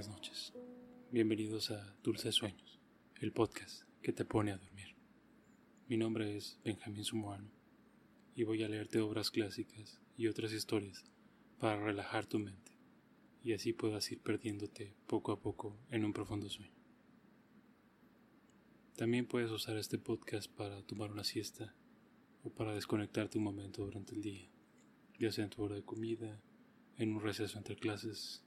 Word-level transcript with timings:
Buenas 0.00 0.16
noches. 0.16 0.54
Bienvenidos 1.10 1.70
a 1.70 1.94
Dulces 2.02 2.34
Sueños, 2.34 2.80
el 3.20 3.32
podcast 3.32 3.82
que 4.00 4.14
te 4.14 4.24
pone 4.24 4.50
a 4.50 4.56
dormir. 4.56 4.96
Mi 5.88 5.98
nombre 5.98 6.38
es 6.38 6.58
Benjamín 6.64 7.04
Sumuano 7.04 7.50
y 8.34 8.44
voy 8.44 8.62
a 8.62 8.68
leerte 8.70 9.00
obras 9.00 9.30
clásicas 9.30 10.00
y 10.16 10.28
otras 10.28 10.54
historias 10.54 11.04
para 11.58 11.84
relajar 11.84 12.24
tu 12.24 12.38
mente 12.38 12.72
y 13.42 13.52
así 13.52 13.74
puedas 13.74 14.10
ir 14.10 14.22
perdiéndote 14.22 14.94
poco 15.06 15.32
a 15.32 15.38
poco 15.38 15.78
en 15.90 16.06
un 16.06 16.14
profundo 16.14 16.48
sueño. 16.48 16.72
También 18.96 19.26
puedes 19.26 19.50
usar 19.50 19.76
este 19.76 19.98
podcast 19.98 20.50
para 20.50 20.80
tomar 20.80 21.12
una 21.12 21.24
siesta 21.24 21.74
o 22.42 22.48
para 22.48 22.72
desconectarte 22.72 23.36
un 23.36 23.44
momento 23.44 23.84
durante 23.84 24.14
el 24.14 24.22
día, 24.22 24.48
ya 25.18 25.30
sea 25.30 25.44
en 25.44 25.50
tu 25.50 25.62
hora 25.62 25.74
de 25.74 25.84
comida, 25.84 26.40
en 26.96 27.12
un 27.12 27.20
receso 27.20 27.58
entre 27.58 27.76
clases 27.76 28.46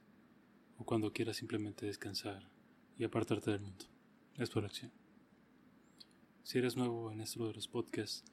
o 0.78 0.84
cuando 0.84 1.12
quieras 1.12 1.36
simplemente 1.36 1.86
descansar 1.86 2.48
y 2.98 3.04
apartarte 3.04 3.50
del 3.50 3.60
mundo. 3.60 3.86
Es 4.36 4.50
tu 4.50 4.58
elección. 4.58 4.92
Si 6.42 6.58
eres 6.58 6.76
nuevo 6.76 7.10
en 7.10 7.20
esto 7.20 7.46
de 7.46 7.54
los 7.54 7.68
podcasts, 7.68 8.24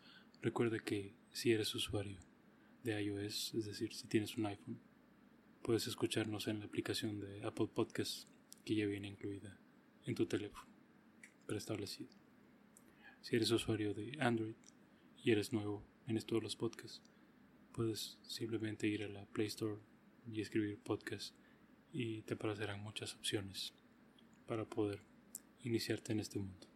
recuerda 0.42 0.80
que 0.80 1.16
si 1.32 1.52
eres 1.52 1.74
usuario 1.76 2.20
de 2.84 3.02
iOS, 3.02 3.54
es 3.54 3.66
decir, 3.66 3.94
si 3.94 4.08
tienes 4.08 4.38
un 4.38 4.48
iPhone, 4.48 4.80
puedes 5.62 5.88
escucharnos 5.88 6.48
en 6.48 6.60
la 6.60 6.66
aplicación 6.66 7.20
de 7.20 7.44
Apple 7.44 7.68
Podcasts 7.74 8.28
que 8.66 8.76
ya 8.76 8.86
viene 8.86 9.08
incluida 9.08 9.58
en 10.06 10.16
tu 10.16 10.26
teléfono 10.26 10.72
preestablecido. 11.46 12.10
Si 13.22 13.36
eres 13.36 13.52
usuario 13.52 13.94
de 13.94 14.18
Android 14.20 14.56
y 15.24 15.32
eres 15.32 15.54
nuevo 15.54 15.84
en 16.08 16.18
esto 16.18 16.36
de 16.36 16.42
los 16.42 16.56
podcasts, 16.56 17.02
puedes 17.72 18.18
simplemente 18.24 18.88
ir 18.88 19.04
a 19.04 19.10
la 19.10 19.26
Play 19.26 19.48
Store 19.48 19.80
y 20.32 20.42
escribir 20.42 20.80
podcast 20.80 21.36
y 21.92 22.22
te 22.24 22.36
aparecerán 22.36 22.82
muchas 22.82 23.16
opciones 23.16 23.74
para 24.48 24.66
poder 24.66 25.02
iniciarte 25.64 26.12
en 26.12 26.20
este 26.20 26.40
mundo. 26.40 26.68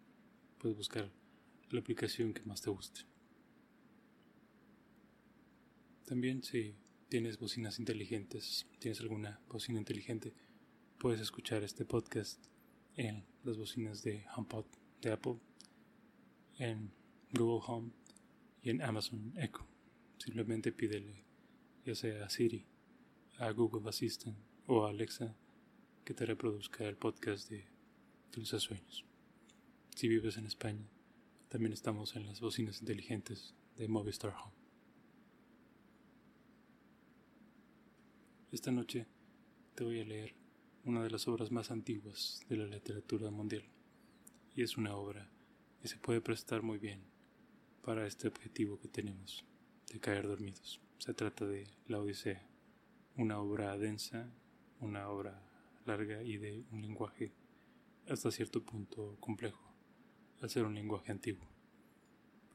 Puedes 0.58 0.78
buscar 0.78 1.12
la 1.70 1.80
aplicación 1.80 2.34
que 2.34 2.44
más 2.44 2.62
te 2.62 2.70
guste. 2.70 3.02
También 6.06 6.44
si 6.44 6.76
tienes 7.10 7.40
bocinas 7.40 7.80
inteligentes, 7.80 8.68
tienes 8.80 9.00
alguna 9.02 9.40
bocina 9.50 9.80
inteligente, 9.80 10.34
puedes 11.00 11.20
escuchar 11.20 11.64
este 11.64 11.86
podcast 11.86 12.46
en 12.96 13.26
las 13.44 13.58
bocinas 13.58 14.04
de 14.04 14.26
HomePod 14.36 14.66
de 15.02 15.12
Apple, 15.12 15.40
en 16.58 16.92
Google 17.34 17.64
Home 17.68 17.92
y 18.62 18.70
en 18.70 18.82
Amazon 18.82 19.34
Echo. 19.38 19.68
Simplemente 20.18 20.72
pídele 20.72 21.24
ya 21.86 21.96
sea 21.96 22.26
a 22.26 22.30
Siri, 22.30 22.66
a 23.38 23.52
Google 23.52 23.88
Assistant 23.90 24.38
o 24.68 24.86
Alexa 24.86 25.36
que 26.04 26.16
te 26.16 26.26
reproduzca 26.26 26.86
el 26.86 26.98
podcast 26.98 27.50
de 27.50 27.68
Dulces 28.32 28.64
Sueños. 28.64 29.06
Si 29.96 30.08
vives 30.08 30.38
en 30.38 30.48
España, 30.48 30.90
también 31.50 31.72
estamos 31.72 32.16
en 32.16 32.26
las 32.26 32.42
bocinas 32.42 32.80
inteligentes 32.82 33.54
de 33.78 33.88
Movistar 33.88 34.34
Home. 34.34 34.56
Esta 38.52 38.72
noche 38.72 39.06
te 39.76 39.84
voy 39.84 40.02
a 40.02 40.06
leer 40.06 40.34
una 40.84 41.04
de 41.04 41.12
las 41.12 41.28
obras 41.28 41.52
más 41.52 41.70
antiguas 41.70 42.44
de 42.50 42.58
la 42.58 42.66
literatura 42.66 43.30
mundial 43.30 43.66
y 44.56 44.64
es 44.64 44.78
una 44.78 44.96
obra 44.96 45.30
que 45.80 45.88
se 45.88 45.98
puede 45.98 46.22
prestar 46.22 46.64
muy 46.64 46.80
bien 46.80 47.04
para 47.84 48.08
este 48.08 48.28
objetivo 48.28 48.80
que 48.80 48.88
tenemos 48.88 49.46
de 49.92 50.00
caer 50.00 50.28
dormidos. 50.28 50.82
Se 50.98 51.14
trata 51.14 51.46
de 51.46 51.68
La 51.88 52.00
Odisea, 52.00 52.50
una 53.16 53.40
obra 53.40 53.78
densa 53.78 54.32
una 54.80 55.10
obra 55.10 55.42
larga 55.86 56.24
y 56.24 56.38
de 56.38 56.66
un 56.72 56.82
lenguaje 56.82 57.34
hasta 58.08 58.32
cierto 58.32 58.64
punto 58.64 59.18
complejo, 59.20 59.74
al 60.42 60.50
ser 60.50 60.66
un 60.66 60.76
lenguaje 60.76 61.12
antiguo, 61.12 61.48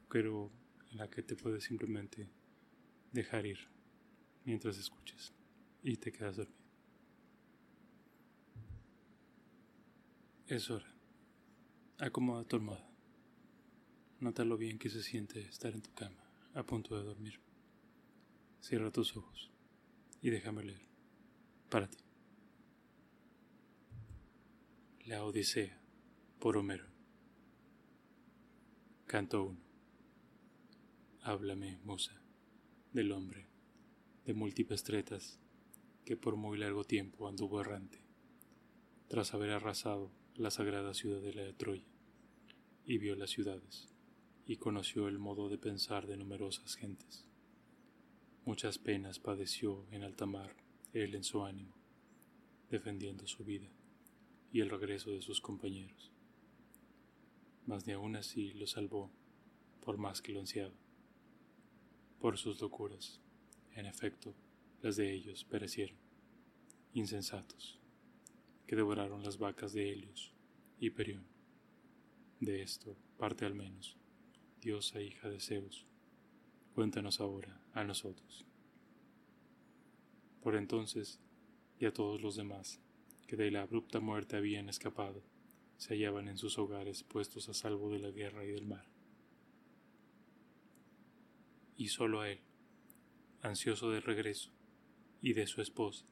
pero 0.09 0.51
en 0.91 0.99
la 0.99 1.09
que 1.09 1.23
te 1.23 1.37
puedes 1.37 1.65
simplemente 1.65 2.29
dejar 3.13 3.47
ir 3.47 3.59
mientras 4.45 4.79
escuches 4.79 5.33
y 5.83 5.97
te 5.97 6.13
quedas 6.13 6.37
dormido. 6.37 6.61
Es 10.47 10.69
hora. 10.71 10.93
Acomoda 11.99 12.45
tu 12.45 12.57
almohada. 12.57 12.91
Nota 14.19 14.45
lo 14.45 14.57
bien 14.57 14.79
que 14.79 14.91
se 14.91 15.03
siente 15.03 15.41
estar 15.43 15.73
en 15.73 15.83
tu 15.83 15.93
cama, 15.95 16.25
a 16.55 16.63
punto 16.65 16.97
de 16.97 17.05
dormir. 17.05 17.41
Cierra 18.61 18.91
tus 18.91 19.17
ojos 19.17 19.51
y 20.21 20.31
déjame 20.31 20.65
leer. 20.65 20.83
Para 21.69 21.89
ti. 21.89 22.10
La 25.11 25.25
Odisea 25.25 25.77
por 26.39 26.57
Homero. 26.57 26.87
Canto 29.07 29.43
1. 29.43 29.59
Háblame, 31.23 31.81
musa, 31.83 32.23
del 32.93 33.11
hombre, 33.11 33.49
de 34.25 34.35
múltiples 34.35 34.85
tretas, 34.85 35.41
que 36.05 36.17
por 36.17 36.37
muy 36.37 36.59
largo 36.59 36.85
tiempo 36.85 37.27
anduvo 37.27 37.61
errante, 37.61 38.05
tras 39.09 39.35
haber 39.35 39.51
arrasado 39.51 40.13
la 40.37 40.53
sagrada 40.53 40.95
ciudadela 40.95 41.43
de 41.43 41.55
Troya, 41.55 41.91
y 42.85 42.99
vio 42.99 43.17
las 43.17 43.31
ciudades, 43.31 43.89
y 44.47 44.59
conoció 44.59 45.09
el 45.09 45.19
modo 45.19 45.49
de 45.49 45.59
pensar 45.59 46.07
de 46.07 46.19
numerosas 46.19 46.77
gentes. 46.77 47.27
Muchas 48.45 48.79
penas 48.79 49.19
padeció 49.19 49.89
en 49.91 50.05
alta 50.05 50.27
mar 50.27 50.55
él 50.93 51.17
en 51.17 51.25
su 51.25 51.43
ánimo, 51.43 51.75
defendiendo 52.71 53.27
su 53.27 53.45
vida 53.45 53.73
y 54.53 54.61
el 54.61 54.71
regreso 54.71 55.11
de 55.11 55.23
sus 55.23 55.41
compañeros. 55.41 56.11
Mas 57.67 57.87
ni 57.87 57.93
aún 57.93 58.17
así 58.17 58.53
lo 58.55 58.67
salvó, 58.67 59.11
por 59.81 59.99
más 59.99 60.23
que 60.23 60.33
lo 60.33 60.41
ansiaba. 60.41 60.75
Por 62.19 62.37
sus 62.37 62.61
locuras, 62.61 63.21
en 63.75 63.87
efecto, 63.87 64.35
las 64.83 64.97
de 64.97 65.13
ellos 65.13 65.45
perecieron, 65.45 65.99
insensatos, 66.93 67.79
que 68.67 68.77
devoraron 68.77 69.23
las 69.23 69.39
vacas 69.39 69.73
de 69.73 69.93
Helios 69.93 70.33
y 70.79 70.91
Perión. 70.91 71.27
De 72.41 72.63
esto, 72.63 72.97
parte 73.19 73.45
al 73.45 73.55
menos, 73.55 73.97
diosa 74.61 75.01
hija 75.01 75.29
de 75.29 75.41
Zeus, 75.41 75.87
cuéntanos 76.75 77.21
ahora 77.21 77.61
a 77.73 77.85
nosotros. 77.85 78.47
Por 80.43 80.57
entonces, 80.57 81.21
y 81.79 81.87
a 81.87 81.93
todos 81.93 82.21
los 82.21 82.37
demás, 82.37 82.81
que 83.31 83.37
de 83.37 83.53
la 83.53 83.63
abrupta 83.63 84.01
muerte 84.01 84.35
habían 84.35 84.69
escapado, 84.69 85.23
se 85.77 85.95
hallaban 85.95 86.27
en 86.27 86.37
sus 86.37 86.59
hogares 86.59 87.05
puestos 87.05 87.49
a 87.49 87.55
salvo 87.55 87.93
de 87.93 88.01
la 88.01 88.11
guerra 88.11 88.45
y 88.45 88.49
del 88.49 88.67
mar. 88.67 88.91
Y 91.77 91.91
solo 91.91 92.23
a 92.23 92.29
él, 92.29 92.41
ansioso 93.41 93.89
de 93.93 94.01
regreso, 94.01 94.51
y 95.23 95.35
de 95.35 95.47
su 95.47 95.63
esposa, 95.63 96.07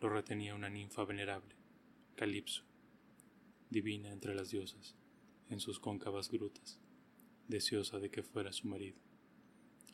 lo 0.00 0.08
retenía 0.08 0.54
una 0.54 0.70
ninfa 0.70 1.04
venerable, 1.04 1.56
Calipso, 2.14 2.62
divina 3.68 4.12
entre 4.12 4.32
las 4.32 4.50
diosas, 4.50 4.94
en 5.50 5.58
sus 5.58 5.80
cóncavas 5.80 6.30
grutas, 6.30 6.80
deseosa 7.48 7.98
de 7.98 8.08
que 8.08 8.22
fuera 8.22 8.52
su 8.52 8.68
marido, 8.68 9.00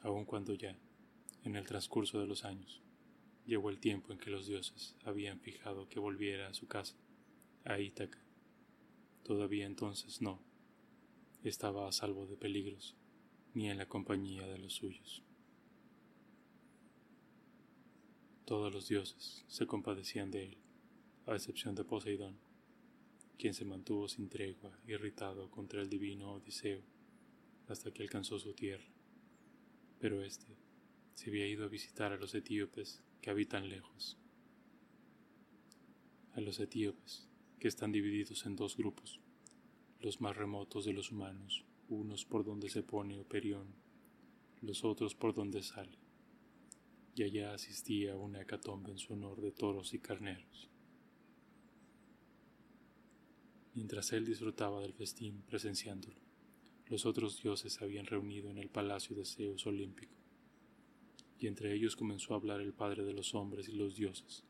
aun 0.02 0.26
cuando 0.26 0.52
ya, 0.52 0.76
en 1.44 1.56
el 1.56 1.66
transcurso 1.66 2.20
de 2.20 2.26
los 2.26 2.44
años, 2.44 2.82
Llegó 3.46 3.70
el 3.70 3.80
tiempo 3.80 4.12
en 4.12 4.18
que 4.18 4.30
los 4.30 4.46
dioses 4.46 4.96
habían 5.04 5.40
fijado 5.40 5.88
que 5.88 5.98
volviera 5.98 6.48
a 6.48 6.54
su 6.54 6.68
casa, 6.68 6.96
a 7.64 7.80
Ítaca. 7.80 8.22
Todavía 9.24 9.66
entonces 9.66 10.22
no. 10.22 10.40
Estaba 11.42 11.88
a 11.88 11.92
salvo 11.92 12.26
de 12.26 12.36
peligros, 12.36 12.96
ni 13.54 13.68
en 13.68 13.78
la 13.78 13.88
compañía 13.88 14.46
de 14.46 14.58
los 14.58 14.74
suyos. 14.74 15.24
Todos 18.44 18.72
los 18.72 18.88
dioses 18.88 19.44
se 19.48 19.66
compadecían 19.66 20.30
de 20.30 20.44
él, 20.44 20.58
a 21.26 21.34
excepción 21.34 21.74
de 21.74 21.84
Poseidón, 21.84 22.38
quien 23.38 23.54
se 23.54 23.64
mantuvo 23.64 24.08
sin 24.08 24.28
tregua, 24.28 24.78
irritado 24.86 25.50
contra 25.50 25.80
el 25.80 25.88
divino 25.88 26.34
Odiseo, 26.34 26.82
hasta 27.66 27.92
que 27.92 28.02
alcanzó 28.02 28.38
su 28.38 28.52
tierra. 28.54 28.86
Pero 29.98 30.22
éste 30.22 30.46
se 31.14 31.30
había 31.30 31.48
ido 31.48 31.64
a 31.64 31.68
visitar 31.68 32.12
a 32.12 32.16
los 32.16 32.34
etíopes 32.34 33.02
que 33.22 33.30
habitan 33.30 33.68
lejos, 33.68 34.18
a 36.32 36.40
los 36.40 36.58
etíopes, 36.58 37.28
que 37.60 37.68
están 37.68 37.92
divididos 37.92 38.44
en 38.46 38.56
dos 38.56 38.76
grupos, 38.76 39.20
los 40.00 40.20
más 40.20 40.36
remotos 40.36 40.84
de 40.84 40.92
los 40.92 41.12
humanos, 41.12 41.64
unos 41.88 42.24
por 42.24 42.44
donde 42.44 42.68
se 42.68 42.82
pone 42.82 43.16
Operión, 43.20 43.76
los 44.60 44.84
otros 44.84 45.14
por 45.14 45.34
donde 45.34 45.62
sale, 45.62 45.96
y 47.14 47.22
allá 47.22 47.54
asistía 47.54 48.16
una 48.16 48.42
hecatombe 48.42 48.90
en 48.90 48.98
su 48.98 49.12
honor 49.12 49.40
de 49.40 49.52
toros 49.52 49.94
y 49.94 50.00
carneros. 50.00 50.68
Mientras 53.74 54.12
él 54.12 54.24
disfrutaba 54.24 54.80
del 54.80 54.94
festín 54.94 55.42
presenciándolo, 55.42 56.20
los 56.86 57.06
otros 57.06 57.40
dioses 57.40 57.74
se 57.74 57.84
habían 57.84 58.06
reunido 58.06 58.50
en 58.50 58.58
el 58.58 58.68
palacio 58.68 59.14
de 59.14 59.24
Zeus 59.24 59.64
olímpico 59.66 60.21
y 61.42 61.48
entre 61.48 61.74
ellos 61.74 61.96
comenzó 61.96 62.34
a 62.34 62.36
hablar 62.36 62.60
el 62.60 62.72
Padre 62.72 63.02
de 63.04 63.12
los 63.12 63.34
hombres 63.34 63.68
y 63.68 63.72
los 63.72 63.96
dioses, 63.96 64.44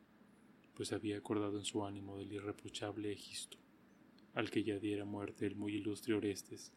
pues 0.75 0.93
había 0.93 1.17
acordado 1.17 1.57
en 1.57 1.65
su 1.65 1.87
ánimo 1.87 2.19
del 2.19 2.33
irreprochable 2.33 3.11
Egisto, 3.11 3.57
al 4.35 4.51
que 4.51 4.63
ya 4.63 4.79
diera 4.79 5.07
muerte 5.07 5.47
el 5.47 5.57
muy 5.57 5.75
ilustre 5.75 6.13
Orestes, 6.13 6.73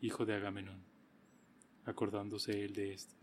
hijo 0.00 0.24
de 0.24 0.34
Agamenón. 0.34 0.84
Acordándose 1.84 2.64
él 2.64 2.72
de 2.72 2.92
éste, 2.92 3.16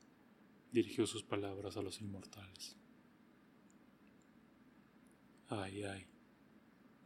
dirigió 0.73 1.07
sus 1.07 1.23
palabras 1.23 1.77
a 1.77 1.81
los 1.81 2.01
inmortales. 2.01 2.75
Ay, 5.47 5.83
ay, 5.83 6.05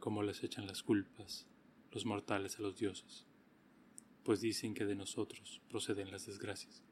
cómo 0.00 0.24
les 0.24 0.42
echan 0.42 0.66
las 0.66 0.82
culpas 0.82 1.46
los 1.92 2.04
mortales 2.04 2.58
a 2.58 2.62
los 2.62 2.76
dioses, 2.76 3.26
pues 4.24 4.40
dicen 4.40 4.74
que 4.74 4.86
de 4.86 4.94
nosotros 4.96 5.60
proceden 5.68 6.10
las 6.10 6.26
desgracias, 6.26 6.82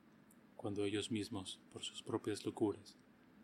cuando 0.58 0.84
ellos 0.84 1.12
mismos, 1.12 1.60
por 1.72 1.84
sus 1.84 2.02
propias 2.02 2.44
locuras, 2.44 2.98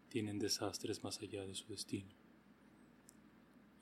tienen 0.08 0.40
desastres 0.40 1.04
más 1.04 1.20
allá 1.20 1.46
de 1.46 1.54
su 1.54 1.68
destino. 1.68 2.12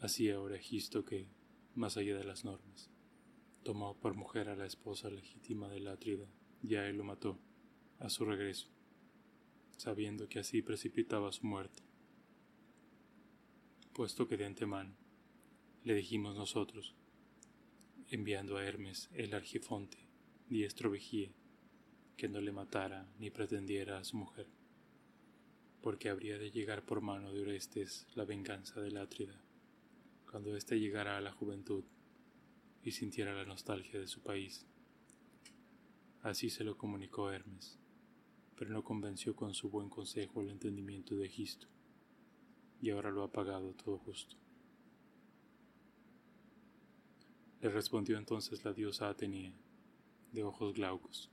Así 0.01 0.31
ahora 0.31 0.57
Egisto 0.57 1.07
que, 1.07 1.29
más 1.75 1.97
allá 1.97 2.15
de 2.15 2.25
las 2.25 2.45
normas, 2.45 2.91
tomó 3.63 3.99
por 3.99 4.15
mujer 4.15 4.51
a 4.51 4.55
la 4.55 4.67
esposa 4.67 5.09
legítima 5.09 5.71
del 5.71 5.89
Atrida, 5.89 6.29
ya 6.61 6.87
él 6.87 6.99
lo 6.99 7.05
mató, 7.05 7.39
a 7.99 8.11
su 8.11 8.27
regreso, 8.27 8.69
sabiendo 9.79 10.29
que 10.29 10.39
así 10.39 10.61
precipitaba 10.61 11.33
su 11.33 11.47
muerte. 11.47 11.83
Puesto 13.95 14.29
que 14.29 14.37
de 14.37 14.45
antemano 14.45 14.95
le 15.85 15.95
dijimos 15.95 16.37
nosotros, 16.37 16.95
enviando 18.09 18.59
a 18.59 18.67
Hermes 18.67 19.09
el 19.15 19.33
argifonte, 19.33 20.07
diestro 20.51 20.91
vigía, 20.91 21.33
que 22.17 22.29
no 22.29 22.41
le 22.41 22.53
matara 22.53 23.07
ni 23.19 23.31
pretendiera 23.31 23.99
a 23.99 24.05
su 24.05 24.17
mujer, 24.17 24.47
porque 25.81 26.09
habría 26.09 26.39
de 26.39 26.51
llegar 26.51 26.85
por 26.85 27.01
mano 27.01 27.33
de 27.33 27.43
Orestes 27.43 28.07
la 28.15 28.25
venganza 28.25 28.81
del 28.81 28.97
Atrida, 28.97 29.41
cuando 30.31 30.57
éste 30.57 30.79
llegara 30.79 31.19
a 31.19 31.21
la 31.21 31.33
juventud 31.33 31.85
y 32.85 32.93
sintiera 32.93 33.35
la 33.35 33.45
nostalgia 33.45 33.99
de 33.99 34.07
su 34.07 34.23
país. 34.23 34.67
Así 36.23 36.51
se 36.51 36.63
lo 36.63 36.77
comunicó 36.77 37.33
Hermes, 37.33 37.79
pero 38.57 38.71
no 38.71 38.85
convenció 38.85 39.35
con 39.35 39.55
su 39.55 39.71
buen 39.71 39.89
consejo 39.89 40.41
el 40.41 40.51
entendimiento 40.51 41.17
de 41.17 41.27
Egisto, 41.27 41.67
y 42.81 42.91
ahora 42.91 43.11
lo 43.11 43.25
ha 43.25 43.33
pagado 43.33 43.75
todo 43.75 43.99
justo. 43.99 44.37
Le 47.61 47.71
respondió 47.71 48.19
entonces 48.19 48.65
la 48.65 48.73
diosa 48.73 49.09
Atenea, 49.09 49.53
de 50.31 50.45
ojos 50.45 50.75
glaucos. 50.75 51.32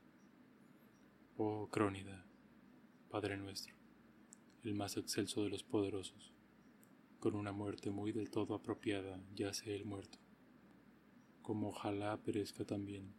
Oh 1.42 1.70
Crónida, 1.72 2.26
Padre 3.10 3.38
nuestro, 3.38 3.74
el 4.64 4.74
más 4.74 4.98
excelso 4.98 5.42
de 5.42 5.50
los 5.50 5.64
poderosos, 5.64 6.34
con 7.22 7.34
una 7.34 7.54
muerte 7.54 7.92
muy 7.92 8.12
del 8.12 8.30
todo 8.30 8.56
apropiada 8.56 9.24
yace 9.34 9.74
el 9.74 9.86
muerto, 9.86 10.20
como 11.42 11.70
ojalá 11.70 12.22
perezca 12.22 12.66
también 12.66 13.14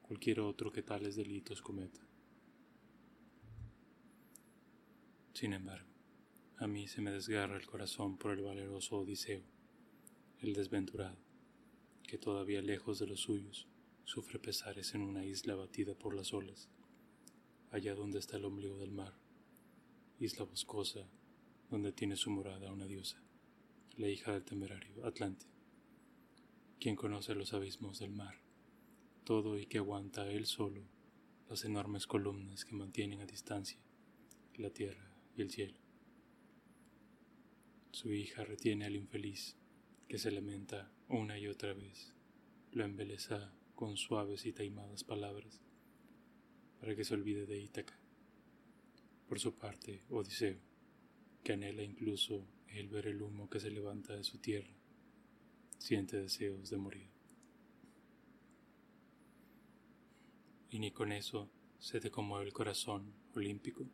cualquier 0.00 0.40
otro 0.40 0.72
que 0.72 0.82
tales 0.82 1.14
delitos 1.14 1.60
cometa. 1.60 2.00
Sin 5.34 5.52
embargo, 5.52 5.90
a 6.56 6.66
mí 6.66 6.88
se 6.88 7.02
me 7.02 7.10
desgarra 7.10 7.58
el 7.58 7.66
corazón 7.66 8.16
por 8.16 8.32
el 8.32 8.42
valeroso 8.42 9.00
Odiseo, 9.00 9.44
el 10.38 10.54
desventurado, 10.54 11.18
que 12.02 12.16
todavía 12.16 12.62
lejos 12.62 12.98
de 12.98 13.08
los 13.08 13.20
suyos 13.20 13.68
sufre 14.04 14.38
pesares 14.38 14.94
en 14.94 15.02
una 15.02 15.26
isla 15.26 15.54
batida 15.54 15.94
por 15.94 16.14
las 16.14 16.32
olas, 16.32 16.70
allá 17.72 17.94
donde 17.94 18.20
está 18.20 18.36
el 18.36 18.44
ombligo 18.44 18.78
del 18.78 18.92
mar, 18.92 19.14
isla 20.20 20.44
boscosa 20.44 21.08
donde 21.70 21.90
tiene 21.90 22.14
su 22.14 22.30
morada 22.30 22.70
una 22.70 22.86
diosa, 22.86 23.20
la 23.96 24.08
hija 24.08 24.32
del 24.32 24.44
temerario 24.44 25.04
Atlante, 25.04 25.46
quien 26.78 26.94
conoce 26.94 27.34
los 27.34 27.52
abismos 27.52 27.98
del 27.98 28.12
mar 28.12 28.42
todo 29.24 29.58
y 29.58 29.66
que 29.66 29.78
aguanta 29.78 30.30
él 30.30 30.46
solo 30.46 30.82
las 31.48 31.64
enormes 31.64 32.06
columnas 32.06 32.64
que 32.64 32.74
mantienen 32.74 33.20
a 33.20 33.26
distancia 33.26 33.78
la 34.56 34.70
tierra 34.70 35.16
y 35.36 35.42
el 35.42 35.50
cielo. 35.50 35.78
Su 37.90 38.12
hija 38.12 38.44
retiene 38.44 38.84
al 38.84 38.96
infeliz 38.96 39.56
que 40.08 40.18
se 40.18 40.30
lamenta 40.30 40.92
una 41.08 41.38
y 41.38 41.46
otra 41.46 41.72
vez, 41.72 42.12
lo 42.72 42.84
embeleza 42.84 43.54
con 43.74 43.96
suaves 43.96 44.44
y 44.44 44.52
taimadas 44.52 45.04
palabras 45.04 45.60
para 46.82 46.96
que 46.96 47.04
se 47.04 47.14
olvide 47.14 47.46
de 47.46 47.62
Ítaca. 47.62 47.96
Por 49.28 49.38
su 49.38 49.54
parte, 49.54 50.02
Odiseo, 50.10 50.58
que 51.44 51.52
anhela 51.52 51.82
incluso 51.82 52.44
el 52.66 52.88
ver 52.88 53.06
el 53.06 53.22
humo 53.22 53.48
que 53.48 53.60
se 53.60 53.70
levanta 53.70 54.16
de 54.16 54.24
su 54.24 54.38
tierra, 54.38 54.74
siente 55.78 56.20
deseos 56.20 56.68
de 56.68 56.76
morir. 56.76 57.12
y 60.72 60.78
ni 60.78 60.90
con 60.90 61.12
eso 61.12 61.50
se 61.78 62.00
te 62.00 62.10
conmueve 62.10 62.46
el 62.46 62.54
corazón 62.54 63.12
olímpico? 63.34 63.86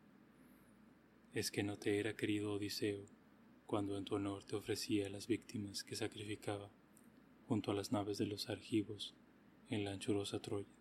¿Es 1.33 1.51
que 1.51 1.61
no 1.61 1.77
te 1.77 1.99
era 1.99 2.15
querido 2.15 2.53
Odiseo 2.53 3.05
cuando 3.65 3.97
en 3.97 4.05
tu 4.05 4.15
honor 4.15 4.45
te 4.45 4.55
ofrecía 4.55 5.09
las 5.09 5.27
víctimas 5.27 5.83
que 5.83 5.97
sacrificaba 5.97 6.71
junto 7.47 7.71
a 7.71 7.73
las 7.73 7.91
naves 7.91 8.17
de 8.17 8.27
los 8.27 8.49
argivos 8.49 9.13
en 9.67 9.83
la 9.83 9.91
anchurosa 9.91 10.41
Troya? 10.41 10.78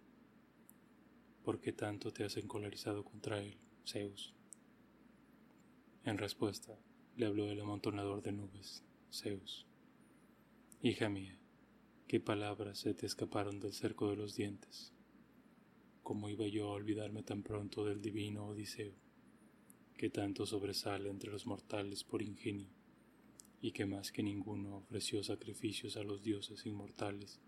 ¿Por 1.48 1.60
qué 1.60 1.72
tanto 1.72 2.12
te 2.12 2.24
has 2.24 2.36
encolarizado 2.36 3.02
contra 3.04 3.40
él, 3.40 3.56
Zeus? 3.86 4.34
En 6.04 6.18
respuesta, 6.18 6.78
le 7.16 7.24
habló 7.24 7.50
el 7.50 7.58
amontonador 7.58 8.20
de 8.20 8.32
nubes, 8.32 8.84
Zeus. 9.10 9.66
Hija 10.82 11.08
mía, 11.08 11.38
qué 12.06 12.20
palabras 12.20 12.80
se 12.80 12.92
te 12.92 13.06
escaparon 13.06 13.60
del 13.60 13.72
cerco 13.72 14.10
de 14.10 14.16
los 14.16 14.36
dientes. 14.36 14.92
¿Cómo 16.02 16.28
iba 16.28 16.46
yo 16.46 16.68
a 16.68 16.72
olvidarme 16.72 17.22
tan 17.22 17.42
pronto 17.42 17.82
del 17.82 18.02
divino 18.02 18.48
Odiseo, 18.48 18.92
que 19.96 20.10
tanto 20.10 20.44
sobresale 20.44 21.08
entre 21.08 21.30
los 21.30 21.46
mortales 21.46 22.04
por 22.04 22.20
ingenio, 22.20 22.68
y 23.62 23.72
que 23.72 23.86
más 23.86 24.12
que 24.12 24.22
ninguno 24.22 24.76
ofreció 24.76 25.24
sacrificios 25.24 25.96
a 25.96 26.02
los 26.02 26.22
dioses 26.22 26.66
inmortales 26.66 27.40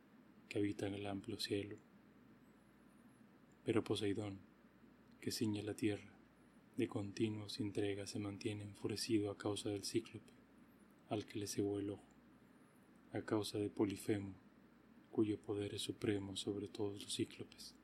que 0.48 0.58
habitan 0.58 0.94
el 0.94 1.06
amplio 1.06 1.38
cielo? 1.38 1.89
Pero 3.64 3.84
Poseidón, 3.84 4.40
que 5.20 5.30
ciñe 5.30 5.62
la 5.62 5.74
tierra, 5.74 6.12
de 6.76 6.88
continuos 6.88 7.60
entregas 7.60 8.10
se 8.10 8.18
mantiene 8.18 8.64
enfurecido 8.64 9.30
a 9.30 9.36
causa 9.36 9.68
del 9.68 9.84
cíclope, 9.84 10.32
al 11.08 11.26
que 11.26 11.38
le 11.38 11.46
cegó 11.46 11.78
el 11.78 11.90
ojo, 11.90 12.08
a 13.12 13.22
causa 13.22 13.58
de 13.58 13.70
Polifemo, 13.70 14.34
cuyo 15.10 15.40
poder 15.40 15.74
es 15.74 15.82
supremo 15.82 16.36
sobre 16.36 16.68
todos 16.68 17.02
los 17.02 17.14
cíclopes 17.14 17.74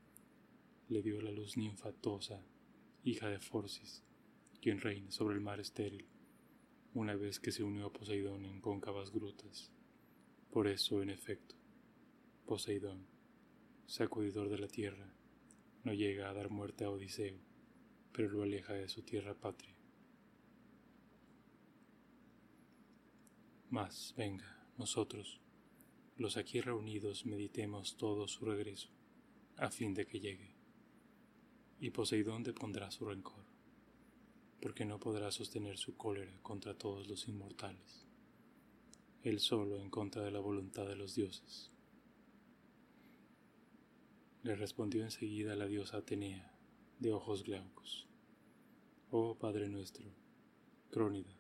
le 0.88 1.02
dio 1.02 1.20
la 1.20 1.32
luz 1.32 1.56
ninfatosa, 1.56 2.40
hija 3.02 3.28
de 3.28 3.40
Forcis, 3.40 4.04
quien 4.60 4.80
reina 4.80 5.10
sobre 5.10 5.34
el 5.34 5.40
mar 5.40 5.58
estéril, 5.58 6.06
una 6.94 7.16
vez 7.16 7.40
que 7.40 7.50
se 7.50 7.64
unió 7.64 7.86
a 7.86 7.92
Poseidón 7.92 8.44
en 8.44 8.60
cóncavas 8.60 9.10
grutas. 9.10 9.72
Por 10.50 10.68
eso, 10.68 11.02
en 11.02 11.10
efecto, 11.10 11.56
Poseidón, 12.46 13.06
sacudidor 13.86 14.48
de 14.48 14.58
la 14.58 14.68
tierra, 14.68 15.12
no 15.86 15.94
llega 15.94 16.28
a 16.28 16.34
dar 16.34 16.50
muerte 16.50 16.84
a 16.84 16.90
Odiseo, 16.90 17.38
pero 18.10 18.28
lo 18.28 18.42
aleja 18.42 18.72
de 18.72 18.88
su 18.88 19.02
tierra 19.02 19.34
patria. 19.34 19.72
Mas, 23.70 24.12
venga, 24.16 24.68
nosotros, 24.78 25.40
los 26.16 26.36
aquí 26.36 26.60
reunidos, 26.60 27.24
meditemos 27.24 27.96
todo 27.96 28.26
su 28.26 28.44
regreso, 28.44 28.88
a 29.58 29.70
fin 29.70 29.94
de 29.94 30.06
que 30.06 30.18
llegue 30.18 30.56
y 31.78 31.90
Poseidón 31.90 32.42
depondrá 32.42 32.90
su 32.90 33.04
rencor, 33.04 33.44
porque 34.60 34.84
no 34.84 34.98
podrá 34.98 35.30
sostener 35.30 35.78
su 35.78 35.96
cólera 35.96 36.36
contra 36.42 36.76
todos 36.76 37.06
los 37.06 37.28
inmortales, 37.28 38.08
él 39.22 39.38
solo 39.38 39.80
en 39.80 39.90
contra 39.90 40.22
de 40.22 40.32
la 40.32 40.40
voluntad 40.40 40.84
de 40.84 40.96
los 40.96 41.14
dioses. 41.14 41.70
Le 44.46 44.54
respondió 44.54 45.02
enseguida 45.02 45.56
la 45.56 45.66
diosa 45.66 45.96
Atenea, 45.96 46.54
de 47.00 47.12
ojos 47.12 47.42
glaucos. 47.42 48.06
Oh 49.10 49.34
Padre 49.34 49.68
nuestro, 49.68 50.08
Crónida, 50.88 51.36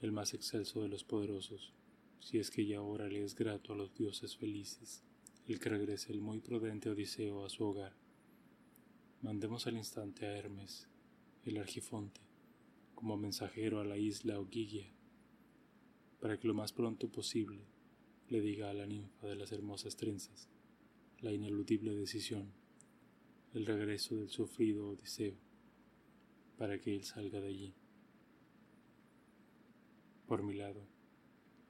el 0.00 0.12
más 0.12 0.34
excelso 0.34 0.80
de 0.80 0.88
los 0.88 1.02
poderosos, 1.02 1.74
si 2.20 2.38
es 2.38 2.52
que 2.52 2.64
ya 2.64 2.78
ahora 2.78 3.08
le 3.08 3.24
es 3.24 3.34
grato 3.34 3.72
a 3.72 3.76
los 3.76 3.92
dioses 3.92 4.36
felices 4.36 5.02
el 5.48 5.58
que 5.58 5.68
regrese 5.68 6.12
el 6.12 6.20
muy 6.20 6.38
prudente 6.38 6.90
Odiseo 6.90 7.44
a 7.44 7.50
su 7.50 7.64
hogar 7.64 7.96
Mandemos 9.20 9.66
al 9.66 9.76
instante 9.76 10.24
a 10.24 10.38
Hermes, 10.38 10.88
el 11.44 11.56
argifonte, 11.56 12.20
como 12.94 13.16
mensajero 13.16 13.80
a 13.80 13.84
la 13.84 13.96
isla 13.96 14.38
Ogygia, 14.38 14.94
para 16.20 16.38
que 16.38 16.46
lo 16.46 16.54
más 16.54 16.72
pronto 16.72 17.10
posible 17.10 17.66
le 18.28 18.40
diga 18.40 18.70
a 18.70 18.74
la 18.74 18.86
ninfa 18.86 19.26
de 19.26 19.34
las 19.34 19.50
hermosas 19.50 19.96
trenzas 19.96 20.53
la 21.24 21.32
ineludible 21.32 21.94
decisión, 21.94 22.52
el 23.54 23.64
regreso 23.64 24.14
del 24.14 24.28
sufrido 24.28 24.90
Odiseo, 24.90 25.38
para 26.58 26.78
que 26.78 26.94
él 26.94 27.02
salga 27.02 27.40
de 27.40 27.48
allí. 27.48 27.74
Por 30.26 30.42
mi 30.42 30.52
lado, 30.52 30.86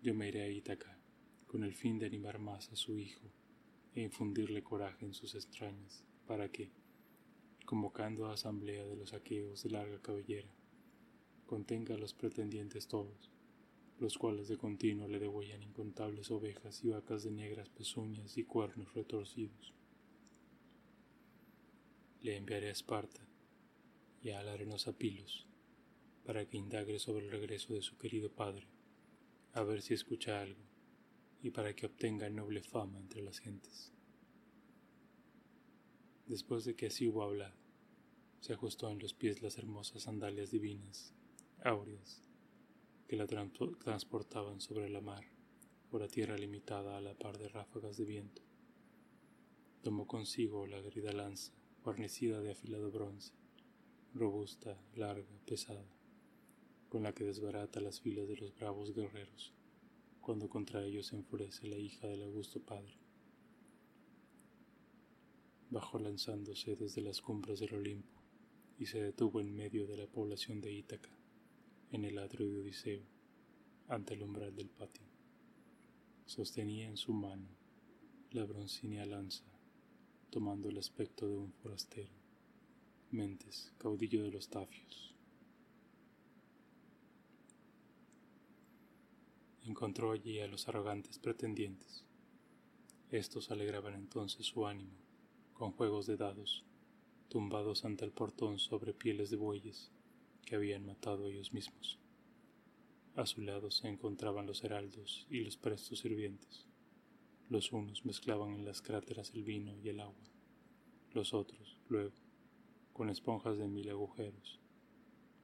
yo 0.02 0.12
me 0.12 0.26
iré 0.26 0.42
a 0.42 0.49
Ítaca 0.49 0.99
con 1.46 1.62
el 1.62 1.73
fin 1.73 2.00
de 2.00 2.06
animar 2.06 2.40
más 2.40 2.68
a 2.73 2.75
su 2.75 2.99
hijo 2.99 3.30
e 3.94 4.02
infundirle 4.02 4.64
coraje 4.64 5.06
en 5.06 5.14
sus 5.14 5.37
extrañas, 5.37 6.04
para 6.26 6.50
que, 6.50 6.73
convocando 7.64 8.26
a 8.26 8.32
asamblea 8.32 8.84
de 8.84 8.96
los 8.96 9.12
aqueos 9.12 9.62
de 9.62 9.70
larga 9.70 10.02
cabellera, 10.02 10.52
contenga 11.46 11.94
a 11.94 11.99
los 11.99 12.12
pretendientes 12.12 12.88
todos, 12.88 13.30
los 13.99 14.19
cuales 14.19 14.49
de 14.49 14.57
continuo 14.57 15.09
le 15.09 15.19
degüellan 15.19 15.63
incontables 15.63 16.31
ovejas 16.31 16.83
y 16.85 16.89
vacas 16.89 17.23
de 17.23 17.31
negras 17.31 17.69
pezuñas 17.69 18.37
y 18.37 18.45
cuernos 18.45 18.93
retorcidos. 18.95 19.73
Le 22.21 22.37
enviaré 22.37 22.69
a 22.69 22.73
Esparta 22.73 23.27
y 24.23 24.31
a 24.31 24.43
la 24.43 24.55
arenosa 24.55 24.97
Pilos, 24.97 25.47
para 26.25 26.47
que 26.47 26.57
indague 26.57 26.99
sobre 26.99 27.27
el 27.27 27.31
regreso 27.31 27.75
de 27.75 27.83
su 27.83 27.97
querido 27.97 28.31
padre, 28.31 28.67
a 29.53 29.63
ver 29.63 29.83
si 29.83 29.95
escucha 29.95 30.41
algo, 30.41 30.63
y 31.43 31.51
para 31.51 31.75
que 31.77 31.87
obtenga 31.87 32.31
noble 32.31 32.63
fama 32.63 32.99
entre 32.99 33.23
las 33.23 33.39
gentes. 33.39 33.93
Después 36.27 36.65
de 36.65 36.75
que 36.75 36.87
así 36.87 37.07
hubo 37.07 37.23
hablado, 37.23 37.55
se 38.41 38.55
ajustó 38.55 38.91
en 38.91 38.99
los 38.99 39.13
pies 39.13 39.43
las 39.43 39.59
hermosas 39.59 40.03
sandalias 40.03 40.51
divinas, 40.51 41.15
áureas, 41.63 42.24
que 43.14 43.18
la 43.18 43.28
transportaban 43.78 44.61
sobre 44.61 44.88
la 44.88 45.00
mar, 45.00 45.25
por 45.88 46.00
la 46.00 46.09
tierra 46.09 46.37
limitada 46.37 46.97
a 46.97 47.00
la 47.00 47.14
par 47.14 47.38
de 47.38 47.49
ráfagas 47.49 47.97
de 47.97 48.04
viento. 48.04 48.42
Tomó 49.83 50.09
consigo 50.09 50.66
la 50.66 50.78
aguerrida 50.78 51.12
lanza, 51.12 51.52
guarnecida 51.85 52.40
de 52.40 52.50
afilado 52.50 52.90
bronce, 52.90 53.33
robusta, 54.14 54.76
larga, 54.97 55.38
pesada 55.47 55.87
con 56.88 57.04
la 57.04 57.12
que 57.12 57.23
desbarata 57.23 57.80
las 57.80 58.00
filas 58.00 58.26
de 58.26 58.37
los 58.37 58.52
bravos 58.56 58.92
guerreros, 58.92 59.52
cuando 60.21 60.49
contra 60.49 60.85
ellos 60.85 61.06
se 61.06 61.16
enfurece 61.16 61.68
la 61.68 61.76
hija 61.76 62.09
del 62.09 62.23
augusto 62.23 62.61
padre. 62.61 62.99
Bajó 65.71 66.00
lanzándose 66.00 66.75
desde 66.75 67.00
las 67.00 67.21
cumbres 67.21 67.61
del 67.61 67.75
Olimpo 67.75 68.21
y 68.76 68.87
se 68.87 69.00
detuvo 69.00 69.40
en 69.40 69.54
medio 69.54 69.87
de 69.87 69.99
la 69.99 70.09
población 70.09 70.61
de 70.61 70.73
Ítaca, 70.73 71.13
en 71.95 72.05
el 72.05 72.19
atrio 72.19 72.51
de 72.51 72.61
Odiseo, 72.61 73.05
ante 73.87 74.15
el 74.15 74.23
umbral 74.25 74.57
del 74.57 74.69
patio. 74.69 75.07
Sostenía 76.27 76.89
en 76.89 76.97
su 76.97 77.13
mano 77.13 77.47
la 78.33 78.45
broncínea 78.45 79.07
lanza, 79.07 79.45
tomando 80.29 80.69
el 80.69 80.79
aspecto 80.79 81.29
de 81.29 81.37
un 81.37 81.53
forastero, 81.53 82.13
Mentes, 83.13 83.73
caudillo 83.79 84.25
de 84.25 84.33
los 84.33 84.49
Tafios. 84.49 85.15
encontró 89.63 90.11
allí 90.13 90.41
a 90.41 90.49
los 90.49 90.69
arrogantes 90.69 91.19
pretendientes. 91.19 92.05
Estos 93.11 93.51
alegraban 93.51 93.95
entonces 93.95 94.45
su 94.45 94.67
ánimo, 94.67 94.99
con 95.55 95.71
juegos 95.73 96.07
de 96.07 96.17
dados, 96.17 96.65
tumbados 97.29 97.85
ante 97.87 98.05
el 98.05 98.11
portón 98.11 98.59
sobre 98.59 98.93
pieles 98.93 99.31
de 99.31 99.37
bueyes 99.37 99.94
que 100.45 100.57
habían 100.57 100.87
matado 100.87 101.29
ellos 101.29 101.53
mismos. 101.53 101.99
A 103.17 103.27
su 103.27 103.43
lado 103.43 103.71
se 103.71 103.89
encontraban 103.89 104.47
los 104.47 104.65
heraldos 104.65 105.27
y 105.31 105.41
los 105.41 105.57
prestos 105.57 106.01
sirvientes. 106.01 106.67
Los 107.49 107.73
unos 107.73 108.05
mezclaban 108.05 108.53
en 108.53 108.65
las 108.65 108.83
cráteras 108.83 109.33
el 109.35 109.45
vino 109.45 109.77
y 109.83 109.89
el 109.89 110.01
agua, 110.01 110.25
los 111.13 111.35
otros, 111.35 111.79
luego, 111.89 112.15
con 112.93 113.11
esponjas 113.11 113.59
de 113.59 113.69
mil 113.69 113.89
agujeros, 113.91 114.61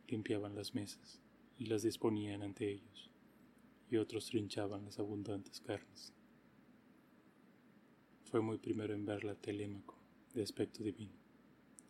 limpiaban 0.09 0.55
las 0.55 0.75
mesas 0.75 1.21
y 1.59 1.67
las 1.67 1.83
disponían 1.83 2.43
ante 2.43 2.71
ellos 2.71 3.11
y 3.91 3.97
otros 3.97 4.27
trinchaban 4.27 4.85
las 4.85 4.99
abundantes 4.99 5.61
carnes. 5.61 6.13
Fue 8.25 8.41
muy 8.41 8.59
primero 8.59 8.95
en 8.95 9.05
verla 9.05 9.35
Telémaco, 9.35 9.97
de 10.33 10.43
aspecto 10.43 10.85
divino. 10.85 11.19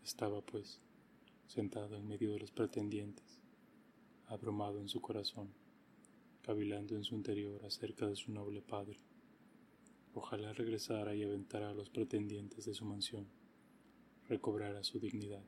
Estaba, 0.02 0.40
pues, 0.40 0.80
sentado 1.50 1.96
en 1.96 2.06
medio 2.06 2.30
de 2.30 2.38
los 2.38 2.52
pretendientes, 2.52 3.40
abrumado 4.26 4.78
en 4.78 4.88
su 4.88 5.00
corazón, 5.00 5.52
cavilando 6.42 6.94
en 6.94 7.02
su 7.02 7.16
interior 7.16 7.64
acerca 7.64 8.06
de 8.06 8.14
su 8.14 8.30
noble 8.30 8.62
padre. 8.62 9.00
Ojalá 10.14 10.52
regresara 10.52 11.12
y 11.16 11.24
aventara 11.24 11.70
a 11.70 11.74
los 11.74 11.90
pretendientes 11.90 12.66
de 12.66 12.74
su 12.74 12.84
mansión, 12.84 13.26
recobrara 14.28 14.84
su 14.84 15.00
dignidad 15.00 15.44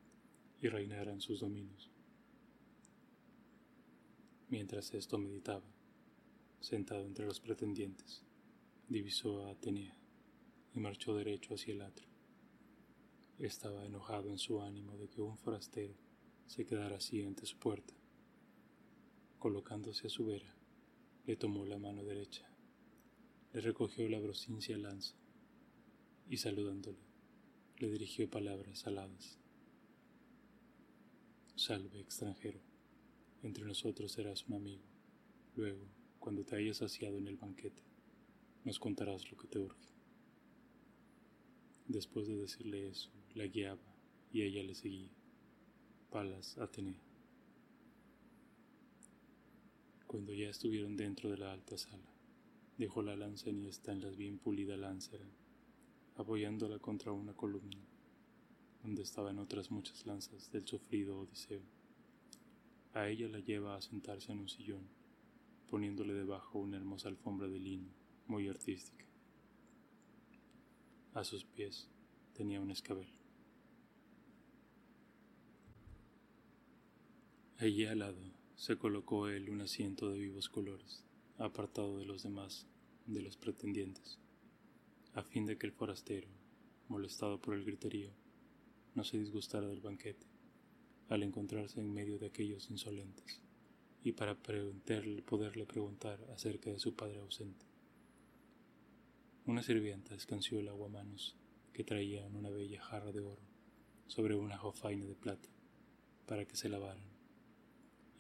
y 0.61 0.67
reinara 0.67 1.13
en 1.13 1.21
sus 1.21 1.39
dominios. 1.39 1.89
Mientras 4.49 4.93
esto 4.95 5.19
meditaba, 5.19 5.73
sentado 6.59 7.07
entre 7.07 7.27
los 7.27 7.39
pretendientes, 7.39 8.25
divisó 8.89 9.47
a 9.47 9.51
Atenea 9.51 9.97
y 10.75 10.81
marchó 10.81 11.15
derecho 11.15 11.55
hacia 11.55 11.75
el 11.75 11.83
atrio. 11.83 12.12
Estaba 13.39 13.85
enojado 13.85 14.31
en 14.31 14.39
su 14.39 14.63
ánimo 14.63 14.97
de 14.97 15.09
que 15.09 15.21
un 15.21 15.37
forastero 15.37 15.95
se 16.47 16.65
quedara 16.65 16.97
así 16.97 17.23
ante 17.23 17.47
su 17.47 17.59
puerta. 17.59 17.95
Colocándose 19.39 20.07
a 20.07 20.11
su 20.11 20.27
vera, 20.27 20.55
le 21.27 21.37
tomó 21.37 21.65
la 21.65 21.79
mano 21.79 22.05
derecha, 22.05 22.49
le 23.53 23.61
recogió 23.61 24.09
la 24.09 24.21
brocincia 24.21 24.77
lanza 24.77 25.17
y 26.29 26.37
saludándole, 26.37 26.99
le 27.79 27.91
dirigió 27.91 28.29
palabras 28.31 28.87
aladas. 28.87 29.39
Salve, 31.57 32.01
extranjero, 32.01 32.61
entre 33.43 33.65
nosotros 33.65 34.13
serás 34.13 34.47
un 34.47 34.55
amigo. 34.55 34.85
Luego, 35.55 35.87
cuando 36.19 36.45
te 36.45 36.57
hayas 36.57 36.79
saciado 36.79 37.19
en 37.19 37.29
el 37.29 37.37
banquete, 37.37 37.83
nos 38.65 38.79
contarás 38.79 39.31
lo 39.31 39.37
que 39.37 39.49
te 39.49 39.59
urge. 39.59 39.89
Después 41.89 42.29
de 42.29 42.37
decirle 42.37 42.89
eso, 42.89 43.11
la 43.35 43.47
guiaba 43.47 43.83
y 44.33 44.43
ella 44.43 44.63
le 44.63 44.75
seguía. 44.75 45.11
Palas 46.11 46.59
Atenea. 46.59 47.01
Cuando 50.07 50.33
ya 50.33 50.49
estuvieron 50.51 50.97
dentro 50.97 51.31
de 51.31 51.39
la 51.39 51.53
alta 51.53 51.79
sala, 51.79 52.13
dejó 52.77 53.03
la 53.03 53.17
lanza 53.17 53.49
en 53.49 53.65
la 54.01 54.11
bien 54.11 54.39
pulida 54.39 54.77
láncera, 54.77 55.27
apoyándola 56.17 56.79
contra 56.79 57.13
una 57.13 57.35
columna, 57.35 57.81
donde 58.83 59.03
estaban 59.03 59.39
otras 59.39 59.71
muchas 59.71 60.05
lanzas 60.07 60.51
del 60.51 60.67
sufrido 60.67 61.19
Odiseo. 61.19 61.63
A 62.93 63.09
ella 63.09 63.29
la 63.29 63.39
lleva 63.39 63.77
a 63.77 63.81
sentarse 63.81 64.33
en 64.33 64.41
un 64.41 64.49
sillón 64.49 65.03
poniéndole 65.73 66.13
debajo 66.13 66.59
una 66.59 66.77
hermosa 66.77 67.09
alfombra 67.09 67.49
de 67.49 67.59
lino, 67.59 67.89
muy 68.27 68.47
artística. 68.47 69.07
A 71.15 71.25
sus 71.25 71.47
pies 71.47 71.89
tenía 72.35 72.61
un 72.61 72.71
escabel. 72.71 73.09
Allí 77.63 77.87
al 77.87 78.01
lado 78.01 78.21
se 78.57 78.77
colocó 78.77 79.29
él 79.29 79.49
un 79.49 79.61
asiento 79.61 80.11
de 80.11 80.19
vivos 80.19 80.49
colores, 80.49 81.05
apartado 81.39 81.97
de 81.97 82.05
los 82.05 82.25
demás, 82.25 82.67
de 83.07 83.23
los 83.23 83.37
pretendientes, 83.37 84.19
a 85.15 85.23
fin 85.23 85.47
de 85.47 85.57
que 85.57 85.67
el 85.67 85.73
forastero, 85.73 86.27
molestado 86.89 87.41
por 87.41 87.55
el 87.55 87.65
griterío, 87.65 88.11
no 88.97 89.05
se 89.05 89.17
disgustara 89.17 89.69
del 89.69 89.81
banquete, 89.81 90.27
al 91.09 91.23
encontrarse 91.23 91.79
en 91.79 91.95
medio 91.95 92.19
de 92.19 92.27
aquellos 92.27 92.69
insolentes 92.69 93.41
y 94.03 94.11
para 94.11 94.35
poderle 94.35 95.65
preguntar 95.65 96.19
acerca 96.35 96.69
de 96.69 96.81
su 96.81 96.97
padre 96.97 97.21
ausente. 97.21 97.65
Una 99.47 99.63
sirvienta 99.63 100.17
escanció 100.17 100.59
el 100.59 100.67
aguamanos 100.67 101.37
que 101.73 101.85
traía 101.85 102.27
en 102.27 102.35
una 102.35 102.51
bella 102.51 102.83
jarra 102.83 103.13
de 103.13 103.21
oro 103.21 103.43
sobre 104.09 104.35
una 104.35 104.59
jofaina 104.59 105.05
de 105.05 105.15
plata 105.15 105.49
para 106.27 106.45
que 106.45 106.57
se 106.57 106.69
lavaran, 106.69 107.12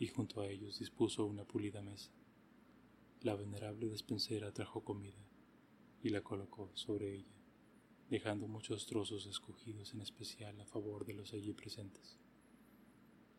y 0.03 0.09
junto 0.09 0.41
a 0.41 0.49
ellos 0.49 0.81
dispuso 0.81 1.25
una 1.25 1.45
pulida 1.45 1.81
mesa. 1.81 2.11
La 3.21 3.37
venerable 3.37 3.89
despensera 3.89 4.53
trajo 4.53 4.83
comida 4.83 5.25
y 6.03 6.09
la 6.09 6.23
colocó 6.23 6.73
sobre 6.75 7.15
ella, 7.15 7.37
dejando 8.11 8.49
muchos 8.49 8.87
trozos 8.87 9.27
escogidos 9.27 9.95
en 9.95 10.01
especial 10.01 10.61
a 10.61 10.67
favor 10.67 11.07
de 11.07 11.15
los 11.15 11.33
allí 11.35 11.53
presentes. 11.53 12.19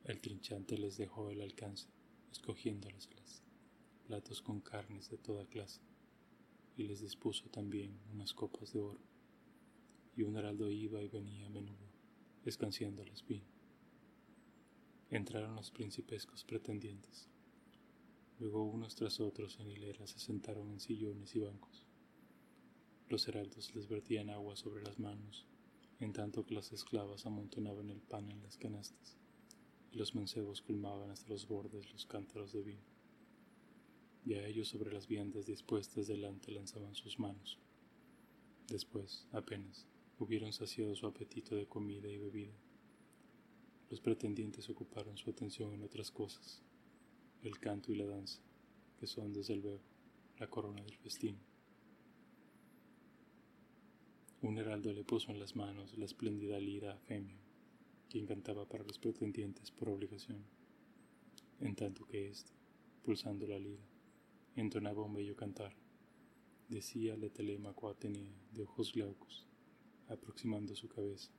El 0.05 0.21
trinchante 0.21 0.77
les 0.77 0.95
dejó 0.95 1.31
el 1.31 1.41
alcance 1.41 1.89
escogiéndoles 2.31 3.09
platos 4.07 4.41
con 4.41 4.61
carnes 4.61 5.09
de 5.09 5.17
toda 5.17 5.45
clase, 5.45 5.81
y 6.77 6.83
les 6.83 7.01
dispuso 7.01 7.49
también 7.49 7.99
unas 8.13 8.33
copas 8.33 8.71
de 8.71 8.79
oro, 8.79 9.01
y 10.15 10.21
un 10.21 10.37
heraldo 10.37 10.71
iba 10.71 11.01
y 11.01 11.09
venía 11.09 11.47
a 11.47 11.49
menudo, 11.49 11.91
escanciándoles 12.45 13.25
vino. 13.27 13.52
Entraron 15.13 15.55
los 15.55 15.69
principescos 15.69 16.43
pretendientes. 16.43 17.29
Luego 18.39 18.63
unos 18.63 18.95
tras 18.95 19.19
otros 19.19 19.59
en 19.59 19.69
hileras 19.69 20.09
se 20.09 20.17
sentaron 20.17 20.71
en 20.71 20.79
sillones 20.79 21.35
y 21.35 21.39
bancos. 21.39 21.85
Los 23.09 23.27
heraldos 23.27 23.75
les 23.75 23.87
vertían 23.87 24.31
agua 24.31 24.55
sobre 24.55 24.81
las 24.81 24.97
manos, 24.97 25.45
en 25.99 26.13
tanto 26.13 26.43
que 26.47 26.55
las 26.55 26.71
esclavas 26.71 27.27
amontonaban 27.27 27.91
el 27.91 28.01
pan 28.01 28.31
en 28.31 28.41
las 28.41 28.57
canastas 28.57 29.15
y 29.91 29.97
los 29.97 30.15
mancebos 30.15 30.63
colmaban 30.63 31.11
hasta 31.11 31.29
los 31.29 31.47
bordes 31.47 31.91
los 31.91 32.07
cántaros 32.07 32.51
de 32.51 32.63
vino. 32.63 32.87
y 34.25 34.33
a 34.33 34.47
ellos 34.47 34.69
sobre 34.69 34.91
las 34.91 35.07
viandas 35.07 35.45
dispuestas 35.45 36.07
delante 36.07 36.51
lanzaban 36.51 36.95
sus 36.95 37.19
manos. 37.19 37.59
Después, 38.67 39.27
apenas, 39.31 39.85
hubieron 40.17 40.53
saciado 40.53 40.95
su 40.95 41.05
apetito 41.05 41.55
de 41.55 41.67
comida 41.67 42.09
y 42.09 42.17
bebida. 42.17 42.57
Los 43.93 44.01
pretendientes 44.01 44.67
ocuparon 44.71 45.19
su 45.19 45.29
atención 45.29 45.71
en 45.71 45.83
otras 45.83 46.09
cosas, 46.09 46.63
el 47.43 47.59
canto 47.59 47.91
y 47.91 47.95
la 47.95 48.07
danza, 48.07 48.41
que 48.99 49.05
son 49.05 49.31
desde 49.31 49.55
luego 49.55 49.83
la 50.39 50.47
corona 50.47 50.81
del 50.81 50.97
festín. 50.97 51.37
Un 54.41 54.57
heraldo 54.57 54.91
le 54.93 55.03
puso 55.03 55.29
en 55.29 55.39
las 55.39 55.55
manos 55.55 55.95
la 55.95 56.05
espléndida 56.05 56.59
lira 56.59 56.93
a 56.93 56.97
Femio, 56.97 57.37
quien 58.09 58.25
cantaba 58.25 58.67
para 58.67 58.83
los 58.83 58.97
pretendientes 58.97 59.69
por 59.69 59.89
obligación, 59.89 60.43
en 61.59 61.75
tanto 61.75 62.07
que 62.07 62.29
éste, 62.29 62.51
pulsando 63.03 63.45
la 63.45 63.59
lira, 63.59 63.85
entonaba 64.55 65.03
un 65.03 65.13
bello 65.13 65.35
cantar. 65.35 65.75
Decía 66.67 67.13
el 67.13 67.29
Telémaco 67.29 67.93
de 67.93 68.63
ojos 68.63 68.91
glaucos, 68.91 69.45
aproximando 70.07 70.75
su 70.75 70.89
cabeza, 70.89 71.29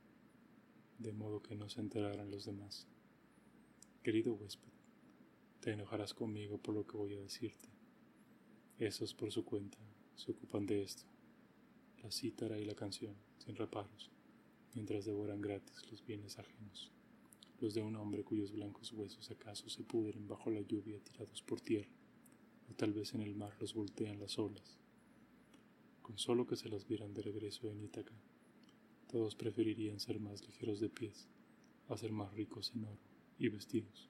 de 0.97 1.11
modo 1.11 1.41
que 1.41 1.55
no 1.55 1.69
se 1.69 1.81
enteraran 1.81 2.31
los 2.31 2.45
demás. 2.45 2.87
Querido 4.03 4.33
huésped, 4.33 4.71
te 5.59 5.71
enojarás 5.71 6.13
conmigo 6.13 6.57
por 6.57 6.75
lo 6.75 6.85
que 6.85 6.97
voy 6.97 7.15
a 7.15 7.19
decirte. 7.19 7.69
Esos 8.77 9.13
por 9.13 9.31
su 9.31 9.43
cuenta 9.43 9.77
se 10.15 10.31
ocupan 10.31 10.65
de 10.65 10.83
esto, 10.83 11.03
la 12.03 12.11
cítara 12.11 12.59
y 12.59 12.65
la 12.65 12.75
canción, 12.75 13.15
sin 13.39 13.55
reparos, 13.55 14.11
mientras 14.73 15.05
devoran 15.05 15.41
gratis 15.41 15.89
los 15.89 16.05
bienes 16.05 16.37
ajenos, 16.39 16.91
los 17.59 17.73
de 17.73 17.81
un 17.81 17.95
hombre 17.95 18.23
cuyos 18.23 18.51
blancos 18.51 18.91
huesos 18.91 19.31
acaso 19.31 19.69
se 19.69 19.83
pudren 19.83 20.27
bajo 20.27 20.49
la 20.49 20.61
lluvia 20.61 20.99
tirados 20.99 21.41
por 21.41 21.61
tierra 21.61 21.91
o 22.69 22.73
tal 22.73 22.93
vez 22.93 23.13
en 23.13 23.21
el 23.21 23.35
mar 23.35 23.55
los 23.59 23.73
voltean 23.73 24.19
las 24.19 24.37
olas. 24.39 24.77
Con 26.01 26.17
solo 26.17 26.45
que 26.45 26.55
se 26.55 26.69
las 26.69 26.87
vieran 26.87 27.13
de 27.13 27.21
regreso 27.21 27.69
en 27.71 27.81
Ítaca, 27.81 28.13
todos 29.11 29.35
preferirían 29.35 29.99
ser 29.99 30.19
más 30.19 30.45
ligeros 30.45 30.79
de 30.79 30.89
pies 30.89 31.27
a 31.87 31.97
ser 31.97 32.11
más 32.11 32.33
ricos 32.33 32.71
en 32.75 32.85
oro 32.85 32.99
y 33.37 33.49
vestidos. 33.49 34.09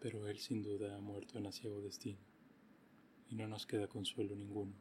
Pero 0.00 0.26
él 0.28 0.38
sin 0.38 0.62
duda 0.62 0.96
ha 0.96 1.00
muerto 1.00 1.38
en 1.38 1.46
asiago 1.46 1.80
destino, 1.80 2.20
y 3.28 3.34
no 3.34 3.48
nos 3.48 3.66
queda 3.66 3.88
consuelo 3.88 4.34
ninguno, 4.34 4.74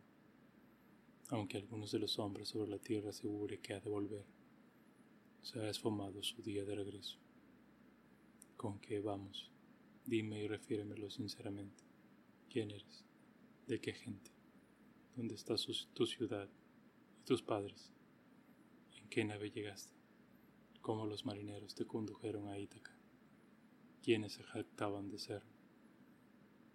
aunque 1.30 1.58
algunos 1.58 1.92
de 1.92 2.00
los 2.00 2.20
hombres 2.20 2.50
sobre 2.50 2.70
la 2.70 2.80
tierra 2.80 3.10
asegure 3.10 3.60
que 3.60 3.74
ha 3.74 3.80
de 3.80 3.90
volver. 3.90 4.25
Se 5.42 5.60
ha 5.60 5.70
esfumado 5.70 6.24
su 6.24 6.42
día 6.42 6.64
de 6.66 6.75
regreso. 6.75 7.20
Con 8.58 8.80
que 8.80 9.00
vamos, 9.00 9.52
Dime 10.06 10.44
y 10.44 10.48
refiéremelo 10.48 11.10
sinceramente. 11.10 11.84
¿Quién 12.48 12.70
eres? 12.70 13.04
¿De 13.66 13.82
qué 13.82 13.92
gente? 13.92 14.30
¿Dónde 15.16 15.34
está 15.34 15.56
tu 15.96 16.06
ciudad 16.06 16.48
tus 17.25 17.41
padres? 17.41 17.91
¿En 19.01 19.10
qué 19.10 19.25
nave 19.25 19.50
llegaste? 19.50 19.96
¿Cómo 20.82 21.08
los 21.08 21.25
marineros 21.25 21.74
te 21.74 21.84
condujeron 21.84 22.48
a 22.50 22.60
Ítaca? 22.60 22.96
¿Quiénes 24.03 24.34
se 24.34 24.44
jactaban 24.44 25.10
de 25.10 25.17
ser? 25.17 25.41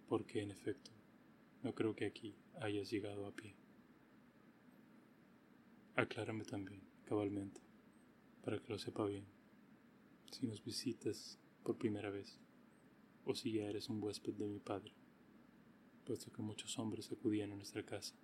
Porque, 0.09 0.41
en 0.41 0.51
efecto, 0.51 0.91
no 1.63 1.73
creo 1.73 1.95
que 1.95 2.05
aquí 2.05 2.35
hayas 2.59 2.91
llegado 2.91 3.25
a 3.27 3.31
pie. 3.31 3.55
Aclárame 5.95 6.43
también, 6.43 6.81
cabalmente, 7.05 7.61
para 8.43 8.59
que 8.59 8.67
lo 8.67 8.77
sepa 8.77 9.05
bien, 9.05 9.25
si 10.31 10.47
nos 10.47 10.61
visitas 10.65 11.39
por 11.63 11.77
primera 11.77 12.09
vez 12.09 12.41
o 13.23 13.35
si 13.35 13.53
ya 13.53 13.69
eres 13.69 13.87
un 13.87 14.03
huésped 14.03 14.33
de 14.33 14.47
mi 14.47 14.59
padre, 14.59 14.91
puesto 16.05 16.29
que 16.29 16.41
muchos 16.41 16.77
hombres 16.77 17.09
acudían 17.09 17.53
a 17.53 17.55
nuestra 17.55 17.85
casa, 17.85 18.15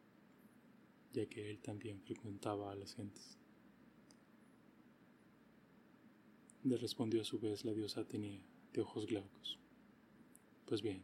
ya 1.13 1.25
que 1.25 1.49
él 1.49 1.59
también 1.59 2.01
frecuentaba 2.01 2.71
a 2.71 2.75
las 2.75 2.93
gentes. 2.95 3.37
Le 6.63 6.77
respondió 6.77 7.21
a 7.21 7.25
su 7.25 7.39
vez 7.39 7.65
la 7.65 7.73
diosa 7.73 8.01
Atenea, 8.01 8.41
de 8.73 8.81
ojos 8.81 9.05
glaucos. 9.05 9.59
Pues 10.65 10.81
bien, 10.81 11.03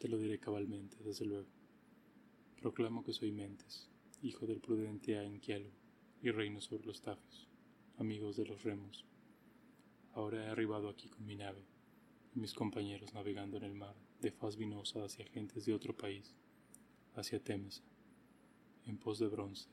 te 0.00 0.08
lo 0.08 0.18
diré 0.18 0.38
cabalmente, 0.38 0.96
desde 1.04 1.26
luego. 1.26 1.48
Proclamo 2.60 3.04
que 3.04 3.12
soy 3.12 3.32
Mentes, 3.32 3.90
hijo 4.22 4.46
del 4.46 4.60
prudente 4.60 5.18
Aenquialo, 5.18 5.70
y 6.22 6.30
reino 6.30 6.60
sobre 6.60 6.86
los 6.86 7.02
Tafios, 7.02 7.48
amigos 7.98 8.36
de 8.36 8.46
los 8.46 8.62
remos. 8.62 9.04
Ahora 10.14 10.44
he 10.44 10.48
arribado 10.48 10.88
aquí 10.88 11.08
con 11.08 11.26
mi 11.26 11.36
nave, 11.36 11.64
mis 12.34 12.54
compañeros 12.54 13.12
navegando 13.12 13.56
en 13.56 13.64
el 13.64 13.74
mar 13.74 13.94
de 14.20 14.30
faz 14.30 14.56
vinosa 14.56 15.04
hacia 15.04 15.26
gentes 15.26 15.66
de 15.66 15.74
otro 15.74 15.96
país, 15.96 16.34
hacia 17.14 17.42
Temesa, 17.42 17.82
en 18.86 18.98
pos 18.98 19.18
de 19.18 19.28
bronce, 19.28 19.68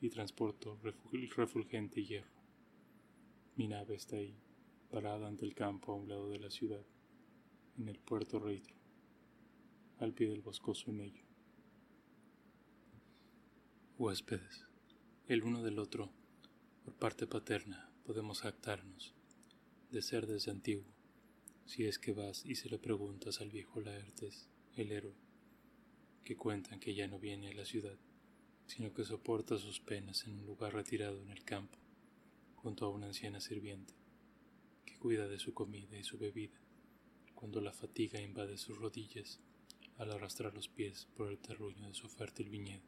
y 0.00 0.10
transporto 0.10 0.78
refulgente 0.82 2.04
hierro. 2.04 2.40
Mi 3.56 3.68
nave 3.68 3.94
está 3.94 4.16
ahí, 4.16 4.36
parada 4.90 5.26
ante 5.26 5.44
el 5.44 5.54
campo 5.54 5.92
a 5.92 5.96
un 5.96 6.08
lado 6.08 6.28
de 6.28 6.38
la 6.38 6.50
ciudad, 6.50 6.84
en 7.78 7.88
el 7.88 7.98
puerto 7.98 8.38
Reitro, 8.38 8.76
al 9.98 10.12
pie 10.12 10.28
del 10.28 10.42
boscoso 10.42 10.90
ello. 10.90 11.24
Huéspedes, 13.98 14.66
el 15.26 15.42
uno 15.42 15.62
del 15.62 15.78
otro, 15.78 16.10
por 16.84 16.94
parte 16.94 17.26
paterna, 17.26 17.90
podemos 18.04 18.42
jactarnos 18.42 19.14
de 19.90 20.02
ser 20.02 20.26
desde 20.26 20.50
antiguo 20.50 20.96
si 21.66 21.84
es 21.84 21.98
que 21.98 22.12
vas 22.12 22.44
y 22.46 22.54
se 22.54 22.68
lo 22.68 22.80
preguntas 22.80 23.40
al 23.40 23.50
viejo 23.50 23.80
Laertes, 23.80 24.48
el 24.76 24.92
héroe, 24.92 25.16
que 26.24 26.36
cuentan 26.36 26.78
que 26.78 26.94
ya 26.94 27.08
no 27.08 27.18
viene 27.18 27.48
a 27.48 27.54
la 27.54 27.64
ciudad, 27.64 27.98
sino 28.66 28.92
que 28.92 29.04
soporta 29.04 29.58
sus 29.58 29.80
penas 29.80 30.24
en 30.24 30.38
un 30.38 30.46
lugar 30.46 30.74
retirado 30.74 31.20
en 31.22 31.30
el 31.30 31.44
campo, 31.44 31.78
junto 32.56 32.86
a 32.86 32.90
una 32.90 33.06
anciana 33.06 33.40
sirviente, 33.40 33.94
que 34.84 34.98
cuida 34.98 35.28
de 35.28 35.38
su 35.38 35.54
comida 35.54 35.96
y 35.96 36.04
su 36.04 36.18
bebida, 36.18 36.58
cuando 37.34 37.60
la 37.60 37.72
fatiga 37.72 38.20
invade 38.20 38.58
sus 38.58 38.78
rodillas 38.78 39.40
al 39.98 40.10
arrastrar 40.10 40.54
los 40.54 40.68
pies 40.68 41.08
por 41.16 41.28
el 41.28 41.38
terruño 41.38 41.88
de 41.88 41.94
su 41.94 42.08
fértil 42.08 42.50
viñedo. 42.50 42.84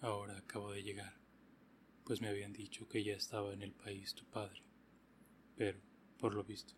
Ahora 0.00 0.38
acabo 0.38 0.72
de 0.72 0.82
llegar, 0.82 1.14
pues 2.04 2.20
me 2.20 2.28
habían 2.28 2.52
dicho 2.52 2.88
que 2.88 3.04
ya 3.04 3.14
estaba 3.14 3.52
en 3.52 3.62
el 3.62 3.72
país 3.72 4.14
tu 4.14 4.24
padre 4.24 4.62
pero, 5.60 5.78
por 6.18 6.34
lo 6.34 6.42
visto, 6.42 6.72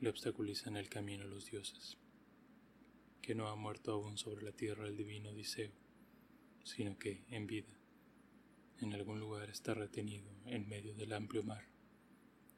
le 0.00 0.10
obstaculizan 0.10 0.76
el 0.76 0.88
camino 0.88 1.22
a 1.22 1.28
los 1.28 1.46
dioses, 1.46 1.96
que 3.22 3.34
no 3.34 3.48
ha 3.48 3.56
muerto 3.56 3.92
aún 3.92 4.16
sobre 4.18 4.42
la 4.42 4.52
tierra 4.52 4.86
el 4.86 4.96
divino 4.96 5.30
Odiseo, 5.30 5.72
sino 6.64 6.98
que, 6.98 7.24
en 7.28 7.46
vida, 7.46 7.78
en 8.80 8.94
algún 8.94 9.20
lugar 9.20 9.50
está 9.50 9.74
retenido 9.74 10.30
en 10.46 10.68
medio 10.68 10.94
del 10.94 11.12
amplio 11.12 11.42
mar, 11.42 11.64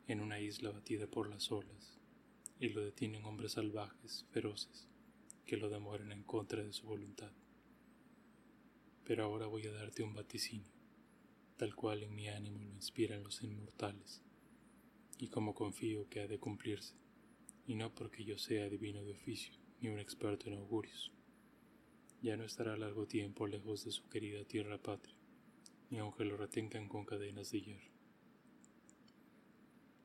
en 0.06 0.20
una 0.20 0.40
isla 0.40 0.70
batida 0.70 1.06
por 1.06 1.28
las 1.28 1.50
olas, 1.50 1.98
y 2.58 2.68
lo 2.68 2.82
detienen 2.82 3.24
hombres 3.24 3.52
salvajes, 3.52 4.26
feroces, 4.30 4.88
que 5.46 5.56
lo 5.56 5.70
demoran 5.70 6.12
en 6.12 6.22
contra 6.22 6.62
de 6.62 6.72
su 6.72 6.86
voluntad. 6.86 7.32
Pero 9.04 9.24
ahora 9.24 9.46
voy 9.46 9.66
a 9.66 9.72
darte 9.72 10.02
un 10.02 10.14
vaticinio, 10.14 10.72
tal 11.56 11.74
cual 11.74 12.02
en 12.02 12.14
mi 12.14 12.28
ánimo 12.28 12.62
lo 12.62 12.72
inspiran 12.72 13.22
los 13.22 13.42
inmortales 13.42 14.22
y 15.18 15.28
como 15.28 15.54
confío 15.54 16.08
que 16.08 16.20
ha 16.20 16.26
de 16.26 16.38
cumplirse, 16.38 16.94
y 17.66 17.74
no 17.74 17.94
porque 17.94 18.24
yo 18.24 18.38
sea 18.38 18.68
divino 18.70 19.04
de 19.04 19.12
oficio 19.12 19.59
ni 19.80 19.88
un 19.88 19.98
experto 19.98 20.48
en 20.48 20.54
augurios. 20.54 21.12
Ya 22.22 22.36
no 22.36 22.44
estará 22.44 22.76
largo 22.76 23.06
tiempo 23.06 23.46
lejos 23.46 23.84
de 23.84 23.92
su 23.92 24.08
querida 24.08 24.44
tierra 24.44 24.78
patria, 24.78 25.16
ni 25.88 25.98
aunque 25.98 26.24
lo 26.24 26.36
retengan 26.36 26.88
con 26.88 27.04
cadenas 27.04 27.50
de 27.50 27.62
hierro. 27.62 27.90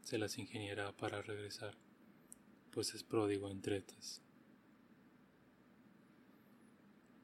Se 0.01 0.17
las 0.17 0.37
ingeniará 0.37 0.95
para 0.95 1.21
regresar, 1.21 1.75
pues 2.71 2.93
es 2.93 3.03
pródigo 3.03 3.49
en 3.49 3.61
tretas. 3.61 4.21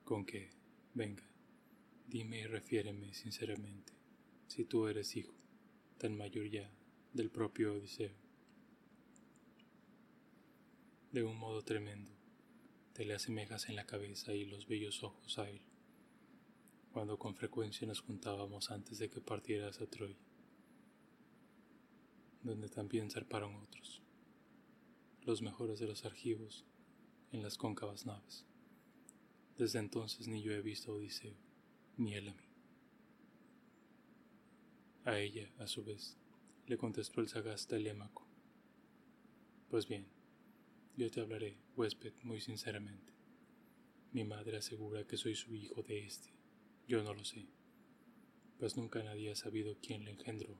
Con 0.03 0.25
que, 0.25 0.49
venga, 0.93 1.23
dime 2.07 2.39
y 2.39 2.45
refiéreme 2.45 3.13
sinceramente, 3.13 3.93
si 4.47 4.65
tú 4.65 4.87
eres 4.87 5.15
hijo, 5.15 5.33
tan 5.97 6.17
mayor 6.17 6.49
ya 6.49 6.69
del 7.13 7.29
propio 7.29 7.75
Odiseo. 7.75 8.15
De 11.13 11.23
un 11.23 11.37
modo 11.37 11.61
tremendo, 11.61 12.11
te 12.93 13.05
le 13.05 13.13
asemejas 13.13 13.69
en 13.69 13.75
la 13.75 13.85
cabeza 13.85 14.33
y 14.33 14.45
los 14.45 14.67
bellos 14.67 15.03
ojos 15.03 15.37
a 15.37 15.49
él, 15.49 15.61
cuando 16.91 17.17
con 17.17 17.35
frecuencia 17.35 17.87
nos 17.87 18.01
juntábamos 18.01 18.71
antes 18.71 18.99
de 18.99 19.09
que 19.09 19.21
partieras 19.21 19.81
a 19.81 19.87
Troya, 19.87 20.17
donde 22.43 22.69
también 22.69 23.09
zarparon 23.09 23.55
otros, 23.55 24.01
los 25.23 25.41
mejores 25.41 25.79
de 25.79 25.87
los 25.87 26.05
argivos, 26.05 26.65
en 27.31 27.43
las 27.43 27.57
cóncavas 27.57 28.05
naves. 28.05 28.45
Desde 29.57 29.79
entonces 29.79 30.27
ni 30.27 30.41
yo 30.41 30.51
he 30.51 30.61
visto 30.61 30.91
a 30.91 30.95
Odiseo, 30.95 31.35
ni 31.97 32.13
él 32.15 32.29
a 32.29 32.33
mí. 32.33 32.43
A 35.05 35.17
ella, 35.17 35.51
a 35.57 35.67
su 35.67 35.83
vez, 35.83 36.17
le 36.67 36.77
contestó 36.77 37.21
el 37.21 37.29
sagaz 37.29 37.67
Telémaco. 37.67 38.27
Pues 39.69 39.87
bien, 39.87 40.05
yo 41.01 41.09
te 41.09 41.19
hablaré, 41.19 41.57
huésped, 41.75 42.13
muy 42.21 42.39
sinceramente. 42.41 43.11
Mi 44.11 44.23
madre 44.23 44.57
asegura 44.57 45.07
que 45.07 45.17
soy 45.17 45.33
su 45.33 45.55
hijo 45.55 45.81
de 45.81 46.05
éste. 46.05 46.29
Yo 46.87 47.01
no 47.01 47.15
lo 47.15 47.25
sé, 47.25 47.47
pues 48.59 48.77
nunca 48.77 49.01
nadie 49.01 49.31
ha 49.31 49.35
sabido 49.35 49.79
quién 49.81 50.05
le 50.05 50.11
engendró. 50.11 50.59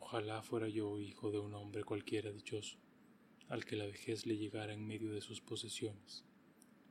Ojalá 0.00 0.42
fuera 0.42 0.68
yo 0.68 0.98
hijo 0.98 1.30
de 1.30 1.38
un 1.38 1.54
hombre 1.54 1.84
cualquiera 1.84 2.32
dichoso, 2.32 2.76
al 3.46 3.64
que 3.64 3.76
la 3.76 3.86
vejez 3.86 4.26
le 4.26 4.36
llegara 4.36 4.72
en 4.72 4.84
medio 4.84 5.12
de 5.12 5.20
sus 5.20 5.40
posesiones, 5.40 6.24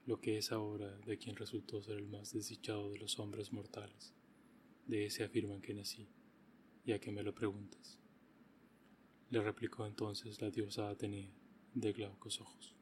lo 0.06 0.22
que 0.22 0.38
es 0.38 0.54
ahora 0.54 0.98
de 1.00 1.18
quien 1.18 1.36
resultó 1.36 1.82
ser 1.82 1.98
el 1.98 2.08
más 2.08 2.32
desdichado 2.32 2.90
de 2.90 3.00
los 3.00 3.20
hombres 3.20 3.52
mortales. 3.52 4.14
De 4.86 5.08
ese 5.08 5.26
afirman 5.26 5.62
que 5.62 5.74
nací, 5.74 6.08
ya 6.86 7.00
que 7.00 7.12
me 7.12 7.24
lo 7.24 7.36
preguntas. 7.36 8.00
Le 9.30 9.42
replicó 9.42 9.86
entonces 9.86 10.40
la 10.42 10.52
diosa 10.52 10.88
Atenea, 10.88 11.30
de 11.80 11.94
glaucos 11.94 12.42
ojos. 12.42 12.74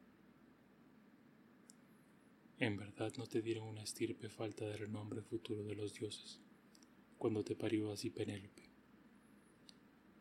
En 2.58 2.78
verdad 2.78 3.12
no 3.18 3.26
te 3.26 3.42
dieron 3.42 3.68
una 3.68 3.82
estirpe 3.82 4.30
falta 4.30 4.64
de 4.64 4.78
renombre 4.78 5.20
futuro 5.20 5.62
de 5.64 5.74
los 5.74 5.92
dioses, 5.92 6.40
cuando 7.18 7.44
te 7.44 7.54
parió 7.54 7.92
así 7.92 8.08
Penélope. 8.08 8.70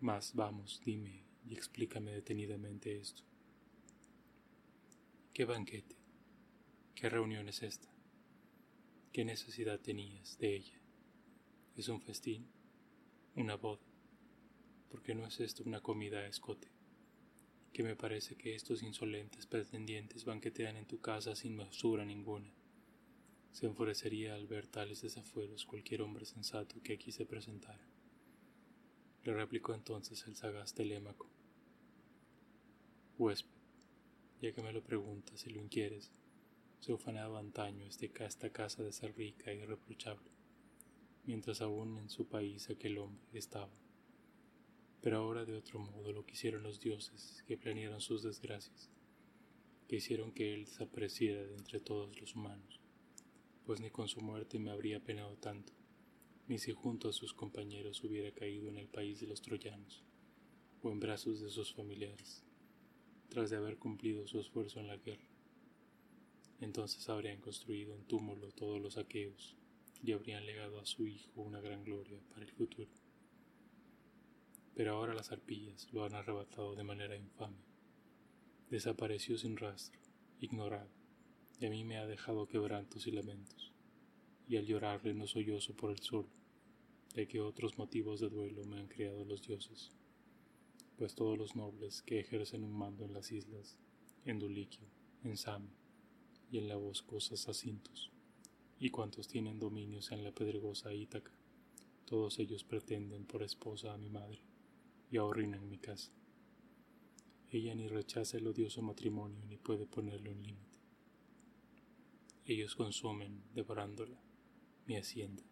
Mas 0.01 0.35
vamos, 0.35 0.81
dime 0.83 1.23
y 1.45 1.53
explícame 1.53 2.11
detenidamente 2.11 2.99
esto. 2.99 3.23
¿Qué 5.33 5.45
banquete? 5.45 5.95
¿Qué 6.95 7.09
reunión 7.09 7.47
es 7.47 7.63
esta? 7.63 7.87
¿Qué 9.13 9.23
necesidad 9.23 9.79
tenías 9.79 10.37
de 10.37 10.57
ella? 10.57 10.81
¿Es 11.77 11.87
un 11.87 12.01
festín? 12.01 12.49
¿Una 13.37 13.55
boda? 13.55 13.85
¿Por 14.89 15.01
qué 15.01 15.15
no 15.15 15.25
es 15.25 15.39
esto 15.39 15.63
una 15.65 15.79
comida 15.79 16.19
a 16.19 16.27
escote? 16.27 16.74
Que 17.75 17.83
me 17.83 17.97
parece 17.97 18.37
que 18.37 18.55
estos 18.55 18.83
insolentes 18.83 19.47
pretendientes 19.47 20.23
banquetean 20.23 20.77
en 20.77 20.85
tu 20.85 21.01
casa 21.01 21.35
sin 21.35 21.57
mesura 21.57 22.05
ninguna. 22.05 22.49
Se 23.51 23.65
enfurecería 23.65 24.33
al 24.33 24.47
ver 24.47 24.65
tales 24.65 25.01
desafueros 25.01 25.65
cualquier 25.65 26.01
hombre 26.01 26.23
sensato 26.23 26.81
que 26.81 26.93
aquí 26.93 27.11
se 27.11 27.25
presentara. 27.25 27.85
Le 29.25 29.33
replicó 29.33 29.73
entonces 29.73 30.25
el 30.25 30.37
sagaz 30.37 30.73
Telémaco. 30.73 31.29
Huésped, 33.17 33.51
ya 34.41 34.53
que 34.53 34.61
me 34.61 34.71
lo 34.71 34.81
preguntas 34.81 35.45
y 35.45 35.49
lo 35.49 35.59
inquieres, 35.59 36.13
se 36.79 36.93
ufanaba 36.93 37.39
antaño 37.39 37.85
este, 37.85 38.09
esta 38.23 38.51
casa 38.51 38.83
de 38.83 38.93
ser 38.93 39.17
rica 39.17 39.51
y 39.51 39.57
irreprochable, 39.57 40.31
mientras 41.25 41.59
aún 41.59 41.97
en 41.97 42.09
su 42.09 42.25
país 42.25 42.69
aquel 42.69 42.99
hombre 42.99 43.37
estaba. 43.37 43.84
Pero 45.01 45.17
ahora 45.17 45.45
de 45.45 45.55
otro 45.55 45.79
modo 45.79 46.11
lo 46.11 46.25
quisieron 46.25 46.63
los 46.63 46.79
dioses 46.79 47.43
que 47.47 47.57
planearon 47.57 48.01
sus 48.01 48.23
desgracias, 48.23 48.89
que 49.87 49.97
hicieron 49.97 50.31
que 50.31 50.53
él 50.53 50.65
desapareciera 50.65 51.43
de 51.43 51.55
entre 51.55 51.79
todos 51.79 52.19
los 52.19 52.35
humanos, 52.35 52.79
pues 53.65 53.79
ni 53.81 53.89
con 53.89 54.07
su 54.07 54.21
muerte 54.21 54.59
me 54.59 54.71
habría 54.71 54.99
penado 54.99 55.37
tanto, 55.37 55.73
ni 56.47 56.57
si 56.57 56.71
junto 56.71 57.09
a 57.09 57.13
sus 57.13 57.33
compañeros 57.33 58.03
hubiera 58.03 58.31
caído 58.31 58.69
en 58.69 58.77
el 58.77 58.87
país 58.87 59.19
de 59.19 59.27
los 59.27 59.41
troyanos, 59.41 60.03
o 60.81 60.91
en 60.91 60.99
brazos 60.99 61.41
de 61.41 61.49
sus 61.49 61.73
familiares, 61.73 62.43
tras 63.29 63.49
de 63.49 63.57
haber 63.57 63.77
cumplido 63.77 64.27
su 64.27 64.39
esfuerzo 64.39 64.79
en 64.79 64.87
la 64.87 64.97
guerra. 64.97 65.27
Entonces 66.61 67.09
habrían 67.09 67.41
construido 67.41 67.93
un 67.93 68.05
túmulo 68.05 68.51
todos 68.51 68.81
los 68.81 68.97
aqueos 68.97 69.55
y 70.03 70.11
habrían 70.13 70.45
legado 70.45 70.79
a 70.79 70.85
su 70.85 71.05
hijo 71.07 71.41
una 71.41 71.59
gran 71.59 71.83
gloria 71.83 72.19
para 72.29 72.43
el 72.43 72.51
futuro. 72.51 72.89
Pero 74.75 74.93
ahora 74.93 75.13
las 75.13 75.31
arpillas 75.31 75.87
lo 75.93 76.03
han 76.03 76.13
arrebatado 76.13 76.75
de 76.75 76.83
manera 76.83 77.15
infame. 77.15 77.63
Desapareció 78.69 79.37
sin 79.37 79.55
rastro, 79.55 80.01
ignorado, 80.41 80.89
y 81.59 81.65
a 81.65 81.69
mí 81.69 81.85
me 81.85 81.97
ha 81.97 82.05
dejado 82.05 82.45
quebrantos 82.45 83.07
y 83.07 83.11
lamentos, 83.11 83.71
y 84.47 84.57
al 84.57 84.65
llorarle 84.65 85.13
no 85.13 85.27
sollozo 85.27 85.75
por 85.75 85.91
el 85.91 85.99
sol, 85.99 86.27
de 87.13 87.25
que 87.27 87.39
otros 87.39 87.77
motivos 87.77 88.19
de 88.19 88.29
duelo 88.29 88.65
me 88.65 88.79
han 88.79 88.87
creado 88.87 89.23
los 89.23 89.41
dioses, 89.41 89.91
pues 90.97 91.15
todos 91.15 91.37
los 91.37 91.55
nobles 91.55 92.01
que 92.01 92.19
ejercen 92.19 92.63
un 92.63 92.77
mando 92.77 93.05
en 93.05 93.13
las 93.13 93.31
islas, 93.31 93.77
en 94.25 94.39
Duliquio, 94.39 94.87
en 95.23 95.37
Same, 95.37 95.69
y 96.51 96.57
en 96.57 96.67
la 96.67 96.75
boscosa 96.75 97.37
Sacintos, 97.37 98.11
y 98.77 98.89
cuantos 98.89 99.29
tienen 99.29 99.57
dominios 99.57 100.11
en 100.11 100.23
la 100.23 100.33
pedregosa 100.33 100.93
Ítaca, 100.93 101.31
todos 102.03 102.39
ellos 102.39 102.65
pretenden 102.65 103.25
por 103.25 103.41
esposa 103.41 103.93
a 103.93 103.97
mi 103.97 104.09
madre, 104.09 104.41
y 105.09 105.17
ahorrinan 105.17 105.69
mi 105.69 105.77
casa. 105.77 106.11
Ella 107.49 107.75
ni 107.75 107.87
rechaza 107.87 108.37
el 108.37 108.47
odioso 108.47 108.81
matrimonio 108.81 109.45
ni 109.45 109.57
puede 109.57 109.85
ponerle 109.85 110.31
un 110.31 110.43
límite. 110.43 110.79
Ellos 112.45 112.75
consumen, 112.75 113.43
devorándola, 113.53 114.21
mi 114.85 114.97
hacienda, 114.97 115.43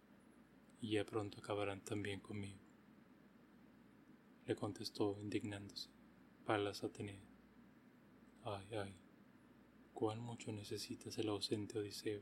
y 0.81 0.91
ya 0.91 1.05
pronto 1.05 1.39
acabarán 1.39 1.83
también 1.83 2.19
conmigo. 2.19 2.59
Le 4.45 4.55
contestó 4.55 5.17
indignándose, 5.19 5.89
Palas 6.45 6.83
Atenea. 6.83 7.23
Ay, 8.43 8.67
ay, 8.75 8.95
cuán 9.93 10.19
mucho 10.19 10.51
necesitas 10.51 11.17
el 11.17 11.29
ausente 11.29 11.79
Odiseo, 11.79 12.21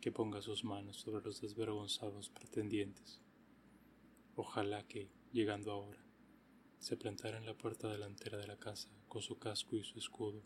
que 0.00 0.12
ponga 0.12 0.42
sus 0.42 0.64
manos 0.64 0.96
sobre 0.96 1.24
los 1.24 1.40
desvergonzados 1.40 2.30
pretendientes. 2.30 3.20
Ojalá 4.34 4.86
que, 4.86 5.10
llegando 5.32 5.72
ahora, 5.72 6.07
se 6.78 6.96
plantara 6.96 7.38
en 7.38 7.46
la 7.46 7.56
puerta 7.56 7.88
delantera 7.88 8.38
de 8.38 8.46
la 8.46 8.58
casa 8.58 8.88
con 9.08 9.22
su 9.22 9.38
casco 9.38 9.76
y 9.76 9.84
su 9.84 9.98
escudo 9.98 10.42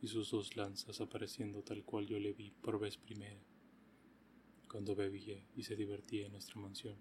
y 0.00 0.08
sus 0.08 0.30
dos 0.30 0.56
lanzas 0.56 1.00
apareciendo 1.00 1.62
tal 1.62 1.84
cual 1.84 2.06
yo 2.06 2.18
le 2.18 2.32
vi 2.32 2.50
por 2.50 2.78
vez 2.78 2.96
primera, 2.96 3.40
cuando 4.68 4.94
bebía 4.94 5.42
y 5.56 5.64
se 5.64 5.76
divertía 5.76 6.26
en 6.26 6.32
nuestra 6.32 6.60
mansión, 6.60 6.96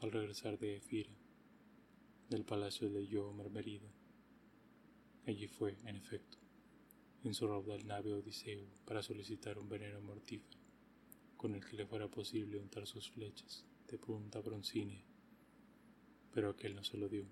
al 0.00 0.12
regresar 0.12 0.58
de 0.58 0.76
Efira, 0.76 1.12
del 2.30 2.44
palacio 2.44 2.90
de 2.90 3.06
Yo 3.06 3.32
Mermerida. 3.32 3.92
Allí 5.26 5.48
fue, 5.48 5.76
en 5.84 5.96
efecto, 5.96 6.38
en 7.24 7.34
su 7.34 7.46
raudal 7.46 7.86
nave 7.86 8.14
Odiseo 8.14 8.66
para 8.84 9.02
solicitar 9.02 9.58
un 9.58 9.68
veneno 9.68 10.00
mortífero, 10.00 10.58
con 11.36 11.54
el 11.54 11.64
que 11.64 11.76
le 11.76 11.86
fuera 11.86 12.08
posible 12.08 12.58
untar 12.58 12.86
sus 12.86 13.10
flechas 13.10 13.64
de 13.88 13.98
punta 13.98 14.40
broncínea, 14.40 15.04
pero 16.32 16.50
aquel 16.50 16.74
no 16.74 16.84
se 16.84 16.96
lo 16.96 17.08
dio, 17.08 17.26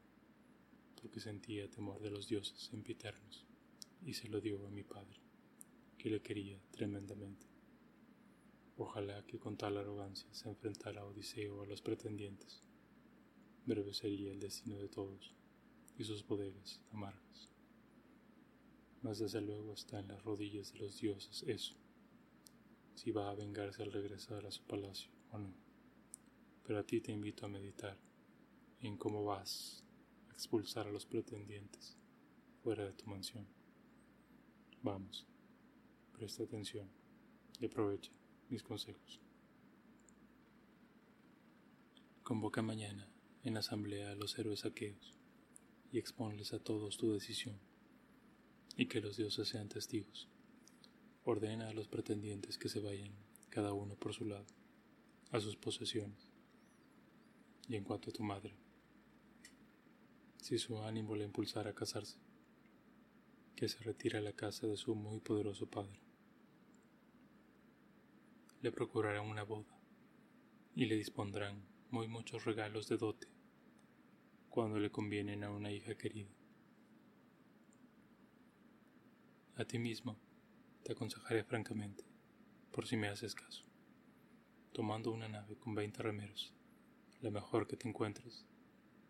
porque 1.05 1.21
sentía 1.21 1.69
temor 1.69 2.01
de 2.01 2.09
los 2.09 2.29
dioses 2.29 2.59
sempiternos, 2.59 3.45
y 4.07 4.15
se 4.15 4.29
lo 4.29 4.41
dio 4.41 4.67
a 4.67 4.71
mi 4.71 4.85
padre, 4.85 5.21
que 5.99 6.09
le 6.09 6.23
quería 6.23 6.59
tremendamente. 6.71 7.47
Ojalá 8.79 9.23
que 9.27 9.39
con 9.39 9.59
tal 9.59 9.77
arrogancia 9.77 10.33
se 10.33 10.49
enfrentara 10.49 11.05
Odiseo 11.05 11.63
a 11.63 11.67
los 11.67 11.83
pretendientes. 11.83 12.63
Breve 13.67 13.93
sería 13.93 14.33
el 14.33 14.41
destino 14.41 14.79
de 14.79 14.89
todos 14.89 15.35
y 15.99 16.05
sus 16.05 16.27
bodegas 16.27 16.81
amargas 16.91 17.51
mas 19.05 19.19
desde 19.19 19.43
luego 19.43 19.75
está 19.75 20.01
en 20.01 20.09
las 20.09 20.25
rodillas 20.25 20.73
de 20.73 20.79
los 20.79 20.99
dioses 20.99 21.45
eso, 21.47 21.75
si 22.95 23.11
va 23.11 23.31
a 23.31 23.35
vengarse 23.35 23.83
al 23.83 23.93
regresar 23.93 24.47
a 24.47 24.51
su 24.51 24.63
palacio 24.63 25.11
o 25.31 25.39
no. 25.39 25.53
Pero 26.67 26.79
a 26.79 26.85
ti 26.85 27.03
te 27.03 27.13
invito 27.13 27.45
a 27.45 27.51
meditar 27.51 27.99
en 28.81 28.97
cómo 28.97 29.23
vas 29.23 29.83
a 29.83 29.84
expulsar 30.35 30.89
a 30.89 30.91
los 30.91 31.07
pretendientes 31.07 31.97
fuera 32.63 32.85
de 32.85 32.93
tu 32.93 33.07
mansión. 33.07 33.47
Vamos, 34.83 35.27
presta 36.13 36.43
atención 36.43 36.91
y 37.61 37.67
aprovecha 37.67 38.11
mis 38.51 38.63
consejos. 38.63 39.21
Convoca 42.25 42.63
mañana 42.63 43.09
en 43.45 43.57
asamblea 43.57 44.11
a 44.11 44.17
los 44.17 44.37
héroes 44.39 44.65
aqueos 44.65 45.15
y 45.93 45.99
exponles 45.99 46.53
a 46.53 46.59
todos 46.59 46.97
tu 46.97 47.13
decisión 47.13 47.61
y 48.77 48.87
que 48.87 49.01
los 49.01 49.17
dioses 49.17 49.49
sean 49.49 49.69
testigos. 49.69 50.29
Ordena 51.23 51.69
a 51.69 51.75
los 51.75 51.87
pretendientes 51.87 52.59
que 52.59 52.69
se 52.69 52.81
vayan, 52.81 53.15
cada 53.51 53.73
uno 53.73 53.95
por 53.95 54.13
su 54.13 54.25
lado, 54.25 54.47
a 55.31 55.39
sus 55.39 55.57
posesiones. 55.57 56.29
Y 57.69 57.77
en 57.77 57.85
cuanto 57.85 58.11
a 58.11 58.13
tu 58.13 58.25
madre, 58.25 58.57
si 60.45 60.59
su 60.59 60.79
ánimo 60.83 61.17
le 61.17 61.25
impulsara 61.25 61.71
a 61.71 61.75
casarse, 61.75 62.19
que 63.57 63.67
se 63.67 63.79
retire 63.79 64.19
a 64.19 64.21
la 64.21 64.35
casa 64.35 64.67
de 64.67 64.77
su 64.77 64.95
muy 64.95 65.19
poderoso 65.19 65.67
padre. 65.71 65.99
Le 68.61 68.71
procurarán 68.71 69.27
una 69.27 69.43
boda 69.43 69.75
y 70.75 70.85
le 70.85 70.97
dispondrán 70.97 71.67
muy 71.91 72.09
muchos 72.09 72.45
regalos 72.45 72.89
de 72.89 72.99
dote 72.99 73.27
cuando 74.51 74.79
le 74.79 74.91
convienen 74.91 75.45
a 75.45 75.51
una 75.51 75.73
hija 75.73 75.95
querida. 75.95 76.37
A 79.57 79.65
ti 79.65 79.79
mismo 79.79 80.19
te 80.83 80.93
aconsejaré 80.93 81.43
francamente, 81.43 82.05
por 82.71 82.87
si 82.87 82.99
me 82.99 83.09
haces 83.09 83.35
caso, 83.35 83.65
tomando 84.75 85.11
una 85.11 85.27
nave 85.27 85.57
con 85.57 85.75
veinte 85.75 86.03
remeros, 86.03 86.53
la 87.23 87.31
mejor 87.31 87.67
que 87.67 87.79
te 87.79 87.89
encuentres, 87.89 88.45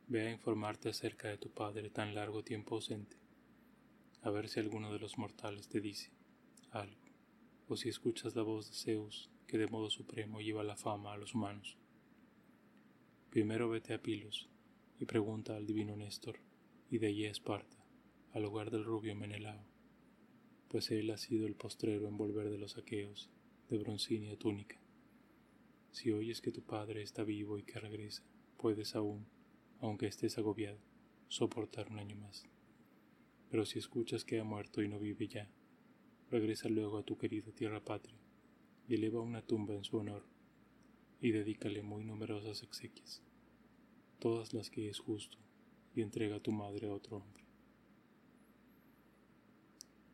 ve 0.07 0.27
a 0.27 0.31
informarte 0.31 0.89
acerca 0.89 1.29
de 1.29 1.39
tu 1.39 1.51
padre 1.51 1.91
tan 1.91 2.15
largo 2.15 2.43
tiempo 2.43 2.75
ausente, 2.75 3.17
a 4.23 4.31
ver 4.31 4.49
si 4.49 4.61
alguno 4.61 4.93
de 4.93 4.99
los 4.99 5.19
mortales 5.19 5.69
te 5.69 5.81
dice 5.81 6.11
algo, 6.71 7.01
o 7.69 7.77
si 7.77 7.89
escuchas 7.89 8.35
la 8.35 8.43
voz 8.43 8.69
de 8.69 8.77
Zeus 8.77 9.31
que 9.47 9.59
de 9.59 9.67
modo 9.67 9.91
supremo 9.91 10.41
lleva 10.41 10.65
la 10.65 10.77
fama 10.77 11.13
a 11.13 11.17
los 11.17 11.35
humanos. 11.35 11.79
Primero 13.31 13.69
vete 13.69 13.95
a 13.95 14.03
Pilos 14.03 14.49
y 14.99 15.07
pregunta 15.07 15.57
al 15.57 15.67
divino 15.67 15.97
Néstor, 15.97 16.39
y 16.91 16.99
de 16.99 17.09
allí 17.09 17.27
a 17.27 17.31
Esparta, 17.31 17.85
al 18.33 18.45
hogar 18.45 18.71
del 18.71 18.85
rubio 18.85 19.15
Menelao, 19.17 19.65
pues 20.69 20.91
él 20.91 21.11
ha 21.11 21.19
sido 21.19 21.47
el 21.47 21.55
postrero 21.55 22.09
en 22.09 22.17
volver 22.17 22.51
de 22.51 22.59
los 22.59 22.77
aqueos 22.77 23.31
de 23.69 23.79
broncínea 23.79 24.37
túnica. 24.37 24.81
Si 25.93 26.11
oyes 26.11 26.41
que 26.41 26.53
tu 26.53 26.63
padre 26.63 27.03
está 27.03 27.23
vivo 27.23 27.59
y 27.59 27.63
que 27.63 27.79
regresa, 27.79 28.25
puedes 28.57 28.95
aún, 28.95 29.27
aunque 29.81 30.07
estés 30.07 30.39
agobiado, 30.39 30.79
soportar 31.29 31.89
un 31.91 31.99
año 31.99 32.17
más. 32.17 32.45
Pero 33.51 33.65
si 33.65 33.79
escuchas 33.79 34.25
que 34.25 34.39
ha 34.39 34.45
muerto 34.45 34.83
y 34.83 34.89
no 34.89 34.99
vive 34.99 35.29
ya, 35.29 35.51
regresa 36.31 36.69
luego 36.69 36.99
a 36.99 37.03
tu 37.03 37.17
querida 37.17 37.53
tierra 37.53 37.85
patria 37.85 38.19
y 38.89 38.95
eleva 38.95 39.21
una 39.21 39.43
tumba 39.43 39.75
en 39.75 39.85
su 39.85 39.97
honor 39.97 40.25
y 41.21 41.31
dedícale 41.31 41.83
muy 41.83 42.05
numerosas 42.05 42.63
exequias, 42.63 43.23
todas 44.19 44.53
las 44.53 44.71
que 44.71 44.89
es 44.89 44.99
justo, 44.99 45.39
y 45.95 46.03
entrega 46.03 46.37
a 46.37 46.43
tu 46.43 46.53
madre 46.53 46.89
a 46.89 46.93
otro 46.93 47.19
hombre. 47.19 47.45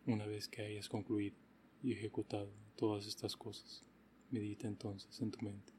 Una 0.07 0.27
vez 0.27 0.49
que 0.49 0.63
hayas 0.63 0.89
concluido 0.89 1.37
y 1.83 1.93
ejecutado 1.93 2.53
todas 2.77 3.07
estas 3.07 3.37
cosas, 3.37 3.85
medita 4.31 4.69
entonces 4.69 5.21
en 5.21 5.31
tu 5.31 5.45
mente 5.45 5.73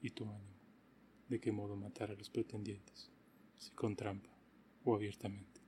y 0.00 0.10
tu 0.10 0.24
ánimo 0.28 0.58
de 1.28 1.40
qué 1.40 1.52
modo 1.52 1.76
matar 1.76 2.10
a 2.10 2.14
los 2.14 2.30
pretendientes, 2.30 3.10
si 3.58 3.72
con 3.72 3.96
trampa 3.96 4.30
o 4.84 4.94
abiertamente. 4.94 5.60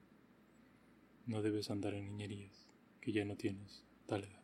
No 1.27 1.43
debes 1.43 1.71
andar 1.71 1.95
en 1.95 2.07
niñerías, 2.07 2.67
que 3.01 3.13
ya 3.13 3.25
no 3.25 3.37
tienes 3.37 3.85
tal 4.07 4.25
edad. 4.25 4.43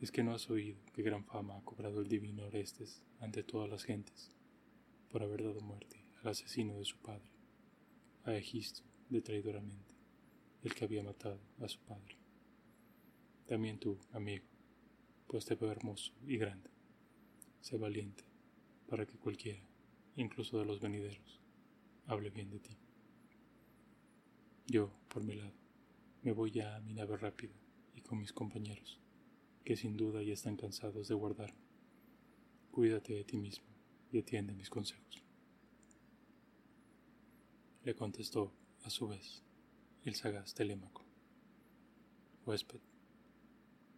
Es 0.00 0.10
que 0.10 0.22
no 0.22 0.34
has 0.34 0.50
oído 0.50 0.78
qué 0.92 1.02
gran 1.02 1.24
fama 1.24 1.56
ha 1.56 1.64
cobrado 1.64 2.00
el 2.00 2.08
divino 2.08 2.46
Orestes 2.46 3.02
ante 3.20 3.42
todas 3.42 3.70
las 3.70 3.84
gentes, 3.84 4.30
por 5.10 5.22
haber 5.22 5.44
dado 5.44 5.60
muerte 5.60 6.04
al 6.22 6.28
asesino 6.28 6.76
de 6.76 6.84
su 6.84 6.96
padre, 6.98 7.30
a 8.24 8.34
Egisto 8.34 8.82
de 9.08 9.22
traidoramente, 9.22 9.94
el 10.62 10.74
que 10.74 10.84
había 10.84 11.02
matado 11.02 11.40
a 11.60 11.68
su 11.68 11.78
padre. 11.80 12.16
También 13.46 13.78
tú, 13.78 13.98
amigo, 14.12 14.46
pues 15.26 15.44
te 15.44 15.54
veo 15.54 15.70
hermoso 15.70 16.12
y 16.26 16.36
grande. 16.36 16.70
Sé 17.60 17.76
valiente, 17.76 18.24
para 18.88 19.06
que 19.06 19.16
cualquiera, 19.16 19.62
incluso 20.16 20.58
de 20.58 20.64
los 20.64 20.80
venideros, 20.80 21.40
hable 22.06 22.30
bien 22.30 22.50
de 22.50 22.60
ti. 22.60 22.76
Yo, 24.66 24.90
por 25.08 25.24
mi 25.24 25.34
lado, 25.34 25.52
me 26.22 26.32
voy 26.32 26.50
ya 26.50 26.76
a 26.76 26.80
mi 26.80 26.94
nave 26.94 27.16
rápida 27.16 27.54
y 27.94 28.00
con 28.00 28.18
mis 28.18 28.32
compañeros, 28.32 29.00
que 29.64 29.76
sin 29.76 29.96
duda 29.96 30.22
ya 30.22 30.32
están 30.32 30.56
cansados 30.56 31.08
de 31.08 31.14
guardarme. 31.14 31.64
Cuídate 32.70 33.14
de 33.14 33.24
ti 33.24 33.36
mismo 33.36 33.66
y 34.10 34.18
atiende 34.18 34.54
mis 34.54 34.70
consejos. 34.70 35.22
Le 37.84 37.94
contestó, 37.94 38.52
a 38.84 38.90
su 38.90 39.08
vez, 39.08 39.42
el 40.04 40.14
sagaz 40.14 40.54
Telémaco. 40.54 41.04
Huésped, 42.46 42.80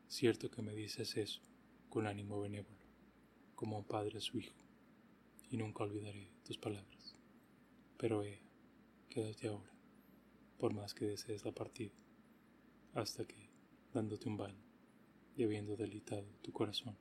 cierto 0.08 0.50
que 0.50 0.62
me 0.62 0.74
dices 0.74 1.16
eso 1.16 1.40
con 1.88 2.06
ánimo 2.06 2.40
benévolo, 2.40 2.84
como 3.54 3.78
un 3.78 3.84
padre 3.84 4.18
a 4.18 4.20
su 4.20 4.38
hijo, 4.38 4.65
y 5.50 5.56
nunca 5.56 5.84
olvidaré 5.84 6.28
tus 6.44 6.58
palabras. 6.58 7.14
Pero, 7.96 8.22
eh, 8.24 8.40
quédate 9.08 9.48
ahora 9.48 9.76
por 10.58 10.72
más 10.72 10.94
que 10.94 11.06
desees 11.06 11.44
la 11.44 11.52
partida, 11.52 11.92
hasta 12.94 13.26
que, 13.26 13.50
dándote 13.92 14.28
un 14.28 14.36
baño 14.36 14.64
y 15.36 15.44
habiendo 15.44 15.76
delitado 15.76 16.26
tu 16.42 16.52
corazón, 16.52 16.96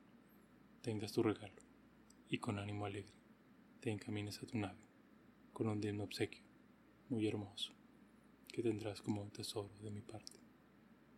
tengas 0.82 1.14
tu 1.14 1.24
regalo 1.24 1.56
y 2.30 2.38
con 2.40 2.60
ánimo 2.60 2.86
alegre 2.86 3.14
te 3.80 3.92
encamines 3.92 4.42
a 4.42 4.46
tu 4.46 4.58
nave 4.58 4.80
con 5.54 5.68
un 5.68 5.80
digno 5.80 6.04
obsequio 6.04 6.44
muy 7.10 7.28
hermoso 7.28 7.72
que 8.48 8.62
tendrás 8.62 9.02
como 9.02 9.22
un 9.22 9.32
tesoro 9.32 9.74
de 9.82 9.92
mi 9.92 10.02
parte, 10.02 10.40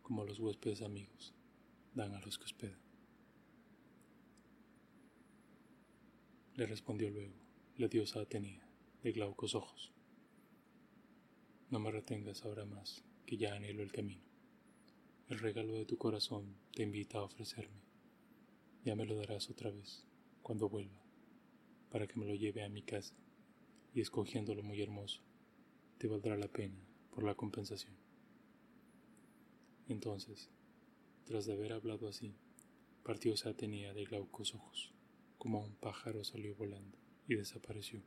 como 0.02 0.24
los 0.24 0.38
huéspedes 0.38 0.82
amigos 0.82 1.34
dan 1.94 2.14
a 2.14 2.20
los 2.20 2.38
que 2.38 2.44
hospedan. 2.44 2.87
Le 6.58 6.66
respondió 6.66 7.08
luego 7.08 7.36
la 7.76 7.86
diosa 7.86 8.20
Atenea 8.20 8.68
de 9.04 9.12
glaucos 9.12 9.54
ojos 9.54 9.92
no 11.70 11.78
me 11.78 11.92
retengas 11.92 12.44
ahora 12.44 12.64
más, 12.64 13.04
que 13.26 13.36
ya 13.36 13.54
anhelo 13.54 13.84
el 13.84 13.92
camino. 13.92 14.24
El 15.28 15.38
regalo 15.38 15.74
de 15.74 15.84
tu 15.84 15.98
corazón 15.98 16.56
te 16.74 16.82
invita 16.82 17.18
a 17.18 17.22
ofrecerme. 17.22 17.80
Ya 18.84 18.96
me 18.96 19.06
lo 19.06 19.14
darás 19.14 19.50
otra 19.50 19.70
vez, 19.70 20.04
cuando 20.42 20.68
vuelva, 20.68 21.00
para 21.90 22.08
que 22.08 22.18
me 22.18 22.26
lo 22.26 22.34
lleve 22.34 22.64
a 22.64 22.68
mi 22.68 22.82
casa, 22.82 23.14
y 23.94 24.00
escogiéndolo 24.00 24.64
muy 24.64 24.82
hermoso, 24.82 25.20
te 25.98 26.08
valdrá 26.08 26.36
la 26.36 26.48
pena 26.48 26.84
por 27.14 27.22
la 27.22 27.36
compensación. 27.36 27.94
Entonces, 29.86 30.50
tras 31.24 31.46
de 31.46 31.52
haber 31.52 31.72
hablado 31.72 32.08
así, 32.08 32.34
partió 33.04 33.32
Atenea 33.44 33.94
de 33.94 34.06
glaucos 34.06 34.56
ojos, 34.56 34.92
como 35.38 35.60
un 35.60 35.76
pájaro 35.76 36.24
salió 36.24 36.54
volando 36.56 36.98
y 37.28 37.36
desapareció. 37.36 38.02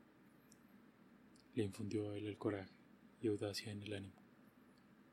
Le 1.55 1.63
infundió 1.63 2.09
a 2.09 2.17
él 2.17 2.27
el 2.27 2.37
coraje 2.37 2.73
y 3.21 3.27
audacia 3.27 3.71
en 3.71 3.81
el 3.81 3.93
ánimo, 3.93 4.21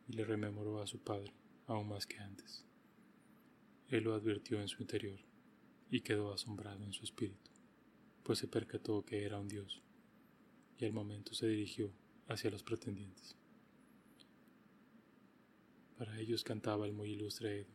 y 0.09 0.15
le 0.15 0.25
rememoró 0.25 0.81
a 0.83 0.87
su 0.87 0.99
padre 0.99 1.33
aún 1.67 1.89
más 1.89 2.07
que 2.07 2.19
antes. 2.19 2.65
Él 3.89 4.05
lo 4.05 4.15
advirtió 4.15 4.61
en 4.61 4.69
su 4.69 4.83
interior 4.83 5.21
y 5.91 6.01
quedó 6.01 6.33
asombrado 6.33 6.85
en 6.85 6.93
su 6.93 7.05
espíritu, 7.05 7.51
pues 8.23 8.39
se 8.39 8.49
percató 8.49 9.05
que 9.05 9.25
era 9.25 9.39
un 9.39 9.49
dios, 9.49 9.83
y 10.79 10.85
al 10.85 10.93
momento 10.93 11.35
se 11.35 11.47
dirigió 11.49 11.93
hacia 12.29 12.51
los 12.51 12.63
pretendientes. 12.63 13.37
Para 15.97 16.21
ellos 16.21 16.45
cantaba 16.45 16.87
el 16.87 16.93
muy 16.93 17.13
ilustre 17.13 17.61
Edo, 17.61 17.75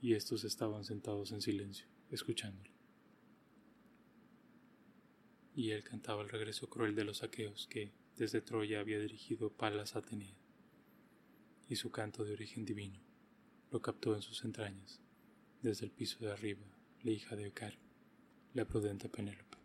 y 0.00 0.14
estos 0.14 0.44
estaban 0.44 0.84
sentados 0.84 1.32
en 1.32 1.42
silencio, 1.42 1.86
escuchándole. 2.10 2.77
Y 5.58 5.72
él 5.72 5.82
cantaba 5.82 6.22
el 6.22 6.28
regreso 6.28 6.70
cruel 6.70 6.94
de 6.94 7.02
los 7.02 7.24
aqueos 7.24 7.66
que, 7.66 7.90
desde 8.16 8.40
Troya 8.40 8.78
había 8.78 9.00
dirigido 9.00 9.50
Palas 9.50 9.96
Atenea, 9.96 10.36
y 11.68 11.74
su 11.74 11.90
canto 11.90 12.22
de 12.22 12.32
origen 12.32 12.64
divino 12.64 13.00
lo 13.72 13.82
captó 13.82 14.14
en 14.14 14.22
sus 14.22 14.44
entrañas, 14.44 15.00
desde 15.60 15.86
el 15.86 15.90
piso 15.90 16.20
de 16.20 16.30
arriba, 16.30 16.64
la 17.02 17.10
hija 17.10 17.34
de 17.34 17.48
Ecar, 17.48 17.76
la 18.54 18.66
prudente 18.66 19.08
Penélope. 19.08 19.58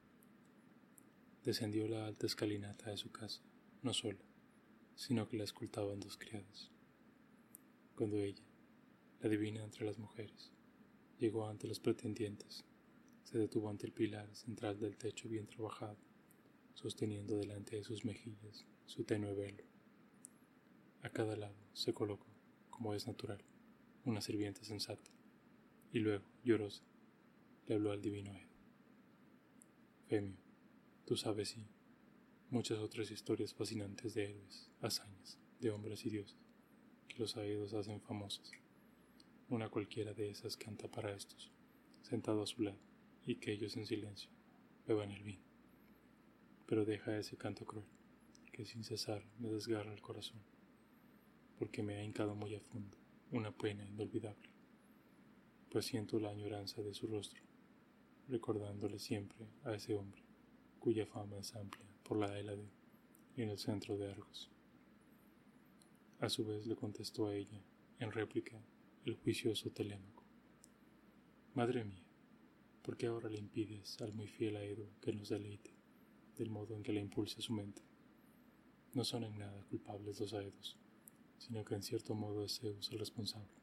Descendió 1.44 1.88
la 1.88 2.08
alta 2.08 2.26
escalinata 2.26 2.90
de 2.90 2.98
su 2.98 3.12
casa, 3.12 3.44
no 3.84 3.94
sola, 3.94 4.26
sino 4.96 5.30
que 5.30 5.38
la 5.38 5.44
escoltaban 5.44 6.00
dos 6.00 6.18
criadas. 6.18 6.72
Cuando 7.96 8.18
ella, 8.18 8.42
la 9.22 9.30
divina 9.30 9.64
entre 9.64 9.86
las 9.86 10.00
mujeres, 10.00 10.52
llegó 11.20 11.48
ante 11.48 11.68
los 11.68 11.80
pretendientes, 11.80 12.66
se 13.34 13.40
detuvo 13.40 13.68
ante 13.72 13.88
el 13.88 13.94
pilar 13.94 14.30
central 14.36 14.80
del 14.80 14.96
techo 14.96 15.28
bien 15.28 15.48
trabajado 15.48 15.98
sosteniendo 16.76 17.36
delante 17.36 17.76
de 17.76 17.84
sus 17.84 18.06
mejillas 18.06 18.68
su 18.86 19.06
tenue 19.06 19.34
velo. 19.34 19.64
A 21.02 21.10
cada 21.10 21.36
lado 21.36 21.56
se 21.74 21.96
colocó, 21.96 22.28
como 22.70 22.94
es 22.94 23.08
natural, 23.08 23.44
una 24.06 24.22
sirvienta 24.22 24.64
sensata, 24.64 25.10
y 25.92 25.98
luego, 25.98 26.24
llorosa, 26.44 26.84
le 27.66 27.74
habló 27.74 27.92
al 27.92 28.04
divino 28.04 28.38
Edo. 28.38 28.54
Femio, 30.06 30.38
tú 31.04 31.18
sabes 31.18 31.50
sí, 31.50 31.66
muchas 32.52 32.78
otras 32.78 33.10
historias 33.10 33.56
fascinantes 33.56 34.14
de 34.14 34.26
héroes, 34.26 34.70
hazañas, 34.80 35.40
de 35.60 35.72
hombres 35.72 36.06
y 36.06 36.12
dioses, 36.12 36.38
que 37.08 37.18
los 37.18 37.36
aedos 37.36 37.74
hacen 37.74 38.00
famosas. 38.00 38.52
Una 39.50 39.70
cualquiera 39.70 40.14
de 40.14 40.30
esas 40.30 40.56
canta 40.56 40.88
para 40.88 41.16
estos, 41.16 41.52
sentado 42.04 42.44
a 42.44 42.46
su 42.46 42.62
lado, 42.62 42.93
y 43.26 43.36
que 43.36 43.54
ellos 43.54 43.76
en 43.78 43.86
silencio 43.86 44.30
beban 44.86 45.12
el 45.12 45.24
vino 45.24 45.54
pero 46.66 46.86
deja 46.86 47.18
ese 47.18 47.38
canto 47.38 47.66
cruel, 47.66 47.86
que 48.52 48.66
sin 48.66 48.84
cesar 48.84 49.24
me 49.40 49.50
desgarra 49.50 49.94
el 49.94 50.02
corazón, 50.02 50.42
porque 51.60 51.84
me 51.84 51.98
ha 51.98 52.04
hincado 52.04 52.36
muy 52.36 52.56
a 52.56 52.60
fondo 52.60 52.98
una 53.32 53.52
pena 53.52 53.86
inolvidable, 53.86 54.50
pues 55.70 55.86
siento 55.86 56.20
la 56.20 56.30
añoranza 56.30 56.82
de 56.82 56.94
su 56.94 57.08
rostro, 57.08 57.42
recordándole 58.28 59.00
siempre 59.00 59.46
a 59.64 59.74
ese 59.74 59.96
hombre, 59.96 60.24
cuya 60.80 61.06
fama 61.06 61.38
es 61.38 61.54
amplia 61.56 61.86
por 62.04 62.18
la 62.18 62.38
Hélade 62.38 62.70
y 63.36 63.42
en 63.42 63.50
el 63.50 63.58
centro 63.58 63.98
de 63.98 64.12
Argos. 64.12 64.50
A 66.20 66.30
su 66.30 66.46
vez 66.46 66.66
le 66.66 66.76
contestó 66.76 67.28
a 67.28 67.36
ella, 67.36 67.62
en 68.00 68.12
réplica, 68.12 68.60
el 69.06 69.16
juicioso 69.16 69.70
Telémaco. 69.72 70.24
Madre 71.54 71.84
mía, 71.84 72.03
¿por 72.84 72.96
qué 72.98 73.08
ahora 73.08 73.30
le 73.30 73.40
impides 73.40 74.00
al 74.02 74.14
muy 74.14 74.28
fiel 74.28 74.58
Aedo 74.58 74.88
que 75.02 75.12
nos 75.12 75.30
deleite? 75.30 75.74
del 76.38 76.50
modo 76.50 76.76
en 76.76 76.84
que 76.84 76.94
le 76.94 77.02
impulsa 77.02 77.42
su 77.42 77.54
mente. 77.54 77.82
No 78.94 79.04
son 79.04 79.24
en 79.24 79.38
nada 79.38 79.64
culpables 79.70 80.20
los 80.20 80.34
aedos, 80.34 80.78
sino 81.38 81.64
que 81.64 81.76
en 81.76 81.84
cierto 81.84 82.16
modo 82.16 82.44
es 82.44 82.60
Zeus 82.60 82.92
el 82.92 83.00
responsable, 83.00 83.54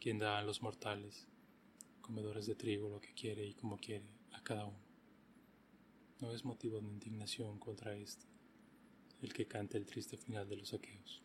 quien 0.00 0.18
da 0.18 0.38
a 0.38 0.42
los 0.42 0.62
mortales, 0.62 1.26
comedores 2.00 2.46
de 2.46 2.54
trigo, 2.54 2.88
lo 2.88 3.00
que 3.00 3.14
quiere 3.14 3.46
y 3.46 3.54
como 3.54 3.78
quiere 3.78 4.06
a 4.32 4.42
cada 4.42 4.64
uno. 4.64 4.92
No 6.20 6.32
es 6.32 6.44
motivo 6.44 6.80
de 6.80 6.88
indignación 6.88 7.58
contra 7.58 7.94
este, 7.96 8.26
el 9.20 9.32
que 9.32 9.46
canta 9.46 9.76
el 9.76 9.86
triste 9.86 10.16
final 10.16 10.48
de 10.48 10.56
los 10.56 10.72
aqueos, 10.72 11.22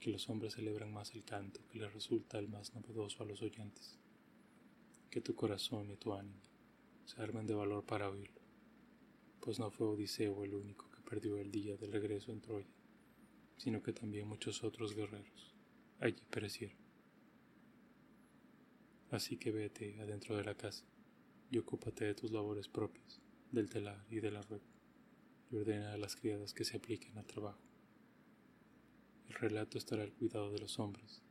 que 0.00 0.10
los 0.10 0.28
hombres 0.28 0.54
celebran 0.54 0.92
más 0.92 1.14
el 1.14 1.24
canto 1.24 1.66
que 1.68 1.78
les 1.78 1.92
resulta 1.92 2.38
el 2.38 2.48
más 2.48 2.74
novedoso 2.74 3.22
a 3.22 3.26
los 3.26 3.42
oyentes, 3.42 3.98
que 5.16 5.22
tu 5.22 5.34
corazón 5.34 5.90
y 5.90 5.96
tu 5.96 6.12
ánimo 6.12 6.42
se 7.06 7.22
armen 7.22 7.46
de 7.46 7.54
valor 7.54 7.86
para 7.86 8.10
oírlo, 8.10 8.42
pues 9.40 9.58
no 9.58 9.70
fue 9.70 9.86
Odiseo 9.86 10.44
el 10.44 10.52
único 10.52 10.90
que 10.90 11.00
perdió 11.00 11.38
el 11.38 11.50
día 11.50 11.74
del 11.78 11.90
regreso 11.90 12.32
en 12.32 12.42
Troya 12.42 12.68
sino 13.56 13.82
que 13.82 13.94
también 13.94 14.28
muchos 14.28 14.62
otros 14.62 14.94
guerreros 14.94 15.54
allí 16.00 16.20
perecieron. 16.28 16.76
Así 19.10 19.38
que 19.38 19.52
vete 19.52 19.98
adentro 20.02 20.36
de 20.36 20.44
la 20.44 20.54
casa 20.54 20.84
y 21.50 21.56
ocúpate 21.56 22.04
de 22.04 22.14
tus 22.14 22.30
labores 22.30 22.68
propias, 22.68 23.22
del 23.52 23.70
telar 23.70 24.04
y 24.10 24.20
de 24.20 24.30
la 24.30 24.42
rueda, 24.42 24.68
y 25.50 25.56
ordena 25.56 25.94
a 25.94 25.96
las 25.96 26.14
criadas 26.14 26.52
que 26.52 26.66
se 26.66 26.76
apliquen 26.76 27.16
al 27.16 27.24
trabajo. 27.24 27.62
El 29.28 29.34
relato 29.36 29.78
estará 29.78 30.02
al 30.02 30.12
cuidado 30.12 30.52
de 30.52 30.58
los 30.58 30.78
hombres 30.78 31.22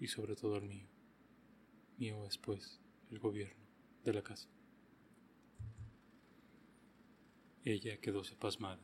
y 0.00 0.06
sobre 0.06 0.34
todo 0.34 0.56
el 0.56 0.64
mío. 0.64 0.88
Mío 1.98 2.24
es, 2.24 2.38
pues, 2.38 2.80
el 3.14 3.20
gobierno 3.20 3.64
de 4.04 4.12
la 4.12 4.22
casa. 4.22 4.48
Ella 7.64 7.98
quedóse 8.00 8.36
pasmada 8.36 8.82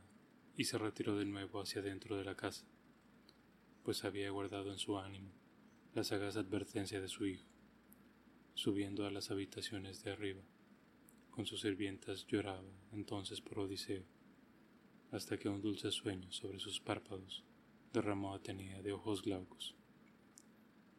y 0.57 0.65
se 0.65 0.79
retiró 0.79 1.17
de 1.19 1.27
nuevo 1.27 1.61
hacia 1.61 1.83
dentro 1.83 2.17
de 2.17 2.25
la 2.25 2.37
casa 2.37 2.65
pues 3.83 4.05
había 4.05 4.31
guardado 4.31 4.71
en 4.71 4.79
su 4.79 4.99
ánimo 4.99 5.33
la 5.95 6.05
sagaz 6.05 6.37
advertencia 6.37 7.01
de 7.01 7.09
su 7.09 7.27
hijo. 7.27 7.49
Subiendo 8.55 9.07
a 9.07 9.11
las 9.11 9.33
habitaciones 9.33 10.05
de 10.05 10.13
arriba, 10.13 10.43
con 11.31 11.47
sus 11.47 11.63
sirvientas 11.63 12.27
lloraba 12.29 12.71
entonces 12.93 13.41
por 13.41 13.59
Odiseo, 13.59 14.05
hasta 15.11 15.39
que 15.39 15.49
un 15.49 15.61
dulce 15.61 15.91
sueño 15.91 16.31
sobre 16.31 16.61
sus 16.61 16.79
párpados 16.79 17.45
derramó 17.93 18.35
Atenea 18.35 18.83
de 18.83 18.93
ojos 18.93 19.23
glaucos. 19.23 19.75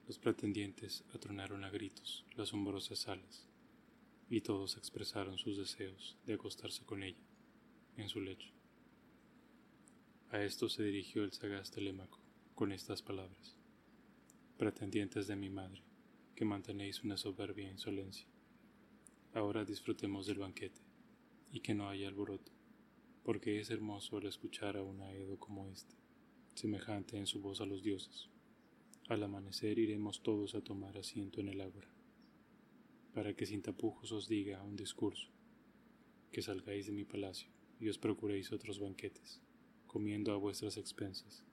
Los 0.07 0.17
pretendientes 0.19 1.03
atronaron 1.13 1.63
a 1.63 1.69
gritos 1.69 2.25
las 2.31 2.49
asombrosas 2.49 3.07
alas, 3.07 3.47
y 4.29 4.41
todos 4.41 4.77
expresaron 4.77 5.37
sus 5.37 5.57
deseos 5.57 6.17
de 6.25 6.33
acostarse 6.33 6.85
con 6.85 7.03
ella 7.03 7.23
en 7.97 8.09
su 8.09 8.19
lecho. 8.19 8.49
A 10.31 10.41
esto 10.41 10.69
se 10.69 10.83
dirigió 10.83 11.23
el 11.23 11.33
sagaz 11.33 11.71
Telémaco, 11.71 12.19
con 12.55 12.71
estas 12.71 13.01
palabras. 13.01 13.57
Pretendientes 14.57 15.27
de 15.27 15.35
mi 15.35 15.49
madre, 15.49 15.81
que 16.35 16.45
mantenéis 16.45 17.03
una 17.03 17.17
soberbia 17.17 17.69
insolencia. 17.69 18.27
Ahora 19.33 19.65
disfrutemos 19.65 20.25
del 20.27 20.39
banquete, 20.39 20.81
y 21.51 21.59
que 21.59 21.73
no 21.73 21.89
haya 21.89 22.07
alboroto, 22.07 22.51
porque 23.23 23.59
es 23.59 23.69
hermoso 23.69 24.17
el 24.17 24.27
escuchar 24.27 24.77
a 24.77 24.83
un 24.83 25.01
aedo 25.01 25.37
como 25.37 25.67
este, 25.67 25.95
semejante 26.53 27.17
en 27.17 27.27
su 27.27 27.41
voz 27.41 27.61
a 27.61 27.65
los 27.65 27.83
dioses. 27.83 28.29
Al 29.11 29.23
amanecer 29.23 29.77
iremos 29.77 30.23
todos 30.23 30.55
a 30.55 30.61
tomar 30.61 30.97
asiento 30.97 31.41
en 31.41 31.49
el 31.49 31.59
ágora, 31.59 31.93
para 33.13 33.33
que 33.35 33.45
sin 33.45 33.61
tapujos 33.61 34.13
os 34.13 34.29
diga 34.29 34.63
un 34.63 34.77
discurso, 34.77 35.27
que 36.31 36.41
salgáis 36.41 36.85
de 36.85 36.93
mi 36.93 37.03
palacio 37.03 37.51
y 37.77 37.89
os 37.89 37.97
procuréis 37.97 38.53
otros 38.53 38.79
banquetes, 38.79 39.41
comiendo 39.85 40.31
a 40.31 40.37
vuestras 40.37 40.77
expensas 40.77 41.43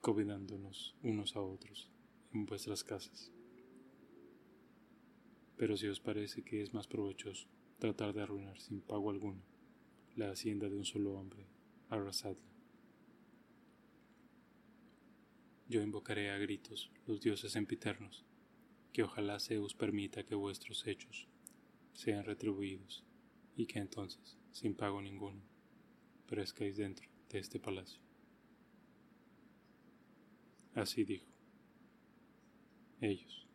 convidándonos 0.00 0.94
unos 1.02 1.34
a 1.34 1.40
otros 1.40 1.90
en 2.32 2.46
vuestras 2.46 2.84
casas. 2.84 3.32
Pero 5.56 5.76
si 5.76 5.88
os 5.88 5.98
parece 5.98 6.44
que 6.44 6.62
es 6.62 6.72
más 6.72 6.86
provechoso 6.86 7.48
tratar 7.80 8.14
de 8.14 8.22
arruinar 8.22 8.60
sin 8.60 8.80
pago 8.80 9.10
alguno 9.10 9.42
la 10.14 10.30
hacienda 10.30 10.68
de 10.68 10.76
un 10.76 10.84
solo 10.84 11.14
hombre, 11.14 11.48
arrasadla. 11.88 12.55
Yo 15.68 15.82
invocaré 15.82 16.30
a 16.30 16.38
gritos 16.38 16.92
los 17.06 17.20
dioses 17.20 17.52
sempiternos, 17.52 18.24
que 18.92 19.02
ojalá 19.02 19.40
Zeus 19.40 19.74
permita 19.74 20.24
que 20.24 20.36
vuestros 20.36 20.86
hechos 20.86 21.26
sean 21.92 22.24
retribuidos 22.24 23.04
y 23.56 23.66
que 23.66 23.80
entonces, 23.80 24.38
sin 24.52 24.74
pago 24.74 25.02
ninguno, 25.02 25.42
perezcáis 26.28 26.76
dentro 26.76 27.08
de 27.30 27.38
este 27.40 27.58
palacio. 27.58 28.00
Así 30.74 31.04
dijo. 31.04 31.26
Ellos, 33.00 33.46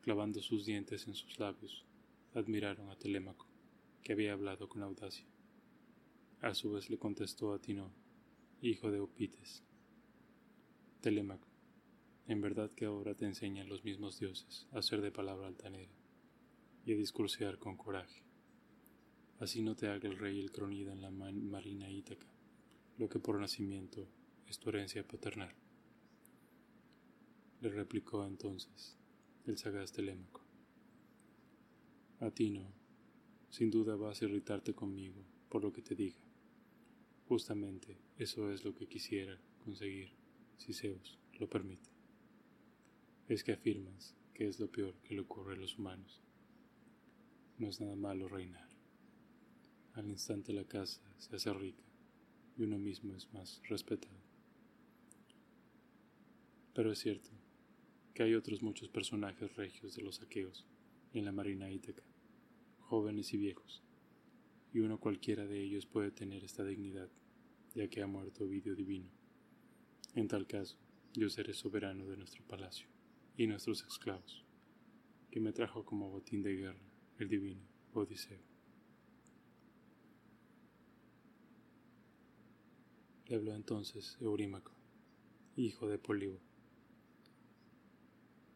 clavando 0.00 0.40
sus 0.40 0.64
dientes 0.64 1.06
en 1.06 1.14
sus 1.14 1.38
labios, 1.38 1.84
admiraron 2.32 2.90
a 2.90 2.96
Telémaco, 2.96 3.46
que 4.02 4.12
había 4.12 4.32
hablado 4.32 4.68
con 4.68 4.82
audacia. 4.82 5.26
A 6.40 6.54
su 6.54 6.72
vez 6.72 6.90
le 6.90 6.98
contestó 6.98 7.52
a 7.52 7.60
Tino, 7.60 7.92
hijo 8.62 8.90
de 8.90 9.00
Opites. 9.00 9.62
Telémaco, 11.04 11.48
en 12.26 12.40
verdad 12.40 12.70
que 12.72 12.86
ahora 12.86 13.14
te 13.14 13.26
enseñan 13.26 13.68
los 13.68 13.84
mismos 13.84 14.18
dioses 14.18 14.66
a 14.72 14.82
ser 14.82 15.00
de 15.02 15.12
palabra 15.12 15.46
altanera 15.46 15.92
y 16.84 16.92
a 16.92 16.96
discursear 16.96 17.58
con 17.58 17.76
coraje. 17.76 18.22
Así 19.38 19.62
no 19.62 19.76
te 19.76 19.88
haga 19.88 20.08
el 20.08 20.18
rey 20.18 20.40
el 20.40 20.50
cronida 20.50 20.92
en 20.92 21.02
la 21.02 21.10
marina 21.10 21.90
Ítaca, 21.90 22.26
lo 22.98 23.08
que 23.08 23.18
por 23.18 23.38
nacimiento 23.38 24.08
es 24.48 24.58
tu 24.58 24.70
herencia 24.70 25.06
paternal 25.06 25.54
le 27.64 27.70
replicó 27.70 28.26
entonces 28.26 28.98
el 29.46 29.56
sagaz 29.56 29.90
Telémaco. 29.90 30.42
A 32.20 32.30
ti 32.30 32.50
no, 32.50 32.70
sin 33.48 33.70
duda 33.70 33.96
vas 33.96 34.20
a 34.20 34.26
irritarte 34.26 34.74
conmigo 34.74 35.24
por 35.48 35.62
lo 35.62 35.72
que 35.72 35.80
te 35.80 35.94
diga. 35.94 36.20
Justamente 37.26 37.96
eso 38.18 38.52
es 38.52 38.66
lo 38.66 38.74
que 38.74 38.86
quisiera 38.86 39.40
conseguir 39.64 40.12
si 40.56 40.72
Zeus 40.72 41.18
lo 41.38 41.48
permite. 41.48 41.90
Es 43.28 43.42
que 43.44 43.52
afirmas 43.52 44.14
que 44.34 44.48
es 44.48 44.58
lo 44.58 44.70
peor 44.70 44.94
que 45.02 45.14
le 45.14 45.20
ocurre 45.20 45.54
a 45.54 45.58
los 45.58 45.78
humanos. 45.78 46.20
No 47.58 47.68
es 47.68 47.80
nada 47.80 47.96
malo 47.96 48.28
reinar. 48.28 48.68
Al 49.94 50.08
instante 50.08 50.52
la 50.52 50.64
casa 50.64 51.00
se 51.18 51.36
hace 51.36 51.52
rica 51.52 51.84
y 52.56 52.62
uno 52.62 52.78
mismo 52.78 53.14
es 53.14 53.32
más 53.32 53.62
respetado. 53.68 54.18
Pero 56.74 56.90
es 56.90 56.98
cierto 56.98 57.30
que 58.12 58.24
hay 58.24 58.34
otros 58.34 58.62
muchos 58.62 58.88
personajes 58.88 59.54
regios 59.56 59.94
de 59.94 60.02
los 60.02 60.20
aqueos 60.20 60.66
en 61.12 61.24
la 61.24 61.32
marina 61.32 61.70
ítaca, 61.70 62.02
jóvenes 62.80 63.32
y 63.32 63.36
viejos, 63.36 63.82
y 64.72 64.80
uno 64.80 64.98
cualquiera 64.98 65.46
de 65.46 65.62
ellos 65.62 65.86
puede 65.86 66.10
tener 66.10 66.44
esta 66.44 66.64
dignidad, 66.64 67.08
ya 67.74 67.88
que 67.88 68.02
ha 68.02 68.06
muerto 68.08 68.44
Ovidio 68.44 68.74
divino. 68.74 69.10
En 70.14 70.28
tal 70.28 70.46
caso, 70.46 70.76
yo 71.12 71.28
seré 71.28 71.54
soberano 71.54 72.06
de 72.06 72.16
nuestro 72.16 72.44
palacio 72.46 72.86
y 73.36 73.48
nuestros 73.48 73.84
esclavos, 73.84 74.44
que 75.30 75.40
me 75.40 75.52
trajo 75.52 75.84
como 75.84 76.08
botín 76.08 76.42
de 76.42 76.54
guerra 76.54 76.88
el 77.18 77.28
divino 77.28 77.62
Odiseo. 77.92 78.40
Le 83.26 83.36
habló 83.36 83.54
entonces 83.56 84.16
Eurímaco, 84.20 84.72
hijo 85.56 85.88
de 85.88 85.98
Políbo 85.98 86.40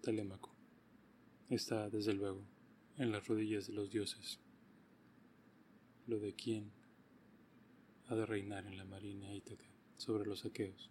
Telémaco. 0.01 0.55
Está, 1.49 1.91
desde 1.91 2.15
luego, 2.15 2.45
en 2.99 3.11
las 3.11 3.27
rodillas 3.27 3.67
de 3.67 3.73
los 3.73 3.91
dioses. 3.91 4.39
Lo 6.07 6.21
de 6.21 6.35
quién 6.35 6.71
ha 8.07 8.15
de 8.15 8.27
reinar 8.27 8.67
en 8.67 8.79
la 8.79 8.85
marina 8.85 9.35
ítaca 9.35 9.67
sobre 9.97 10.25
los 10.25 10.45
aqueos. 10.45 10.91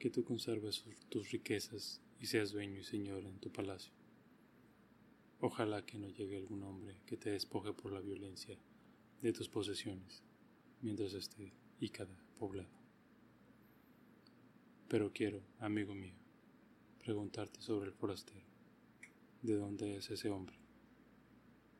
Que 0.00 0.10
tú 0.10 0.24
conserves 0.24 0.82
tus 1.08 1.30
riquezas 1.30 2.00
y 2.18 2.26
seas 2.26 2.50
dueño 2.50 2.80
y 2.80 2.84
señor 2.84 3.24
en 3.24 3.38
tu 3.38 3.52
palacio. 3.52 3.92
Ojalá 5.40 5.86
que 5.86 5.98
no 5.98 6.08
llegue 6.08 6.36
algún 6.36 6.64
hombre 6.64 6.96
que 7.06 7.16
te 7.16 7.30
despoje 7.30 7.72
por 7.72 7.92
la 7.92 8.00
violencia 8.00 8.58
de 9.22 9.32
tus 9.32 9.48
posesiones 9.48 10.24
mientras 10.82 11.12
esté 11.12 11.52
cada 11.88 12.14
poblado. 12.38 12.68
Pero 14.88 15.12
quiero, 15.12 15.42
amigo 15.58 15.94
mío, 15.94 16.14
preguntarte 16.98 17.60
sobre 17.62 17.88
el 17.88 17.94
forastero. 17.94 18.44
¿De 19.40 19.54
dónde 19.54 19.96
es 19.96 20.10
ese 20.10 20.28
hombre? 20.28 20.56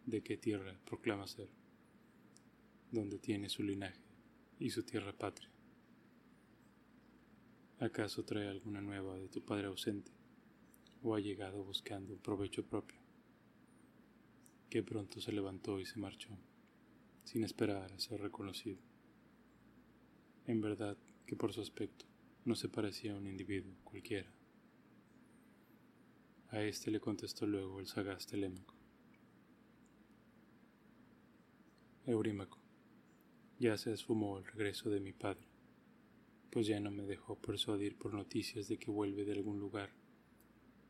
¿De 0.06 0.22
qué 0.22 0.38
tierra 0.38 0.78
proclama 0.86 1.26
ser? 1.26 1.48
¿Dónde 2.90 3.18
tiene 3.18 3.48
su 3.48 3.62
linaje 3.62 4.00
y 4.58 4.70
su 4.70 4.84
tierra 4.84 5.12
patria? 5.12 5.49
¿Acaso 7.80 8.26
trae 8.26 8.46
alguna 8.46 8.82
nueva 8.82 9.16
de 9.16 9.30
tu 9.30 9.42
padre 9.42 9.68
ausente? 9.68 10.12
¿O 11.02 11.14
ha 11.14 11.20
llegado 11.20 11.64
buscando 11.64 12.12
un 12.12 12.18
provecho 12.18 12.62
propio? 12.62 13.00
Que 14.68 14.82
pronto 14.82 15.18
se 15.18 15.32
levantó 15.32 15.80
y 15.80 15.86
se 15.86 15.98
marchó, 15.98 16.28
sin 17.24 17.42
esperar 17.42 17.90
a 17.90 17.98
ser 17.98 18.20
reconocido. 18.20 18.78
En 20.46 20.60
verdad 20.60 20.98
que 21.24 21.36
por 21.36 21.54
su 21.54 21.62
aspecto 21.62 22.04
no 22.44 22.54
se 22.54 22.68
parecía 22.68 23.14
a 23.14 23.16
un 23.16 23.26
individuo 23.26 23.74
cualquiera. 23.82 24.30
A 26.50 26.60
este 26.62 26.90
le 26.90 27.00
contestó 27.00 27.46
luego 27.46 27.80
el 27.80 27.86
sagaz 27.86 28.26
Telémaco. 28.26 28.74
Eurímaco, 32.04 32.58
ya 33.58 33.78
se 33.78 33.90
esfumó 33.90 34.36
el 34.36 34.44
regreso 34.44 34.90
de 34.90 35.00
mi 35.00 35.14
padre, 35.14 35.49
pues 36.50 36.66
ya 36.66 36.80
no 36.80 36.90
me 36.90 37.04
dejó 37.04 37.36
persuadir 37.36 37.96
por 37.96 38.12
noticias 38.12 38.68
de 38.68 38.78
que 38.78 38.90
vuelve 38.90 39.24
de 39.24 39.32
algún 39.32 39.58
lugar, 39.58 39.90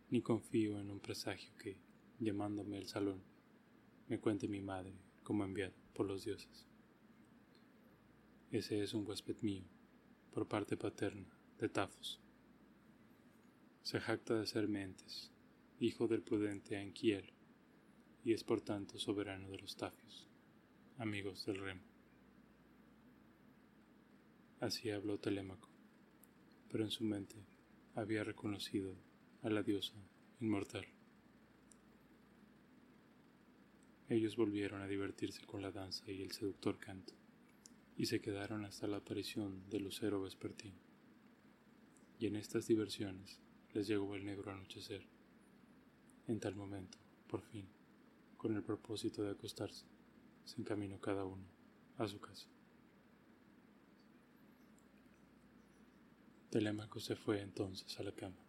ni 0.09 0.23
confío 0.23 0.81
en 0.81 0.91
un 0.91 1.01
presagio 1.01 1.55
que, 1.57 1.79
llamándome 2.19 2.79
al 2.79 2.87
salón, 2.87 3.23
me 4.09 4.19
cuente 4.19 4.49
mi 4.49 4.61
madre 4.61 4.95
como 5.23 5.45
enviado 5.45 5.75
por 5.95 6.07
los 6.07 6.25
dioses. 6.25 6.67
Ese 8.51 8.83
es 8.83 8.95
un 8.95 9.07
huésped 9.07 9.37
mío, 9.43 9.65
por 10.33 10.49
parte 10.49 10.77
paterna, 10.77 11.29
de 11.59 11.69
Tafos. 11.69 12.21
Se 13.83 14.01
jacta 14.01 14.35
de 14.41 14.47
ser 14.47 14.67
Mentes, 14.67 15.31
hijo 15.79 16.09
del 16.09 16.23
prudente 16.23 16.77
Anquiel, 16.77 17.33
y 18.25 18.33
es 18.33 18.43
por 18.43 18.61
tanto 18.61 18.99
soberano 18.99 19.49
de 19.51 19.59
los 19.59 19.77
Tafios, 19.77 20.29
amigos 20.99 21.47
del 21.47 21.59
remo. 21.59 21.90
Así 24.61 24.91
habló 24.91 25.19
Telémaco, 25.19 25.71
pero 26.69 26.85
en 26.85 26.91
su 26.91 27.03
mente 27.03 27.47
había 27.95 28.25
reconocido 28.25 28.95
a 29.41 29.49
la 29.49 29.63
diosa 29.63 29.95
inmortal. 30.39 30.87
Ellos 34.11 34.37
volvieron 34.37 34.83
a 34.83 34.87
divertirse 34.87 35.47
con 35.47 35.63
la 35.63 35.73
danza 35.73 36.11
y 36.13 36.21
el 36.21 36.33
seductor 36.33 36.79
canto, 36.79 37.15
y 37.97 38.05
se 38.05 38.21
quedaron 38.21 38.67
hasta 38.67 38.87
la 38.87 38.99
aparición 38.99 39.71
del 39.71 39.85
lucero 39.85 40.21
vespertino. 40.21 40.77
Y 42.19 42.27
en 42.27 42.37
estas 42.37 42.67
diversiones 42.67 43.41
les 43.73 43.87
llegó 43.87 44.15
el 44.15 44.27
negro 44.27 44.53
anochecer. 44.53 45.07
En 46.27 46.39
tal 46.39 46.55
momento, 46.55 46.99
por 47.29 47.41
fin, 47.41 47.67
con 48.37 48.55
el 48.55 48.63
propósito 48.63 49.23
de 49.23 49.31
acostarse, 49.31 49.87
se 50.45 50.61
encaminó 50.61 51.01
cada 51.01 51.25
uno 51.25 51.47
a 51.97 52.07
su 52.07 52.21
casa. 52.21 52.47
Telémaco 56.51 56.99
se 56.99 57.15
fue 57.15 57.43
entonces 57.43 57.97
a 58.01 58.03
la 58.03 58.11
cama, 58.11 58.45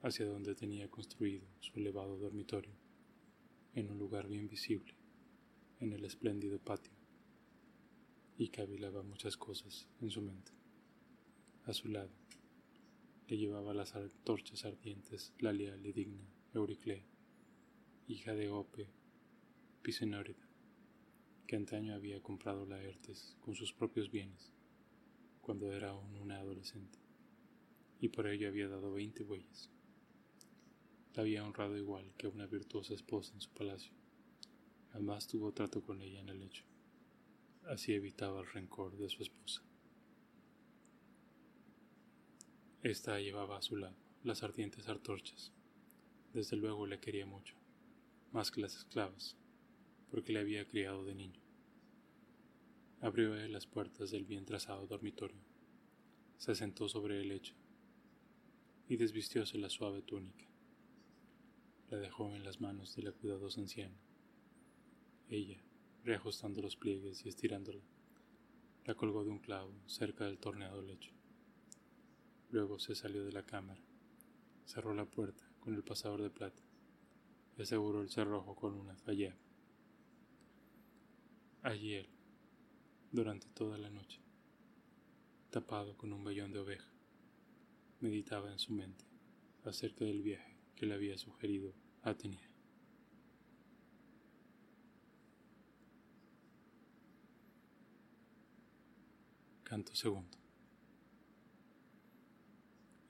hacia 0.00 0.24
donde 0.24 0.54
tenía 0.54 0.90
construido 0.90 1.46
su 1.60 1.78
elevado 1.78 2.16
dormitorio 2.16 2.72
en 3.74 3.90
un 3.90 3.98
lugar 3.98 4.28
bien 4.28 4.48
visible, 4.48 4.94
en 5.78 5.92
el 5.92 6.06
espléndido 6.06 6.58
patio, 6.58 6.94
y 8.38 8.48
cavilaba 8.48 9.02
muchas 9.02 9.36
cosas 9.36 9.86
en 10.00 10.10
su 10.10 10.22
mente. 10.22 10.52
A 11.66 11.74
su 11.74 11.88
lado, 11.88 12.14
le 13.28 13.36
llevaba 13.36 13.74
las 13.74 13.92
torchas 14.24 14.64
ardientes 14.64 15.34
la 15.38 15.52
leal 15.52 15.84
y 15.84 15.92
digna 15.92 16.26
Euriclea, 16.54 17.04
hija 18.08 18.32
de 18.32 18.48
Ope 18.48 18.88
Pisenórida, 19.82 20.48
que 21.46 21.56
antaño 21.56 21.94
había 21.94 22.22
comprado 22.22 22.64
Laertes 22.64 23.36
con 23.40 23.54
sus 23.54 23.74
propios 23.74 24.10
bienes, 24.10 24.50
cuando 25.42 25.70
era 25.74 25.90
aún 25.90 26.16
una 26.16 26.38
adolescente, 26.38 27.03
y 28.00 28.08
por 28.08 28.26
ello 28.26 28.48
había 28.48 28.68
dado 28.68 28.92
veinte 28.92 29.22
bueyes 29.22 29.70
la 31.14 31.22
había 31.22 31.44
honrado 31.44 31.76
igual 31.76 32.12
que 32.16 32.26
una 32.26 32.46
virtuosa 32.46 32.92
esposa 32.92 33.32
en 33.34 33.40
su 33.40 33.50
palacio. 33.50 33.92
Jamás 34.92 35.28
tuvo 35.28 35.52
trato 35.52 35.80
con 35.80 36.02
ella 36.02 36.20
en 36.20 36.28
el 36.28 36.40
lecho. 36.40 36.64
Así 37.68 37.94
evitaba 37.94 38.40
el 38.40 38.50
rencor 38.50 38.96
de 38.96 39.08
su 39.08 39.22
esposa. 39.22 39.62
Esta 42.82 43.18
llevaba 43.20 43.58
a 43.58 43.62
su 43.62 43.76
lado 43.76 43.96
las 44.24 44.42
ardientes 44.42 44.88
artorchas. 44.88 45.52
Desde 46.32 46.56
luego 46.56 46.86
le 46.86 46.98
quería 46.98 47.26
mucho, 47.26 47.54
más 48.32 48.50
que 48.50 48.60
las 48.60 48.74
esclavas, 48.74 49.36
porque 50.10 50.32
le 50.32 50.40
había 50.40 50.66
criado 50.66 51.04
de 51.04 51.14
niño. 51.14 51.40
Abrió 53.00 53.34
las 53.48 53.66
puertas 53.66 54.10
del 54.10 54.24
bien 54.24 54.44
trazado 54.44 54.86
dormitorio, 54.86 55.40
se 56.38 56.54
sentó 56.54 56.88
sobre 56.88 57.20
el 57.20 57.28
lecho 57.28 57.54
y 58.88 58.96
desvistióse 58.96 59.58
la 59.58 59.70
suave 59.70 60.02
túnica 60.02 60.44
la 61.90 61.98
dejó 61.98 62.34
en 62.34 62.44
las 62.44 62.60
manos 62.60 62.94
de 62.96 63.02
la 63.02 63.12
cuidadosa 63.12 63.60
anciana. 63.60 63.96
Ella, 65.28 65.62
reajustando 66.04 66.60
los 66.62 66.76
pliegues 66.76 67.24
y 67.24 67.28
estirándola, 67.28 67.82
la 68.84 68.94
colgó 68.94 69.24
de 69.24 69.30
un 69.30 69.38
clavo 69.38 69.72
cerca 69.86 70.24
del 70.24 70.38
torneado 70.38 70.82
lecho. 70.82 71.12
Luego 72.50 72.78
se 72.78 72.94
salió 72.94 73.24
de 73.24 73.32
la 73.32 73.44
cámara, 73.44 73.80
cerró 74.64 74.94
la 74.94 75.06
puerta 75.06 75.44
con 75.60 75.74
el 75.74 75.82
pasador 75.82 76.22
de 76.22 76.30
plata 76.30 76.62
y 77.56 77.62
aseguró 77.62 78.02
el 78.02 78.10
cerrojo 78.10 78.54
con 78.54 78.74
una 78.74 78.96
falla. 78.96 79.36
Allí 81.62 81.94
él, 81.94 82.08
durante 83.10 83.48
toda 83.48 83.78
la 83.78 83.90
noche, 83.90 84.20
tapado 85.50 85.96
con 85.96 86.12
un 86.12 86.24
vellón 86.24 86.52
de 86.52 86.58
oveja, 86.58 86.93
meditaba 88.00 88.50
en 88.50 88.58
su 88.58 88.72
mente 88.72 89.04
acerca 89.64 90.04
del 90.04 90.22
viaje 90.22 90.56
que 90.76 90.86
le 90.86 90.94
había 90.94 91.16
sugerido 91.16 91.72
Atenea. 92.02 92.50
Canto 99.62 99.94
segundo. 99.94 100.36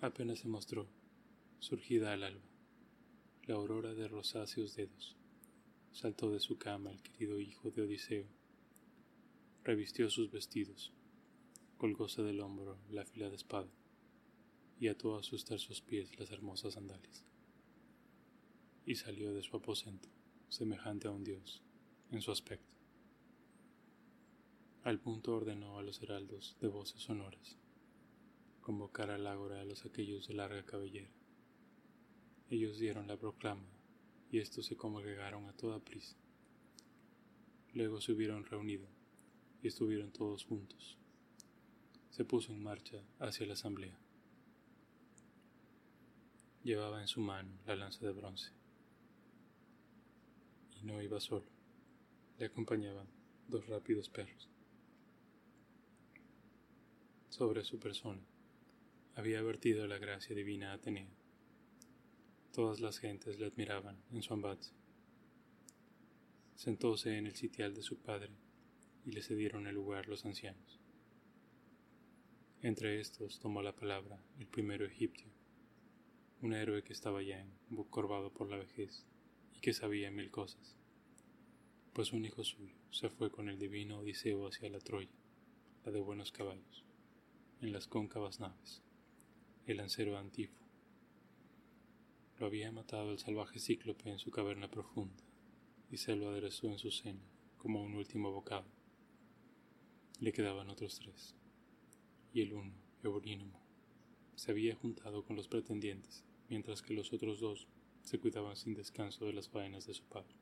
Apenas 0.00 0.38
se 0.38 0.48
mostró, 0.48 0.86
surgida 1.58 2.12
al 2.12 2.22
alba, 2.22 2.48
la 3.46 3.54
aurora 3.54 3.94
de 3.94 4.06
rosáceos 4.06 4.76
dedos. 4.76 5.16
Saltó 5.92 6.30
de 6.30 6.40
su 6.40 6.58
cama 6.58 6.90
el 6.90 7.02
querido 7.02 7.40
hijo 7.40 7.70
de 7.70 7.82
Odiseo, 7.82 8.26
revistió 9.64 10.10
sus 10.10 10.30
vestidos, 10.30 10.92
colgóse 11.78 12.22
del 12.22 12.40
hombro 12.40 12.78
la 12.90 13.02
afilada 13.02 13.34
espada 13.34 13.70
y 14.78 14.88
ató 14.88 15.16
a 15.16 15.22
sus 15.22 15.44
tersos 15.44 15.80
pies 15.80 16.18
las 16.18 16.30
hermosas 16.30 16.74
sandalias 16.74 17.24
y 18.86 18.96
salió 18.96 19.32
de 19.32 19.42
su 19.42 19.56
aposento, 19.56 20.08
semejante 20.48 21.08
a 21.08 21.10
un 21.10 21.24
dios, 21.24 21.62
en 22.10 22.20
su 22.20 22.30
aspecto. 22.30 22.76
Al 24.82 25.00
punto 25.00 25.34
ordenó 25.34 25.78
a 25.78 25.82
los 25.82 26.02
heraldos 26.02 26.56
de 26.60 26.68
voces 26.68 27.00
sonoras 27.00 27.56
convocar 28.64 29.10
al 29.10 29.26
ágora 29.26 29.60
a 29.60 29.64
los 29.64 29.84
aquellos 29.84 30.26
de 30.26 30.32
larga 30.32 30.64
cabellera. 30.64 31.10
Ellos 32.48 32.78
dieron 32.78 33.06
la 33.06 33.18
proclama 33.18 33.68
y 34.30 34.38
estos 34.38 34.64
se 34.64 34.74
congregaron 34.74 35.46
a 35.46 35.52
toda 35.52 35.84
prisa. 35.84 36.16
Luego 37.74 38.00
se 38.00 38.12
hubieron 38.12 38.46
reunido 38.46 38.86
y 39.62 39.68
estuvieron 39.68 40.12
todos 40.12 40.46
juntos. 40.46 40.96
Se 42.08 42.24
puso 42.24 42.52
en 42.52 42.62
marcha 42.62 43.04
hacia 43.18 43.46
la 43.46 43.52
asamblea. 43.52 43.98
Llevaba 46.64 47.00
en 47.00 47.08
su 47.08 47.20
mano 47.20 47.60
la 47.66 47.76
lanza 47.76 48.04
de 48.04 48.12
bronce 48.12 48.52
no 50.84 51.00
iba 51.02 51.18
solo. 51.18 51.46
Le 52.38 52.46
acompañaban 52.46 53.08
dos 53.48 53.66
rápidos 53.66 54.08
perros. 54.08 54.48
Sobre 57.28 57.64
su 57.64 57.80
persona 57.80 58.22
había 59.14 59.42
vertido 59.42 59.86
la 59.86 59.98
gracia 59.98 60.36
divina 60.36 60.72
Atenea. 60.72 61.10
Todas 62.52 62.80
las 62.80 62.98
gentes 62.98 63.38
le 63.38 63.46
admiraban 63.46 64.00
en 64.12 64.22
su 64.22 64.34
embate. 64.34 64.68
Sentóse 66.54 67.16
en 67.18 67.26
el 67.26 67.34
sitial 67.34 67.74
de 67.74 67.82
su 67.82 67.98
padre 67.98 68.30
y 69.04 69.10
le 69.10 69.22
cedieron 69.22 69.66
el 69.66 69.74
lugar 69.74 70.06
los 70.06 70.24
ancianos. 70.24 70.80
Entre 72.62 73.00
estos 73.00 73.40
tomó 73.40 73.62
la 73.62 73.74
palabra 73.74 74.22
el 74.38 74.46
primero 74.46 74.86
egipcio, 74.86 75.28
un 76.44 76.52
héroe 76.52 76.84
que 76.84 76.92
estaba 76.92 77.22
ya 77.22 77.42
encorvado 77.70 78.30
por 78.30 78.50
la 78.50 78.58
vejez 78.58 79.06
que 79.62 79.72
sabía 79.72 80.10
mil 80.10 80.30
cosas, 80.30 80.76
pues 81.94 82.12
un 82.12 82.26
hijo 82.26 82.44
suyo 82.44 82.74
se 82.90 83.08
fue 83.08 83.30
con 83.30 83.48
el 83.48 83.58
divino 83.58 84.00
Odiseo 84.00 84.46
hacia 84.46 84.68
la 84.68 84.78
Troya, 84.78 85.08
la 85.86 85.90
de 85.90 86.00
buenos 86.00 86.32
caballos, 86.32 86.84
en 87.62 87.72
las 87.72 87.86
cóncavas 87.86 88.40
naves, 88.40 88.82
el 89.64 89.78
lancero 89.78 90.18
Antifo. 90.18 90.60
Lo 92.38 92.44
había 92.44 92.70
matado 92.70 93.12
el 93.12 93.18
salvaje 93.18 93.58
cíclope 93.58 94.10
en 94.10 94.18
su 94.18 94.30
caverna 94.30 94.70
profunda, 94.70 95.24
y 95.90 95.96
se 95.96 96.14
lo 96.14 96.28
aderezó 96.28 96.66
en 96.66 96.78
su 96.78 96.90
cena 96.90 97.24
como 97.56 97.82
un 97.82 97.94
último 97.94 98.30
bocado. 98.32 98.68
Le 100.20 100.30
quedaban 100.34 100.68
otros 100.68 100.96
tres, 100.96 101.34
y 102.34 102.42
el 102.42 102.52
uno, 102.52 102.74
Eurínimo, 103.02 103.64
se 104.34 104.50
había 104.50 104.74
juntado 104.74 105.24
con 105.24 105.36
los 105.36 105.48
pretendientes, 105.48 106.22
mientras 106.48 106.82
que 106.82 106.94
los 106.94 107.12
otros 107.12 107.40
dos 107.40 107.68
se 108.02 108.18
cuidaba 108.18 108.54
sin 108.56 108.74
descanso 108.74 109.26
de 109.26 109.32
las 109.32 109.48
faenas 109.48 109.86
de 109.86 109.94
su 109.94 110.04
padre. 110.04 110.34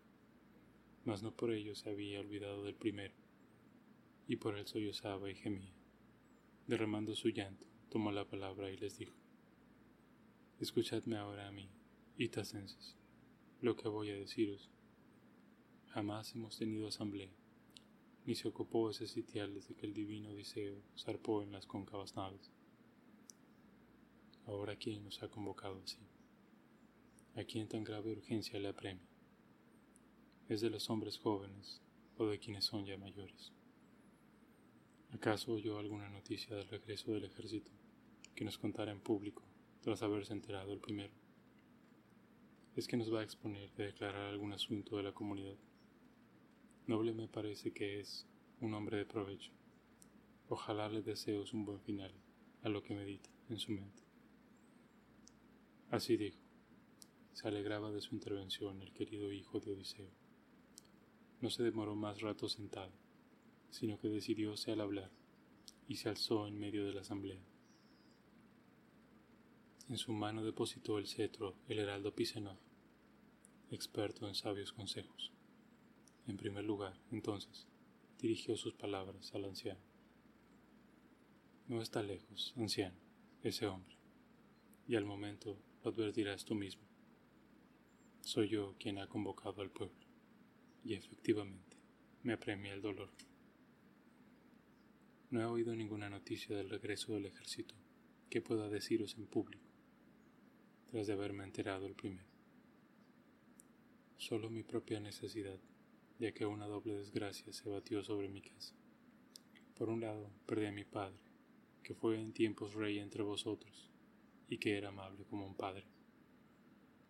Mas 1.05 1.23
no 1.23 1.35
por 1.35 1.53
ello 1.53 1.75
se 1.75 1.91
había 1.91 2.21
olvidado 2.21 2.65
del 2.65 2.75
primero, 2.75 3.15
y 4.29 4.37
por 4.37 4.57
él 4.57 4.67
sollozaba 4.67 5.31
y 5.31 5.35
gemía, 5.35 5.73
derramando 6.67 7.15
su 7.15 7.29
llanto 7.29 7.67
tomó 7.93 8.11
la 8.11 8.25
palabra 8.25 8.71
y 8.71 8.77
les 8.79 8.97
dijo, 8.97 9.13
Escuchadme 10.59 11.19
ahora 11.19 11.49
a 11.49 11.53
mí, 11.53 11.69
itacenses, 12.17 12.97
lo 13.61 13.77
que 13.77 13.87
voy 13.87 14.09
a 14.09 14.15
deciros. 14.15 14.71
Jamás 15.89 16.35
hemos 16.35 16.57
tenido 16.57 16.89
asamblea, 16.89 17.31
ni 18.25 18.35
se 18.35 18.49
ocupó 18.49 18.89
ese 18.89 19.07
sitial 19.07 19.53
desde 19.53 19.75
que 19.75 19.85
el 19.85 19.93
divino 19.93 20.31
Odiseo 20.31 20.81
zarpó 20.97 21.43
en 21.43 21.53
las 21.53 21.67
cóncavas 21.67 22.17
naves. 22.17 22.51
Ahora, 24.47 24.75
¿quién 24.77 25.05
nos 25.05 25.23
ha 25.23 25.29
convocado 25.29 25.81
así? 25.83 25.99
¿A 27.37 27.45
quién 27.45 27.69
tan 27.69 27.85
grave 27.85 28.11
urgencia 28.11 28.59
le 28.59 28.69
apremia? 28.69 29.07
¿Es 30.49 30.61
de 30.61 30.69
los 30.69 30.91
hombres 30.91 31.17
jóvenes 31.17 31.81
o 32.17 32.27
de 32.27 32.41
quienes 32.41 32.65
son 32.65 32.85
ya 32.85 32.99
mayores? 32.99 33.53
¿Acaso 35.13 35.53
oyó 35.53 35.79
alguna 35.79 36.09
noticia 36.09 36.57
del 36.57 36.69
regreso 36.69 37.13
del 37.13 37.25
ejército 37.25 37.71
que 38.35 38.45
nos 38.45 38.59
contara 38.59 38.91
en 38.91 39.01
público 39.01 39.45
tras 39.81 40.03
haberse 40.03 40.33
enterado 40.33 40.73
el 40.73 40.81
primero? 40.81 41.15
¿Es 42.75 42.89
que 42.89 42.97
nos 42.97 43.15
va 43.15 43.21
a 43.21 43.25
exponer 43.25 43.73
de 43.75 43.87
declarar 43.87 44.27
algún 44.27 44.53
asunto 44.53 44.97
de 44.97 45.05
la 45.05 45.13
comunidad? 45.13 45.57
Noble 46.89 47.13
me 47.13 47.29
parece 47.29 47.73
que 47.73 48.01
es 48.01 48.27
un 48.61 48.75
hombre 48.75 48.97
de 48.97 49.07
provecho. 49.07 49.53
Ojalá 50.49 50.89
le 50.89 51.03
deseos 51.03 51.53
un 51.53 51.65
buen 51.65 51.81
final 51.81 52.13
a 52.63 52.69
lo 52.69 52.83
que 52.83 52.95
medita 52.95 53.31
en 53.49 53.59
su 53.59 53.71
mente. 53.71 54.02
Así 55.93 56.17
dijo. 56.17 56.41
Se 57.33 57.47
alegraba 57.47 57.93
de 57.93 58.01
su 58.01 58.17
intervención 58.17 58.83
el 58.83 58.93
querido 58.93 59.31
hijo 59.31 59.61
de 59.61 59.71
Odiseo. 59.71 60.11
No 61.41 61.51
se 61.51 61.63
demoró 61.63 61.95
más 61.95 62.21
rato 62.21 62.49
sentado 62.49 62.93
sino 63.73 63.99
que 63.99 64.09
decidióse 64.09 64.71
al 64.71 64.83
hablar 64.83 65.11
y 65.89 65.97
se 65.97 66.11
alzó 66.11 66.47
en 66.47 66.59
medio 66.59 66.85
de 66.85 66.93
la 66.93 67.01
asamblea. 67.01 67.43
En 69.89 69.97
su 69.97 70.13
mano 70.13 70.45
depositó 70.45 70.99
el 70.99 71.07
cetro 71.07 71.57
el 71.69 71.79
heraldo 71.79 72.15
Pisenor, 72.15 72.59
experto 73.71 74.29
en 74.29 74.35
sabios 74.35 74.73
consejos. 74.73 75.33
En 76.27 76.37
primer 76.37 76.65
lugar, 76.65 77.01
entonces, 77.11 77.67
dirigió 78.19 78.57
sus 78.57 78.75
palabras 78.75 79.35
al 79.35 79.47
anciano. 79.47 79.81
No 81.67 81.81
está 81.81 82.03
lejos, 82.03 82.53
anciano, 82.57 82.99
ese 83.43 83.67
hombre, 83.67 83.97
y 84.87 84.97
al 84.97 85.07
momento 85.07 85.59
lo 85.83 85.91
advertirás 85.91 86.45
tú 86.45 86.55
mismo. 86.55 86.83
Soy 88.21 88.49
yo 88.49 88.77
quien 88.79 88.99
ha 88.99 89.09
convocado 89.09 89.63
al 89.63 89.71
pueblo, 89.71 90.07
y 90.85 90.95
efectivamente 90.95 91.77
me 92.23 92.33
apremia 92.33 92.73
el 92.73 92.83
dolor. 92.83 93.11
No 95.31 95.41
he 95.41 95.45
oído 95.45 95.75
ninguna 95.75 96.09
noticia 96.09 96.57
del 96.57 96.71
regreso 96.71 97.15
del 97.15 97.27
ejército 97.27 97.75
que 98.31 98.41
pueda 98.41 98.69
deciros 98.69 99.17
en 99.17 99.27
público, 99.27 99.69
tras 100.91 101.07
de 101.07 101.15
haberme 101.15 101.45
enterado 101.45 101.87
el 101.87 101.95
primero. 101.95 102.29
Solo 104.19 104.51
mi 104.51 104.63
propia 104.63 105.01
necesidad, 105.01 105.59
ya 106.19 106.33
que 106.33 106.47
una 106.47 106.67
doble 106.67 106.95
desgracia 106.95 107.53
se 107.53 107.69
batió 107.69 108.05
sobre 108.05 108.29
mi 108.29 108.41
casa. 108.41 108.75
Por 109.75 109.91
un 109.91 110.01
lado, 110.01 110.31
perdí 110.47 110.67
a 110.67 110.73
mi 110.73 110.85
padre, 110.85 111.19
que 111.83 111.95
fue 111.95 112.21
en 112.21 112.33
tiempos 112.33 112.75
rey 112.75 113.01
entre 113.01 113.23
vosotros, 113.23 113.92
y 114.49 114.59
que 114.59 114.77
era 114.77 114.89
amable 114.89 115.25
como 115.25 115.47
un 115.47 115.55
padre. 115.55 115.85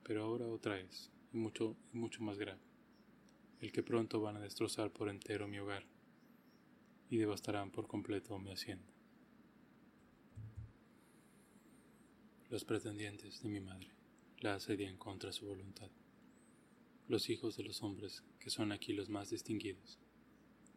Pero 0.04 0.24
ahora 0.24 0.46
otra 0.46 0.78
es, 0.78 1.10
y 1.32 1.36
mucho, 1.36 1.76
y 1.92 1.96
mucho 1.96 2.22
más 2.22 2.38
grave, 2.38 2.60
el 3.60 3.72
que 3.72 3.82
pronto 3.82 4.20
van 4.20 4.36
a 4.36 4.40
destrozar 4.40 4.92
por 4.92 5.08
entero 5.08 5.46
mi 5.46 5.58
hogar 5.58 5.84
y 7.08 7.18
devastarán 7.18 7.70
por 7.70 7.86
completo 7.86 8.38
mi 8.38 8.50
hacienda. 8.50 8.92
Los 12.50 12.64
pretendientes 12.64 13.42
de 13.42 13.48
mi 13.48 13.60
madre 13.60 13.90
la 14.40 14.54
asedian 14.54 14.96
contra 14.96 15.32
su 15.32 15.46
voluntad. 15.46 15.90
Los 17.08 17.30
hijos 17.30 17.56
de 17.56 17.62
los 17.62 17.82
hombres, 17.82 18.24
que 18.40 18.50
son 18.50 18.72
aquí 18.72 18.92
los 18.92 19.08
más 19.08 19.30
distinguidos, 19.30 19.98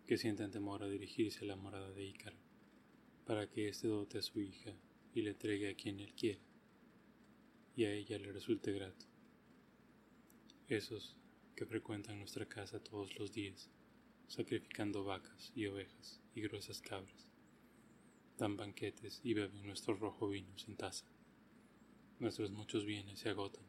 que 0.06 0.18
sienten 0.18 0.52
temor 0.52 0.84
a 0.84 0.90
dirigirse 0.90 1.44
a 1.44 1.48
la 1.48 1.56
morada 1.56 1.92
de 1.92 2.06
Ícaro, 2.06 2.38
para 3.26 3.50
que 3.50 3.68
éste 3.70 3.88
dote 3.88 4.20
a 4.20 4.22
su 4.22 4.40
hija 4.40 4.74
y 5.16 5.22
le 5.22 5.32
entregue 5.32 5.70
a 5.70 5.76
quien 5.76 6.00
él 6.02 6.14
quiera, 6.14 6.42
y 7.76 7.86
a 7.86 7.92
ella 7.94 8.20
le 8.20 8.34
resulte 8.34 8.74
grato. 8.74 9.06
Esos 10.68 11.16
que 11.56 11.66
frecuentan 11.66 12.20
nuestra 12.20 12.46
casa 12.46 12.84
todos 12.84 13.18
los 13.18 13.32
días, 13.32 13.72
sacrificando 14.28 15.06
vacas 15.06 15.54
y 15.56 15.68
ovejas 15.68 16.22
y 16.36 16.42
gruesas 16.42 16.82
cabras. 16.82 17.30
Dan 18.38 18.58
banquetes 18.58 19.22
y 19.24 19.34
beben 19.34 19.66
nuestro 19.66 19.96
rojo 19.96 20.28
vino 20.28 20.58
sin 20.58 20.76
taza. 20.76 21.06
Nuestros 22.20 22.52
muchos 22.52 22.86
bienes 22.86 23.20
se 23.20 23.30
agotan, 23.30 23.66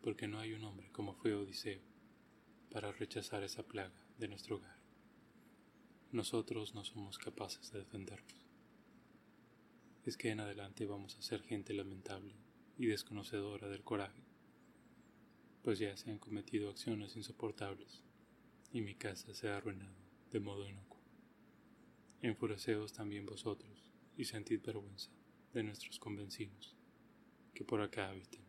porque 0.00 0.28
no 0.28 0.38
hay 0.38 0.52
un 0.52 0.62
hombre 0.62 0.90
como 0.92 1.14
fue 1.14 1.34
Odiseo 1.34 1.82
para 2.70 2.92
rechazar 2.92 3.42
esa 3.42 3.64
plaga 3.64 4.06
de 4.16 4.28
nuestro 4.28 4.56
hogar. 4.56 4.78
Nosotros 6.12 6.72
no 6.74 6.84
somos 6.84 7.18
capaces 7.18 7.72
de 7.72 7.80
defendernos. 7.80 8.41
Es 10.04 10.16
que 10.16 10.30
en 10.30 10.40
adelante 10.40 10.84
vamos 10.84 11.16
a 11.16 11.22
ser 11.22 11.42
gente 11.42 11.72
lamentable 11.74 12.34
y 12.76 12.86
desconocedora 12.86 13.68
del 13.68 13.84
coraje, 13.84 14.20
pues 15.62 15.78
ya 15.78 15.96
se 15.96 16.10
han 16.10 16.18
cometido 16.18 16.70
acciones 16.70 17.14
insoportables 17.16 18.02
y 18.72 18.80
mi 18.80 18.96
casa 18.96 19.32
se 19.32 19.48
ha 19.48 19.58
arruinado 19.58 19.94
de 20.32 20.40
modo 20.40 20.68
inocuo. 20.68 21.00
Enfureceos 22.20 22.92
también 22.92 23.26
vosotros 23.26 23.92
y 24.16 24.24
sentid 24.24 24.60
vergüenza 24.60 25.10
de 25.52 25.62
nuestros 25.62 26.00
convencinos 26.00 26.76
que 27.54 27.64
por 27.64 27.80
acá 27.80 28.08
habiten. 28.08 28.42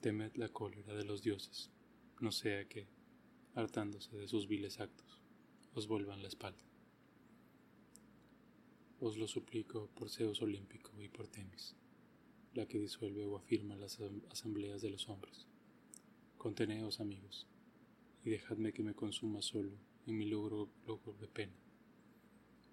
Temed 0.00 0.34
la 0.34 0.48
cólera 0.48 0.94
de 0.94 1.04
los 1.04 1.22
dioses, 1.22 1.70
no 2.20 2.32
sea 2.32 2.68
que, 2.68 2.88
hartándose 3.54 4.16
de 4.16 4.26
sus 4.26 4.48
viles 4.48 4.80
actos, 4.80 5.20
os 5.74 5.86
vuelvan 5.86 6.22
la 6.22 6.28
espalda. 6.28 6.71
Os 9.04 9.16
lo 9.16 9.26
suplico 9.26 9.88
por 9.96 10.10
Zeus 10.10 10.42
olímpico 10.42 10.92
y 11.02 11.08
por 11.08 11.26
Temis, 11.26 11.74
la 12.54 12.66
que 12.66 12.78
disuelve 12.78 13.24
o 13.24 13.36
afirma 13.36 13.74
las 13.74 13.98
asambleas 14.30 14.80
de 14.80 14.90
los 14.90 15.08
hombres. 15.08 15.48
Conteneos, 16.38 17.00
amigos, 17.00 17.48
y 18.24 18.30
dejadme 18.30 18.72
que 18.72 18.84
me 18.84 18.94
consuma 18.94 19.42
solo 19.42 19.72
en 20.06 20.16
mi 20.16 20.26
logro, 20.26 20.68
logro 20.86 21.14
de 21.14 21.26
pena, 21.26 21.56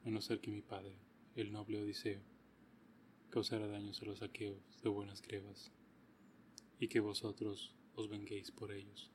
a 0.06 0.12
no 0.12 0.22
ser 0.22 0.40
que 0.40 0.52
mi 0.52 0.62
padre, 0.62 1.00
el 1.36 1.52
noble 1.52 1.82
Odiseo, 1.82 2.22
causara 3.32 3.66
daños 3.66 4.00
a 4.04 4.06
los 4.06 4.22
aqueos 4.22 4.62
de 4.84 4.90
buenas 4.90 5.24
crevas, 5.24 5.72
y 6.80 6.90
que 6.90 7.00
vosotros 7.00 7.74
os 7.96 8.08
venguéis 8.08 8.52
por 8.52 8.72
ellos, 8.72 9.10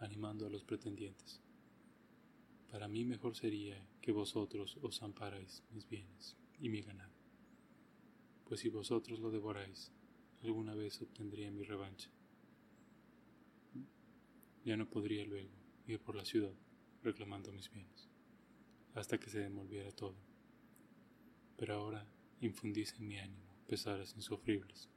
animando 0.00 0.48
a 0.48 0.50
los 0.50 0.64
pretendientes. 0.64 1.40
Para 2.72 2.88
mí 2.88 3.04
mejor 3.04 3.36
sería 3.36 3.86
que 4.00 4.10
vosotros 4.10 4.78
os 4.82 5.00
amparáis 5.02 5.62
mis 5.70 5.88
bienes 5.88 6.39
y 6.60 6.68
mi 6.68 6.82
ganado, 6.82 7.14
pues 8.44 8.60
si 8.60 8.68
vosotros 8.68 9.18
lo 9.18 9.30
devoráis, 9.30 9.92
alguna 10.42 10.74
vez 10.74 11.00
obtendría 11.00 11.50
mi 11.50 11.62
revancha. 11.62 12.10
Ya 14.64 14.76
no 14.76 14.88
podría 14.88 15.24
luego 15.24 15.54
ir 15.86 16.00
por 16.00 16.16
la 16.16 16.24
ciudad 16.24 16.52
reclamando 17.02 17.50
mis 17.52 17.70
bienes, 17.70 18.08
hasta 18.94 19.18
que 19.18 19.30
se 19.30 19.40
devolviera 19.40 19.90
todo. 19.92 20.16
Pero 21.56 21.74
ahora 21.74 22.06
infundís 22.40 22.94
en 22.94 23.08
mi 23.08 23.18
ánimo 23.18 23.56
pesares 23.66 24.14
insufribles. 24.16 24.90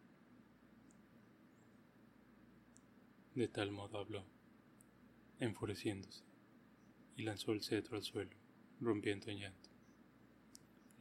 De 3.36 3.47
tal 3.47 3.72
modo 3.72 3.97
habló, 3.97 4.26
enfureciéndose, 5.39 6.24
y 7.16 7.24
lanzó 7.24 7.51
el 7.53 7.64
cetro 7.64 7.97
al 7.97 8.03
suelo, 8.03 8.36
rompiendo 8.80 9.32
en 9.32 9.39
llanto. 9.39 9.72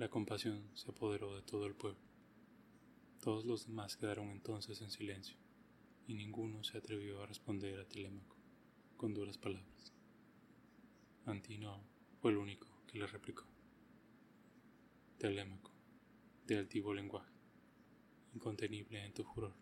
La 0.03 0.09
compasión 0.09 0.69
se 0.75 0.91
apoderó 0.91 1.33
de 1.33 1.43
todo 1.43 1.65
el 1.65 1.77
pueblo. 1.77 2.01
Todos 3.21 3.45
los 3.45 3.69
demás 3.69 3.97
quedaron 3.97 4.31
entonces 4.31 4.81
en 4.83 4.91
silencio, 4.91 5.37
y 6.09 6.15
ninguno 6.15 6.65
se 6.65 6.77
atrevió 6.77 7.23
a 7.23 7.27
responder 7.27 7.79
a 7.79 7.87
Telémaco 7.87 8.37
con 8.97 9.15
duras 9.15 9.39
palabras. 9.39 9.93
Antino 11.25 11.85
fue 12.21 12.33
el 12.33 12.39
único 12.39 12.67
que 12.89 12.99
le 12.99 13.07
replicó. 13.07 13.45
Telémaco, 15.19 15.71
de 16.49 16.59
altivo 16.59 16.93
lenguaje, 16.93 17.33
incontenible 18.35 19.07
en 19.07 19.15
tu 19.15 19.23
furor, 19.23 19.55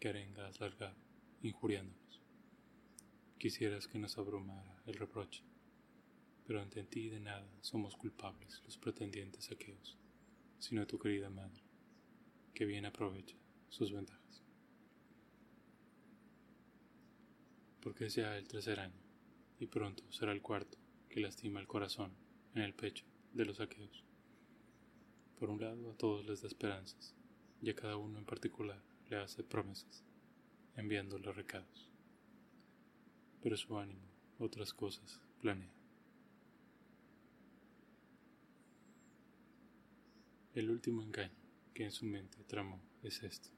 que 0.00 0.08
arenga 0.08 0.48
has 0.48 0.58
largado, 0.58 0.96
injuriándonos. 1.42 2.20
Quisieras 3.38 3.86
que 3.86 4.00
nos 4.00 4.18
abrumara 4.18 4.82
el 4.84 4.94
reproche, 4.94 5.44
pero 6.46 6.60
ante 6.60 6.84
ti 6.84 7.08
de 7.08 7.20
nada 7.20 7.48
somos 7.60 7.96
culpables 7.96 8.62
los 8.64 8.78
pretendientes 8.78 9.50
aqueos, 9.50 9.96
sino 10.58 10.86
tu 10.86 10.98
querida 10.98 11.30
madre, 11.30 11.62
que 12.54 12.66
bien 12.66 12.86
aprovecha 12.86 13.36
sus 13.68 13.92
ventajas. 13.92 14.24
porque 17.84 18.06
es 18.06 18.14
ya 18.14 18.38
el 18.38 18.48
tercer 18.48 18.80
año, 18.80 18.98
y 19.60 19.66
pronto 19.66 20.02
será 20.10 20.32
el 20.32 20.40
cuarto 20.40 20.78
que 21.10 21.20
lastima 21.20 21.60
el 21.60 21.66
corazón 21.66 22.12
en 22.54 22.62
el 22.62 22.72
pecho 22.72 23.04
de 23.34 23.44
los 23.44 23.60
aqueos. 23.60 24.02
Por 25.38 25.50
un 25.50 25.60
lado, 25.60 25.90
a 25.90 25.96
todos 25.96 26.24
les 26.24 26.40
da 26.40 26.48
esperanzas, 26.48 27.14
y 27.60 27.68
a 27.68 27.74
cada 27.74 27.98
uno 27.98 28.18
en 28.18 28.24
particular 28.24 28.82
le 29.10 29.18
hace 29.18 29.44
promesas, 29.44 30.02
enviándole 30.76 31.30
recados. 31.30 31.90
Pero 33.42 33.54
su 33.58 33.78
ánimo, 33.78 34.08
otras 34.38 34.72
cosas, 34.72 35.20
planea. 35.42 35.83
El 40.54 40.70
último 40.70 41.02
engaño 41.02 41.34
que 41.74 41.82
en 41.82 41.90
su 41.90 42.06
mente 42.06 42.44
tramó 42.44 42.80
es 43.02 43.24
este. 43.24 43.48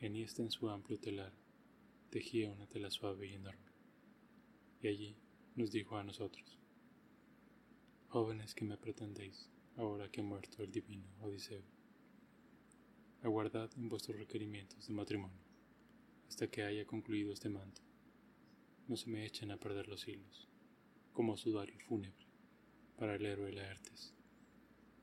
este 0.00 0.42
en 0.42 0.50
su 0.50 0.68
amplio 0.68 0.98
telar 0.98 1.32
tejía 2.10 2.50
una 2.50 2.66
tela 2.66 2.90
suave 2.90 3.28
y 3.28 3.34
enorme. 3.34 3.70
Y 4.80 4.88
allí 4.88 5.16
nos 5.54 5.70
dijo 5.70 5.96
a 5.96 6.02
nosotros, 6.02 6.58
jóvenes 8.08 8.56
que 8.56 8.64
me 8.64 8.76
pretendéis, 8.76 9.48
ahora 9.76 10.10
que 10.10 10.20
ha 10.20 10.24
muerto 10.24 10.64
el 10.64 10.72
divino 10.72 11.06
Odiseo, 11.20 11.62
aguardad 13.22 13.70
en 13.76 13.88
vuestros 13.88 14.18
requerimientos 14.18 14.88
de 14.88 14.94
matrimonio, 14.94 15.44
hasta 16.26 16.48
que 16.48 16.64
haya 16.64 16.84
concluido 16.86 17.32
este 17.32 17.48
manto. 17.48 17.82
No 18.88 18.96
se 18.96 19.08
me 19.08 19.24
echen 19.24 19.52
a 19.52 19.58
perder 19.58 19.86
los 19.86 20.08
hilos, 20.08 20.48
como 21.12 21.36
sudario 21.36 21.78
fúnebre, 21.86 22.26
para 22.96 23.14
el 23.14 23.24
héroe 23.24 23.52
Laertes, 23.52 24.12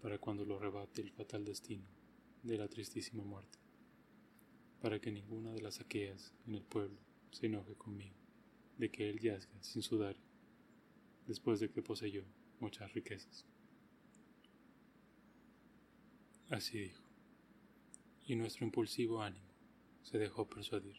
para 0.02 0.18
cuando 0.18 0.46
lo 0.46 0.60
rebate 0.60 1.02
el 1.02 1.12
fatal 1.12 1.44
destino 1.44 1.88
de 2.44 2.58
la 2.58 2.68
tristísima 2.68 3.24
muerte, 3.24 3.60
para 4.82 5.00
que 5.00 5.12
ninguna 5.12 5.52
de 5.52 5.62
las 5.62 5.80
aqueas 5.82 6.34
en 6.48 6.56
el 6.56 6.64
pueblo 6.64 7.00
se 7.32 7.48
enoje 7.48 7.76
conmigo, 7.76 8.16
de 8.78 8.90
que 8.90 9.10
él 9.10 9.20
yazga 9.20 9.62
sin 9.62 9.82
sudario, 9.82 10.22
después 11.28 11.60
de 11.60 11.70
que 11.70 11.82
poseyó 11.82 12.24
muchas 12.60 12.94
riquezas. 12.94 13.46
Así 16.50 16.80
dijo, 16.80 17.04
y 18.26 18.36
nuestro 18.36 18.66
impulsivo 18.66 19.22
ánimo 19.22 19.54
se 20.04 20.18
dejó 20.18 20.48
persuadir, 20.48 20.98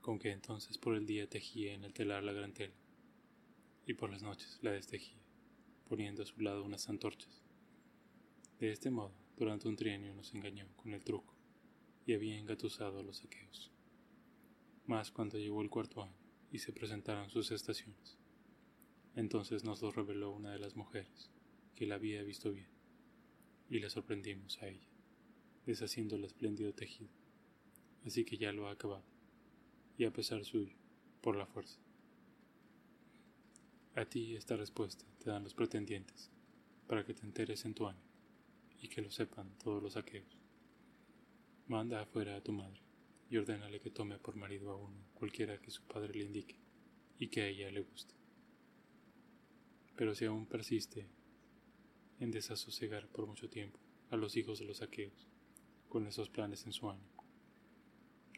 con 0.00 0.18
que 0.18 0.30
entonces 0.30 0.78
por 0.78 0.96
el 0.96 1.06
día 1.06 1.28
tejía 1.28 1.74
en 1.74 1.84
el 1.84 1.92
telar 1.92 2.24
la 2.24 2.32
gran 2.32 2.52
tela, 2.52 2.74
y 3.86 3.94
por 3.94 4.10
las 4.10 4.22
noches 4.22 4.58
la 4.62 4.72
destejía, 4.72 5.20
poniendo 5.88 6.22
a 6.22 6.26
su 6.26 6.40
lado 6.40 6.64
unas 6.64 6.88
antorchas. 6.88 7.41
De 8.62 8.70
este 8.70 8.92
modo, 8.92 9.12
durante 9.36 9.66
un 9.66 9.74
trienio 9.74 10.14
nos 10.14 10.32
engañó 10.34 10.68
con 10.76 10.94
el 10.94 11.02
truco, 11.02 11.34
y 12.06 12.14
había 12.14 12.38
engatusado 12.38 13.00
a 13.00 13.02
los 13.02 13.16
saqueos. 13.16 13.72
Mas 14.86 15.10
cuando 15.10 15.36
llegó 15.36 15.62
el 15.62 15.68
cuarto 15.68 16.00
año 16.00 16.14
y 16.52 16.60
se 16.60 16.72
presentaron 16.72 17.28
sus 17.28 17.50
estaciones, 17.50 18.20
entonces 19.16 19.64
nos 19.64 19.82
lo 19.82 19.90
reveló 19.90 20.30
una 20.30 20.52
de 20.52 20.60
las 20.60 20.76
mujeres, 20.76 21.32
que 21.74 21.88
la 21.88 21.96
había 21.96 22.22
visto 22.22 22.52
bien 22.52 22.68
y 23.68 23.80
la 23.80 23.90
sorprendimos 23.90 24.62
a 24.62 24.68
ella, 24.68 24.86
deshaciendo 25.66 26.14
el 26.14 26.22
espléndido 26.22 26.72
tejido. 26.72 27.10
Así 28.06 28.24
que 28.24 28.36
ya 28.36 28.52
lo 28.52 28.68
ha 28.68 28.70
acabado, 28.70 29.02
y 29.98 30.04
a 30.04 30.12
pesar 30.12 30.44
suyo, 30.44 30.76
por 31.20 31.34
la 31.34 31.46
fuerza. 31.46 31.80
A 33.96 34.04
ti 34.04 34.36
esta 34.36 34.56
respuesta 34.56 35.04
te 35.18 35.30
dan 35.30 35.42
los 35.42 35.54
pretendientes, 35.54 36.30
para 36.86 37.04
que 37.04 37.12
te 37.12 37.26
enteres 37.26 37.64
en 37.64 37.74
tu 37.74 37.88
ánimo, 37.88 38.11
y 38.82 38.88
que 38.88 39.00
lo 39.00 39.10
sepan 39.10 39.56
todos 39.58 39.82
los 39.82 39.92
saqueos. 39.94 40.36
Manda 41.68 42.02
afuera 42.02 42.36
a 42.36 42.42
tu 42.42 42.52
madre, 42.52 42.82
y 43.30 43.36
ordénale 43.36 43.80
que 43.80 43.90
tome 43.90 44.18
por 44.18 44.36
marido 44.36 44.70
a 44.70 44.76
uno 44.76 45.06
cualquiera 45.14 45.58
que 45.60 45.70
su 45.70 45.82
padre 45.84 46.12
le 46.12 46.24
indique, 46.24 46.56
y 47.18 47.28
que 47.28 47.42
a 47.42 47.46
ella 47.46 47.70
le 47.70 47.80
guste. 47.80 48.14
Pero 49.96 50.14
si 50.16 50.24
aún 50.24 50.46
persiste 50.46 51.06
en 52.18 52.32
desasosegar 52.32 53.06
por 53.08 53.26
mucho 53.26 53.48
tiempo 53.48 53.78
a 54.10 54.16
los 54.16 54.36
hijos 54.36 54.58
de 54.58 54.66
los 54.66 54.82
aqueos, 54.82 55.28
con 55.88 56.06
esos 56.06 56.28
planes 56.28 56.66
en 56.66 56.72
su 56.72 56.90
ánimo, 56.90 57.24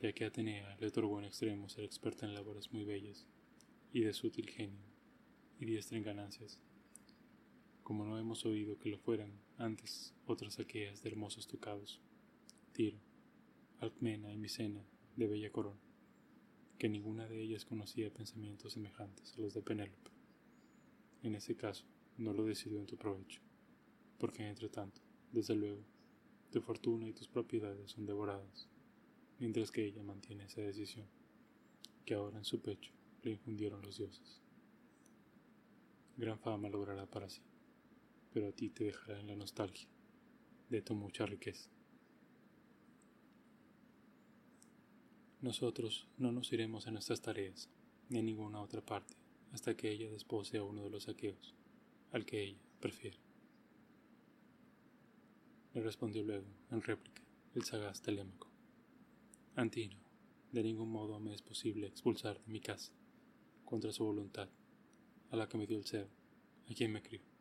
ya 0.02 0.12
que 0.12 0.26
Atenea 0.26 0.76
le 0.78 0.88
otorgó 0.88 1.18
en 1.18 1.24
extremo 1.24 1.70
ser 1.70 1.84
experta 1.84 2.26
en 2.26 2.34
labores 2.34 2.70
muy 2.70 2.84
bellas 2.84 3.26
y 3.92 4.00
de 4.00 4.12
sutil 4.12 4.50
genio 4.50 4.84
y 5.58 5.64
diestra 5.64 5.96
en 5.96 6.04
ganancias, 6.04 6.60
como 7.84 8.04
no 8.04 8.18
hemos 8.18 8.44
oído 8.44 8.78
que 8.78 8.88
lo 8.88 8.98
fueran 8.98 9.40
antes 9.56 10.12
otras 10.26 10.58
aqueas 10.58 11.02
de 11.02 11.10
hermosos 11.10 11.46
tocados, 11.46 12.00
Tiro, 12.72 12.98
Alcmena 13.78 14.32
y 14.32 14.36
Micena 14.36 14.84
de 15.14 15.28
bella 15.28 15.52
corona, 15.52 15.80
que 16.78 16.88
ninguna 16.88 17.28
de 17.28 17.40
ellas 17.40 17.64
conocía 17.64 18.12
pensamientos 18.12 18.72
semejantes 18.72 19.32
a 19.36 19.40
los 19.40 19.54
de 19.54 19.62
Penélope. 19.62 20.10
En 21.22 21.36
ese 21.36 21.54
caso, 21.54 21.86
no 22.18 22.32
lo 22.32 22.44
decidió 22.44 22.80
en 22.80 22.86
tu 22.86 22.96
provecho 22.96 23.40
porque 24.18 24.48
entre 24.48 24.68
tanto, 24.68 25.00
desde 25.32 25.54
luego, 25.54 25.84
tu 26.50 26.60
fortuna 26.60 27.08
y 27.08 27.12
tus 27.12 27.28
propiedades 27.28 27.90
son 27.90 28.06
devoradas, 28.06 28.68
mientras 29.38 29.70
que 29.70 29.84
ella 29.84 30.02
mantiene 30.02 30.44
esa 30.44 30.60
decisión, 30.60 31.06
que 32.04 32.14
ahora 32.14 32.38
en 32.38 32.44
su 32.44 32.60
pecho 32.60 32.92
le 33.22 33.32
infundieron 33.32 33.82
los 33.82 33.98
dioses. 33.98 34.40
Gran 36.16 36.38
fama 36.38 36.68
logrará 36.68 37.06
para 37.06 37.28
sí, 37.28 37.42
pero 38.34 38.48
a 38.48 38.52
ti 38.52 38.68
te 38.68 38.84
dejará 38.84 39.18
en 39.18 39.28
la 39.28 39.36
nostalgia 39.36 39.88
de 40.68 40.82
tu 40.82 40.94
mucha 40.94 41.24
riqueza. 41.24 41.70
Nosotros 45.40 46.06
no 46.18 46.30
nos 46.32 46.52
iremos 46.52 46.86
en 46.86 46.94
nuestras 46.94 47.22
tareas, 47.22 47.70
ni 48.10 48.18
a 48.18 48.22
ninguna 48.22 48.60
otra 48.60 48.84
parte, 48.84 49.14
hasta 49.52 49.74
que 49.74 49.90
ella 49.90 50.10
despose 50.10 50.58
a 50.58 50.64
uno 50.64 50.82
de 50.82 50.90
los 50.90 51.04
saqueos, 51.04 51.54
al 52.12 52.26
que 52.26 52.42
ella 52.42 52.60
prefiere 52.80 53.24
le 55.74 55.82
respondió 55.82 56.22
luego, 56.22 56.46
en 56.70 56.82
réplica, 56.82 57.20
el 57.56 57.64
sagaz 57.64 58.00
Telémaco. 58.00 58.48
Antino, 59.56 59.96
de 60.52 60.62
ningún 60.62 60.88
modo 60.88 61.18
me 61.18 61.34
es 61.34 61.42
posible 61.42 61.88
expulsar 61.88 62.40
de 62.40 62.52
mi 62.52 62.60
casa, 62.60 62.92
contra 63.64 63.92
su 63.92 64.04
voluntad, 64.04 64.48
a 65.30 65.36
la 65.36 65.48
que 65.48 65.58
me 65.58 65.66
dio 65.66 65.76
el 65.76 65.84
ser, 65.84 66.08
a 66.70 66.74
quien 66.74 66.92
me 66.92 67.02
crió. 67.02 67.33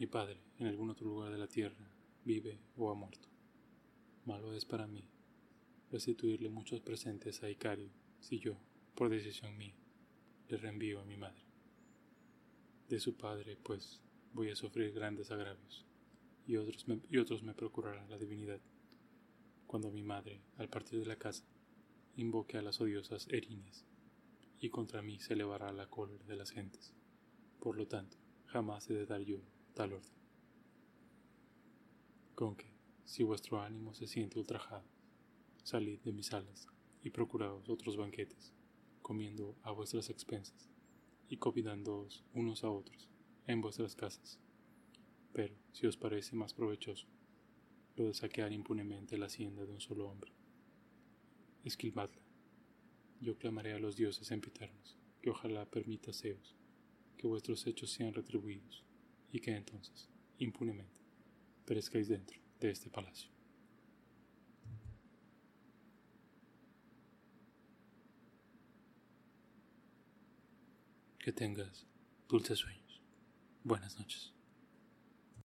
Mi 0.00 0.06
padre, 0.06 0.40
en 0.58 0.66
algún 0.66 0.88
otro 0.88 1.06
lugar 1.06 1.30
de 1.30 1.36
la 1.36 1.46
tierra, 1.46 1.86
vive 2.24 2.58
o 2.74 2.90
ha 2.90 2.94
muerto. 2.94 3.28
Malo 4.24 4.54
es 4.54 4.64
para 4.64 4.86
mí 4.86 5.04
restituirle 5.90 6.48
muchos 6.48 6.80
presentes 6.80 7.42
a 7.42 7.50
Icario 7.50 7.90
si 8.18 8.38
yo, 8.38 8.56
por 8.94 9.10
decisión 9.10 9.58
mía, 9.58 9.74
le 10.48 10.56
reenvío 10.56 11.00
a 11.00 11.04
mi 11.04 11.18
madre. 11.18 11.44
De 12.88 12.98
su 12.98 13.18
padre, 13.18 13.58
pues, 13.62 14.00
voy 14.32 14.48
a 14.48 14.56
sufrir 14.56 14.90
grandes 14.94 15.30
agravios 15.30 15.84
y 16.46 16.56
otros 16.56 16.88
me, 16.88 17.02
y 17.10 17.18
otros 17.18 17.42
me 17.42 17.52
procurarán 17.52 18.08
la 18.08 18.16
divinidad. 18.16 18.62
Cuando 19.66 19.90
mi 19.90 20.02
madre, 20.02 20.40
al 20.56 20.70
partir 20.70 20.98
de 21.00 21.06
la 21.06 21.16
casa, 21.16 21.44
invoque 22.16 22.56
a 22.56 22.62
las 22.62 22.80
odiosas 22.80 23.28
Erines, 23.28 23.84
y 24.60 24.70
contra 24.70 25.02
mí 25.02 25.20
se 25.20 25.34
elevará 25.34 25.70
la 25.74 25.90
cólera 25.90 26.24
de 26.24 26.36
las 26.36 26.52
gentes. 26.52 26.94
Por 27.58 27.76
lo 27.76 27.86
tanto, 27.86 28.16
jamás 28.46 28.88
he 28.88 28.94
de 28.94 29.04
dar 29.04 29.20
yo 29.20 29.42
tal 29.74 29.94
orden. 29.94 30.12
Con 32.34 32.56
que, 32.56 32.72
si 33.04 33.22
vuestro 33.22 33.60
ánimo 33.60 33.94
se 33.94 34.06
siente 34.06 34.38
ultrajado, 34.38 34.84
salid 35.62 36.00
de 36.00 36.12
mis 36.12 36.32
alas 36.32 36.68
y 37.02 37.10
procuraos 37.10 37.68
otros 37.68 37.96
banquetes, 37.96 38.54
comiendo 39.02 39.56
a 39.62 39.72
vuestras 39.72 40.10
expensas 40.10 40.70
y 41.28 41.36
convidándoos 41.36 42.24
unos 42.34 42.64
a 42.64 42.70
otros 42.70 43.10
en 43.46 43.60
vuestras 43.60 43.94
casas 43.94 44.38
pero, 45.32 45.54
si 45.72 45.86
os 45.86 45.96
parece 45.96 46.34
más 46.34 46.54
provechoso, 46.54 47.06
lo 47.96 48.06
de 48.06 48.14
saquear 48.14 48.52
impunemente 48.52 49.16
la 49.16 49.26
hacienda 49.26 49.64
de 49.64 49.72
un 49.72 49.80
solo 49.80 50.08
hombre. 50.08 50.32
Esquilmadla. 51.64 52.20
Yo 53.20 53.36
clamaré 53.36 53.74
a 53.74 53.78
los 53.78 53.96
dioses 53.96 54.26
sempiternos, 54.26 54.96
que 55.22 55.30
ojalá 55.30 55.66
permita 55.66 56.12
Zeus, 56.12 56.56
que 57.16 57.26
vuestros 57.26 57.66
hechos 57.66 57.90
sean 57.90 58.14
retribuidos, 58.14 58.84
y 59.32 59.40
que 59.40 59.54
entonces, 59.56 60.08
impunemente, 60.38 61.00
perezcáis 61.64 62.08
dentro 62.08 62.40
de 62.58 62.70
este 62.70 62.90
palacio. 62.90 63.30
Que 71.18 71.32
tengas 71.32 71.86
dulces 72.28 72.58
sueños. 72.58 73.02
Buenas 73.62 73.98
noches. 73.98 74.39